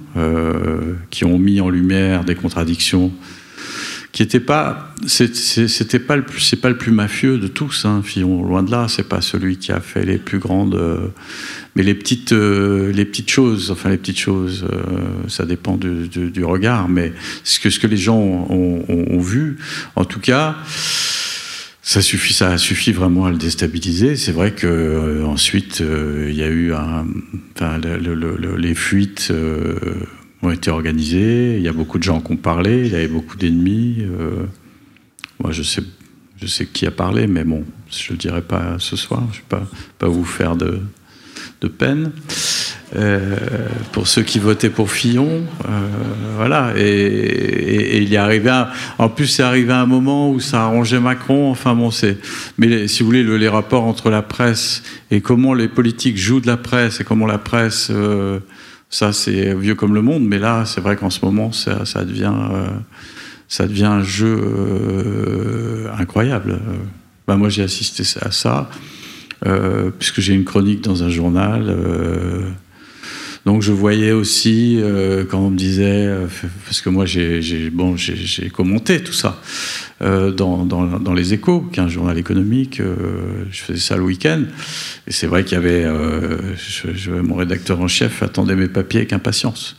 [1.10, 3.12] qui ont mis en lumière des contradictions
[4.14, 8.44] qui était pas, c'était pas le c'est pas le plus mafieux de tous, hein, Fillon,
[8.44, 11.08] loin de là, c'est pas celui qui a fait les plus grandes, euh,
[11.74, 14.76] mais les petites, euh, les petites choses, enfin les petites choses, euh,
[15.26, 17.12] ça dépend du, regard, mais
[17.42, 19.58] ce que ce que les gens ont, ont, vu,
[19.96, 20.56] en tout cas.
[21.82, 24.16] Ça suffit, ça a suffi vraiment à le déstabiliser.
[24.16, 27.04] C'est vrai que ensuite il y a eu un,
[27.54, 29.30] enfin, les fuites
[30.44, 31.56] ont été organisés.
[31.56, 32.86] Il y a beaucoup de gens qui ont parlé.
[32.86, 33.98] Il y avait beaucoup d'ennemis.
[34.00, 34.44] Euh,
[35.40, 35.82] moi, je sais,
[36.40, 39.22] je sais qui a parlé, mais bon, je ne le dirai pas ce soir.
[39.32, 39.66] Je ne vais
[39.98, 40.80] pas, vous faire de,
[41.60, 42.12] de peine.
[42.96, 43.36] Euh,
[43.90, 45.88] pour ceux qui votaient pour Fillon, euh,
[46.36, 46.72] voilà.
[46.76, 48.64] Et, il y arrivé
[48.98, 51.50] en plus, c'est arrivé à un moment où ça arrangeait Macron.
[51.50, 52.18] Enfin bon, c'est.
[52.58, 56.46] Mais si vous voulez, les rapports entre la presse et comment les politiques jouent de
[56.46, 57.90] la presse et comment la presse
[58.94, 62.32] ça, c'est vieux comme le monde, mais là, c'est vrai qu'en ce moment, ça, devient,
[62.32, 62.68] euh,
[63.48, 66.60] ça devient un jeu euh, incroyable.
[67.26, 68.70] Ben, moi, j'ai assisté à ça,
[69.46, 71.74] euh, puisque j'ai une chronique dans un journal.
[73.46, 74.80] Donc, je voyais aussi,
[75.30, 76.10] quand on me disait,
[76.64, 77.96] parce que moi, j'ai bon,
[78.52, 79.40] commenté tout ça.
[80.02, 82.80] Euh, dans, dans, les échos, qui est un journal économique.
[82.80, 84.42] Euh, je faisais ça le week-end.
[85.06, 85.84] Et c'est vrai qu'il y avait.
[85.84, 86.52] Euh,
[87.22, 89.76] mon rédacteur en chef attendait mes papiers avec impatience.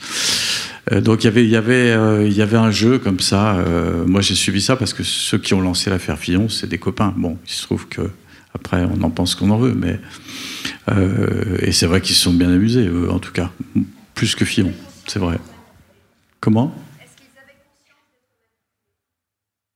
[0.92, 3.58] donc il y avait, il y avait, y avait un jeu comme ça.
[4.06, 7.14] moi j'ai suivi ça parce que ceux qui ont lancé l'affaire Fillon, c'est des copains.
[7.18, 8.02] Bon, il se trouve que
[8.54, 10.00] après on en pense qu'on en veut, mais
[11.62, 13.52] et c'est vrai qu'ils se sont bien amusés, en tout cas,
[14.14, 14.74] plus que Fillon,
[15.08, 15.38] c'est vrai.
[16.40, 16.76] Comment?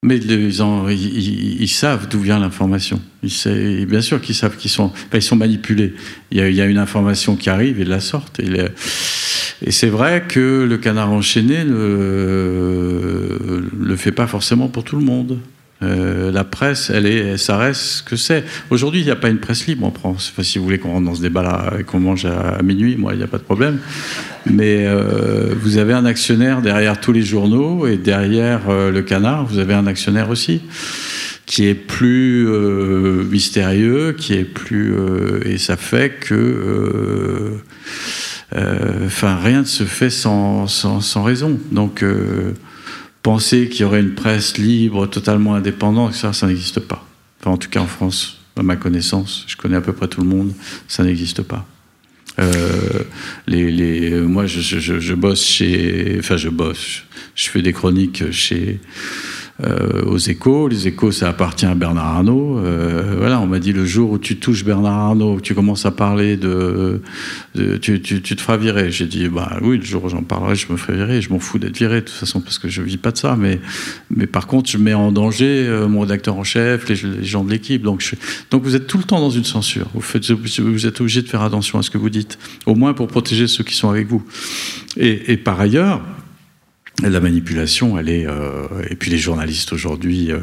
[0.01, 3.01] Mais ils, savent d'où vient l'information.
[3.21, 5.93] Bien sûr qu'ils savent qu'ils sont, sont manipulés.
[6.31, 8.39] Il y, a, une information qui arrive, ils la sortent.
[8.39, 8.49] Et,
[9.65, 15.03] et c'est vrai que le canard enchaîné ne le fait pas forcément pour tout le
[15.03, 15.39] monde.
[15.81, 18.43] Euh, la presse, elle est, ça reste ce que c'est.
[18.69, 20.31] Aujourd'hui, il n'y a pas une presse libre en France.
[20.33, 23.13] Enfin, si vous voulez qu'on rentre dans ce débat-là et qu'on mange à, minuit, moi,
[23.13, 23.79] il n'y a pas de problème.
[24.45, 29.45] Mais euh, vous avez un actionnaire derrière tous les journaux et derrière euh, le canard,
[29.45, 30.61] vous avez un actionnaire aussi
[31.45, 32.47] qui est plus
[33.27, 34.93] mystérieux, qui est plus
[35.45, 37.53] et ça fait que
[38.55, 41.57] enfin rien ne se fait sans, sans, sans raison.
[41.71, 42.03] Donc
[43.21, 47.05] penser qu'il y aurait une presse libre, totalement indépendante, ça, ça n'existe pas.
[47.45, 50.27] En tout cas en France, à ma connaissance, je connais à peu près tout le
[50.27, 50.53] monde,
[50.87, 51.65] ça n'existe pas.
[52.39, 53.03] Euh,
[54.27, 57.03] moi, je, je, je, bosse chez, enfin, je bosse,
[57.35, 58.79] je fais des chroniques chez
[59.61, 60.69] euh, aux échos.
[60.69, 62.59] Les échos, ça appartient à Bernard Arnault.
[62.59, 65.91] Euh, voilà, on m'a dit le jour où tu touches Bernard Arnault, tu commences à
[65.91, 67.01] parler de.
[67.81, 68.89] tu, te feras virer.
[68.89, 71.21] J'ai dit, bah oui, le jour où j'en parlerai, je me ferai virer.
[71.21, 73.35] Je m'en fous d'être viré, de toute façon, parce que je vis pas de ça.
[73.35, 73.59] Mais,
[74.09, 76.95] mais par contre, je mets en danger euh, mon rédacteur en chef, les,
[77.25, 77.81] gens de l'équipe.
[77.81, 78.15] Donc,
[78.51, 79.87] donc vous êtes tout le temps dans une censure.
[79.93, 83.47] Vous, êtes obligé de faire attention à ce que vous dites, au moins pour protéger
[83.47, 84.23] ceux qui sont avec vous.
[84.95, 86.01] Et par ailleurs,
[87.01, 88.27] la manipulation, elle est.
[88.27, 90.39] Euh, et puis les journalistes aujourd'hui, euh,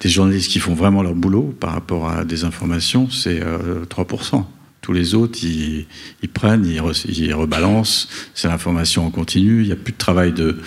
[0.00, 4.36] des journalistes qui font vraiment leur boulot par rapport à des informations, c'est 3%.
[4.36, 4.40] Euh,
[4.80, 5.86] Tous les autres, ils,
[6.32, 10.58] prennent, ils, rebalancent, c'est l'information en continu, il n'y a plus de travail de,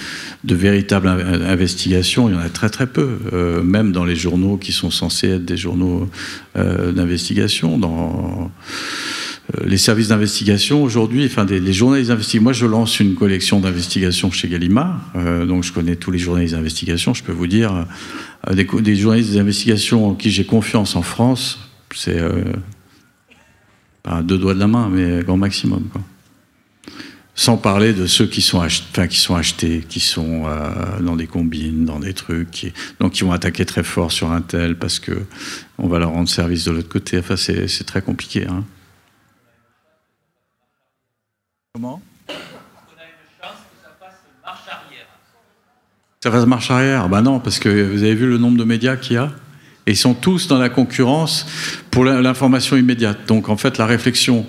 [0.44, 3.08] de, véritable investigation, il y en a très très peu,
[3.64, 6.10] même dans les journaux qui sont censés être des journaux
[6.56, 7.78] d'investigation.
[7.78, 8.70] Dans euh,
[9.64, 12.44] les services d'investigation aujourd'hui, enfin les journalistes d'investigation.
[12.44, 16.54] Moi, je lance une collection d'investigation chez Gallimard, euh, donc je connais tous les journalistes
[16.54, 17.14] d'investigation.
[17.14, 17.86] Je peux vous dire
[18.50, 21.60] euh, des, journalistes d'investigation en qui j'ai confiance en France,
[21.96, 22.22] c'est
[24.24, 25.84] deux doigts de la main, mais grand maximum.
[27.34, 30.44] Sans parler de ceux qui sont, achetés, qui sont achetés, qui sont
[31.02, 34.42] dans des combines, dans des trucs, qui, donc qui vont attaquer très fort sur un
[34.42, 35.24] tel parce que
[35.78, 37.18] on va leur rendre service de l'autre côté.
[37.18, 38.46] Enfin, c'est très compliqué.
[38.46, 38.64] Hein.
[41.76, 42.40] Comment On a une
[43.40, 45.06] chance que ça fasse marche arrière.
[46.20, 48.96] Ça fasse marche arrière Ben non, parce que vous avez vu le nombre de médias
[48.96, 49.30] qu'il y a
[49.86, 51.46] et ils sont tous dans la concurrence
[51.92, 53.20] pour l'information immédiate.
[53.28, 54.48] Donc en fait, la réflexion,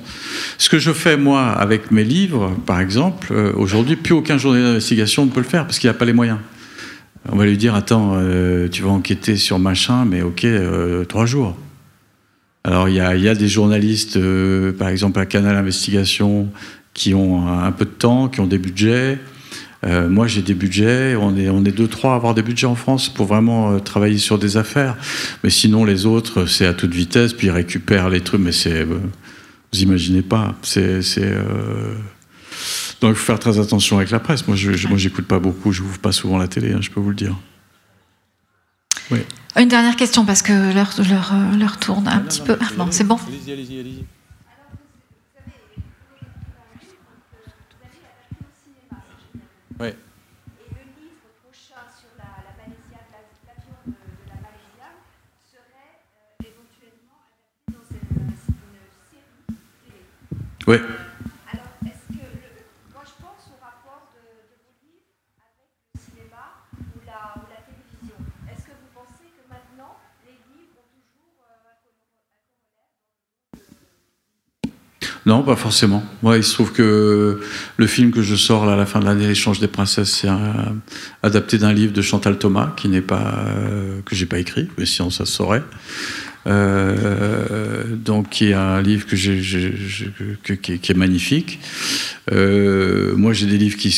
[0.57, 4.69] ce que je fais moi avec mes livres, par exemple, euh, aujourd'hui, plus aucun journaliste
[4.69, 6.39] d'investigation ne peut le faire parce qu'il n'a pas les moyens.
[7.31, 11.27] On va lui dire attends, euh, tu vas enquêter sur machin, mais ok, euh, trois
[11.27, 11.55] jours.
[12.65, 14.19] Alors il y a, y a, des journalistes,
[14.79, 16.51] par exemple à Canal Investigation,
[17.01, 19.19] qui ont un peu de temps, qui ont des budgets.
[19.87, 21.17] Euh, moi, j'ai des budgets.
[21.17, 23.79] On est, on est deux, trois à avoir des budgets en France pour vraiment euh,
[23.79, 24.99] travailler sur des affaires.
[25.43, 28.43] Mais sinon, les autres, c'est à toute vitesse, puis ils récupèrent les trucs.
[28.43, 29.01] Mais c'est, euh,
[29.73, 30.55] vous imaginez pas.
[30.61, 31.95] C'est, euh,
[33.01, 34.47] donc il faut faire très attention avec la presse.
[34.47, 35.73] Moi, je, j'écoute pas beaucoup.
[35.73, 36.75] Je ouvre pas souvent la télé.
[36.75, 37.35] Hein, je peux vous le dire.
[39.11, 39.21] Oui.
[39.57, 42.59] Une dernière question parce que l'heure, tourne un petit peu.
[42.61, 43.19] Ah, bon, c'est bon.
[43.27, 44.20] Allez-y, allez-y, allez-y.
[60.79, 61.01] Un
[75.27, 76.03] Non, pas forcément.
[76.23, 77.41] Moi, il se trouve que
[77.77, 80.29] le film que je sors là, à la fin de l'année, L'échange des princesses, c'est
[81.23, 84.87] adapté d'un livre de Chantal Thomas, qui n'est pas euh, que j'ai pas écrit, mais
[84.87, 85.63] sinon ça se saurait.
[86.47, 91.59] Euh, donc, qui est un livre qui, est magnifique.
[92.33, 93.95] Euh, moi, j'ai des livres qui,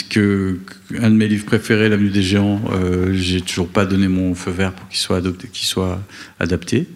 [0.99, 4.51] un de mes livres préférés, L'Avenue des Géants, euh, j'ai toujours pas donné mon feu
[4.51, 6.01] vert pour qu'il soit qu'il soit
[6.41, 6.89] adapté.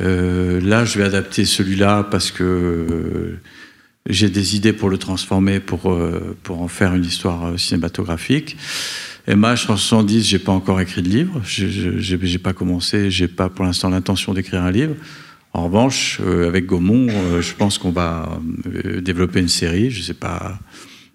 [0.00, 3.40] Euh, là, je vais adapter celui-là parce que euh,
[4.08, 5.98] j'ai des idées pour le transformer, pour,
[6.44, 8.56] pour en faire une histoire cinématographique.
[9.28, 13.90] MH 370, j'ai pas encore écrit de livre, j'ai pas commencé, j'ai pas pour l'instant
[13.90, 14.94] l'intention d'écrire un livre.
[15.52, 19.90] En revanche, euh, avec Gaumont, euh, je pense qu'on va euh, développer une série.
[19.90, 20.58] Je sais pas,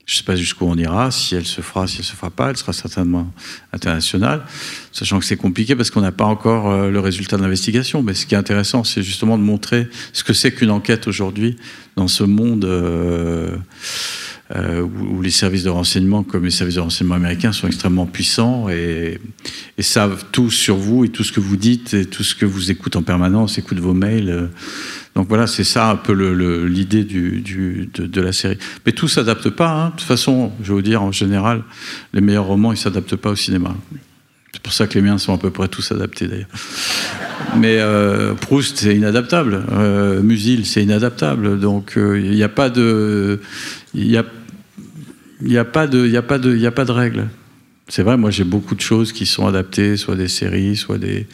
[0.06, 2.52] je sais pas jusqu'où on ira, si elle se fera, si elle se fera pas.
[2.52, 3.32] Elle sera certainement
[3.72, 4.46] internationale,
[4.92, 8.04] sachant que c'est compliqué parce qu'on n'a pas encore le résultat de l'investigation.
[8.04, 11.56] Mais ce qui est intéressant, c'est justement de montrer ce que c'est qu'une enquête aujourd'hui
[11.96, 12.66] dans ce monde.
[14.52, 18.06] Euh, euh, où, les services de renseignement, comme les services de renseignement américains, sont extrêmement
[18.06, 19.20] puissants et,
[19.80, 22.72] savent tout sur vous et tout ce que vous dites et tout ce que vous
[22.72, 24.50] écoutez en permanence, écoutent vos mails.
[25.16, 26.14] Donc voilà, c'est ça un peu
[26.66, 28.58] l'idée de, la série.
[28.86, 29.70] Mais tout s'adapte pas.
[29.70, 29.86] Hein.
[29.88, 31.64] De toute façon, je vais vous dire, en général,
[32.14, 33.76] les meilleurs romans, ils s'adaptent pas au cinéma.
[34.54, 36.48] C'est pour ça que les miens sont à peu près tous adaptés d'ailleurs.
[37.58, 39.64] Mais euh, Proust, c'est inadaptable.
[39.72, 41.60] Euh, Musil, c'est inadaptable.
[41.60, 43.40] Donc il euh, n'y a pas de,
[43.94, 44.26] il y a,
[45.42, 47.30] y a pas de, y a pas de, il y a pas de règles.
[47.88, 51.28] C'est vrai, moi j'ai beaucoup de choses qui sont adaptées, soit des séries, soit des,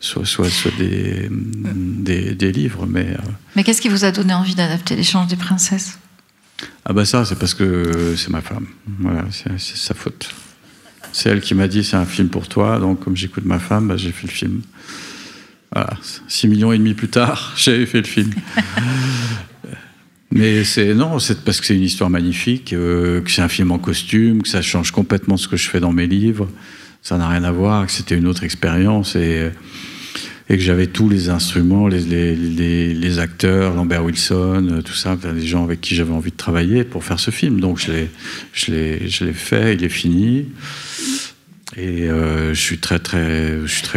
[0.00, 2.86] soit, soit, soit des, des, des, livres.
[2.86, 3.30] Mais, euh...
[3.56, 5.98] mais qu'est-ce qui vous a donné envie d'adapter l'échange des princesses?
[6.84, 8.66] Ah bah ça, c'est parce que c'est ma femme.
[8.98, 10.30] Voilà, c'est sa faute.
[11.12, 12.78] C'est elle qui m'a dit c'est un film pour toi.
[12.78, 14.62] Donc comme j'écoute ma femme, bah, j'ai fait le film.
[15.72, 15.94] Voilà,
[16.28, 18.32] 6 millions et demi plus tard, j'avais fait le film.
[20.34, 23.70] Mais c'est non, c'est parce que c'est une histoire magnifique, euh, que c'est un film
[23.70, 26.48] en costume, que ça change complètement ce que je fais dans mes livres.
[27.02, 29.50] Ça n'a rien à voir, que c'était une autre expérience et,
[30.48, 35.46] que j'avais tous les instruments, les, les, les, les, acteurs, Lambert Wilson, tout ça, des
[35.46, 37.60] gens avec qui j'avais envie de travailler pour faire ce film.
[37.60, 37.92] Donc je
[38.70, 40.46] l'ai, fait, il est fini.
[41.76, 43.00] Et euh, je suis très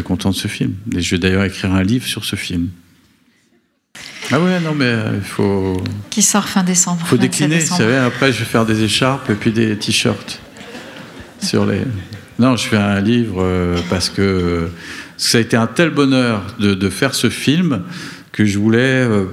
[0.03, 0.73] content de ce film.
[0.95, 2.69] Et je vais d'ailleurs écrire un livre sur ce film.
[4.31, 5.77] Ah ouais, non, mais il euh, faut.
[6.10, 6.99] Qui sort fin décembre.
[7.03, 7.95] Il faut décliner, vous savez.
[7.97, 10.39] Après, je vais faire des écharpes et puis des t-shirts.
[11.41, 11.81] Sur les.
[12.39, 14.69] Non, je fais un livre euh, parce que
[15.18, 17.84] ça a été un tel bonheur de, de faire ce film
[18.31, 19.26] que je voulais, euh,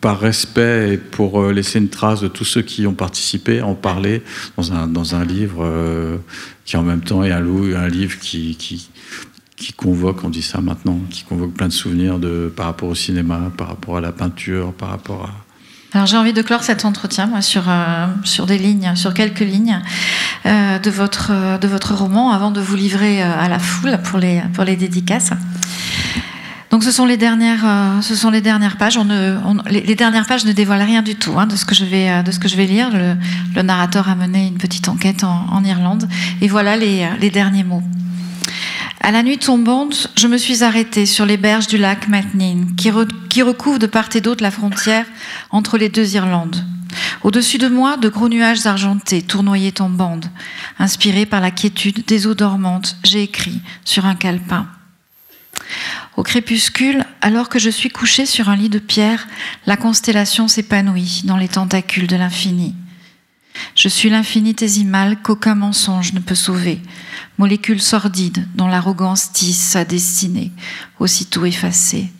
[0.00, 4.22] par respect et pour laisser une trace de tous ceux qui ont participé, en parler
[4.56, 5.66] dans un, dans un livre
[6.64, 8.88] qui en même temps est un, un livre qui, qui,
[9.64, 12.94] qui convoque, on dit ça maintenant, qui convoque plein de souvenirs de, par rapport au
[12.94, 15.30] cinéma, par rapport à la peinture, par rapport à...
[15.96, 19.40] Alors j'ai envie de clore cet entretien moi, sur, euh, sur des lignes, sur quelques
[19.40, 19.80] lignes
[20.44, 24.18] euh, de, votre, de votre roman avant de vous livrer euh, à la foule pour
[24.18, 25.30] les, pour les dédicaces.
[26.70, 28.98] Donc ce sont les dernières, euh, ce sont les dernières pages.
[29.70, 32.30] Les, dernières pages ne dévoilent rien du tout hein, de, ce que je vais, de
[32.32, 32.90] ce que je vais lire.
[32.92, 33.14] Le,
[33.54, 36.06] le narrateur a mené une petite enquête en, en Irlande.
[36.42, 37.82] Et voilà les, les derniers mots.
[39.04, 42.90] À la nuit tombante, je me suis arrêtée sur les berges du lac Matnin, qui,
[42.90, 45.04] re, qui recouvre de part et d'autre la frontière
[45.50, 46.64] entre les deux Irlandes.
[47.22, 50.24] Au-dessus de moi, de gros nuages argentés tournoyaient en bande.
[50.78, 54.68] Inspiré par la quiétude des eaux dormantes, j'ai écrit sur un calepin.
[56.16, 59.28] Au crépuscule, alors que je suis couchée sur un lit de pierre,
[59.66, 62.74] la constellation s'épanouit dans les tentacules de l'infini.
[63.74, 66.80] Je suis l'infinitésimal qu'aucun mensonge ne peut sauver.
[67.38, 70.52] Molécules sordides dont l'arrogance tisse sa destinée,
[70.98, 72.12] aussitôt effacée.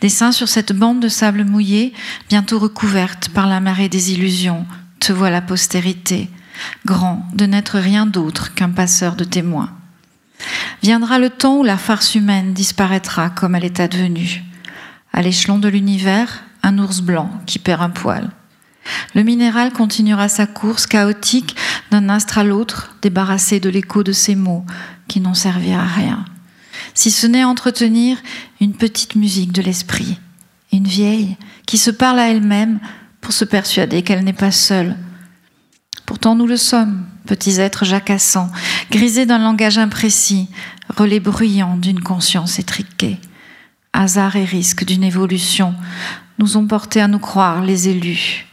[0.00, 1.92] Dessin sur cette bande de sable mouillé,
[2.28, 4.66] bientôt recouverte par la marée des illusions,
[4.98, 6.28] te voit la postérité,
[6.84, 9.72] grand de n'être rien d'autre qu'un passeur de témoins.
[10.82, 14.42] Viendra le temps où la farce humaine disparaîtra comme elle est advenue.
[15.12, 18.30] À l'échelon de l'univers, un ours blanc qui perd un poil.
[19.14, 21.56] Le minéral continuera sa course chaotique
[21.90, 24.64] d'un astre à l'autre, débarrassé de l'écho de ses mots
[25.08, 26.24] qui n'ont servi à rien.
[26.94, 28.18] Si ce n'est entretenir
[28.60, 30.18] une petite musique de l'esprit,
[30.72, 31.36] une vieille
[31.66, 32.78] qui se parle à elle-même
[33.20, 34.96] pour se persuader qu'elle n'est pas seule.
[36.06, 38.50] Pourtant nous le sommes, petits êtres jacassants,
[38.90, 40.48] grisés d'un langage imprécis,
[40.96, 43.18] relais bruyants d'une conscience étriquée.
[43.92, 45.74] Hasard et risque d'une évolution
[46.38, 48.46] nous ont portés à nous croire les élus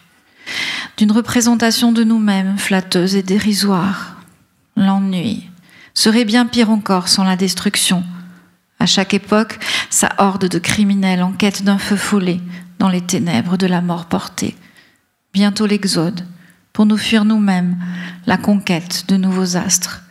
[0.97, 4.17] d'une représentation de nous-mêmes flatteuse et dérisoire.
[4.75, 5.49] L'ennui
[5.93, 8.03] serait bien pire encore sans la destruction.
[8.79, 9.59] À chaque époque,
[9.89, 12.39] sa horde de criminels en quête d'un feu follet
[12.79, 14.55] dans les ténèbres de la mort portée.
[15.33, 16.25] Bientôt l'exode,
[16.73, 17.77] pour nous fuir nous-mêmes,
[18.27, 20.03] la conquête de nouveaux astres,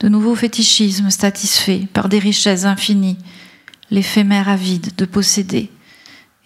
[0.00, 3.18] de nouveaux fétichismes satisfaits par des richesses infinies,
[3.90, 5.70] l'éphémère avide de posséder,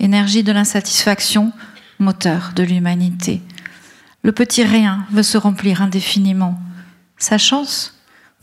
[0.00, 1.52] énergie de l'insatisfaction,
[1.98, 3.42] moteur de l'humanité.
[4.22, 6.58] Le petit rien veut se remplir indéfiniment.
[7.18, 7.94] Sa chance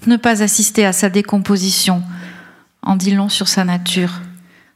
[0.07, 2.03] Ne pas assister à sa décomposition.
[2.81, 4.21] En dit long sur sa nature.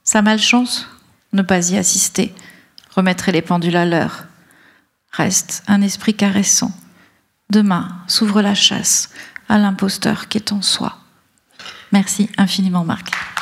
[0.03, 0.88] Sa malchance
[1.34, 2.34] Ne pas y assister.
[2.95, 4.26] Remettrait les pendules à l'heure.
[5.11, 6.72] Reste un esprit caressant.
[7.49, 9.10] Demain s'ouvre la chasse
[9.47, 10.97] à l'imposteur qui est en soi.
[11.91, 13.34] Merci infiniment Marc.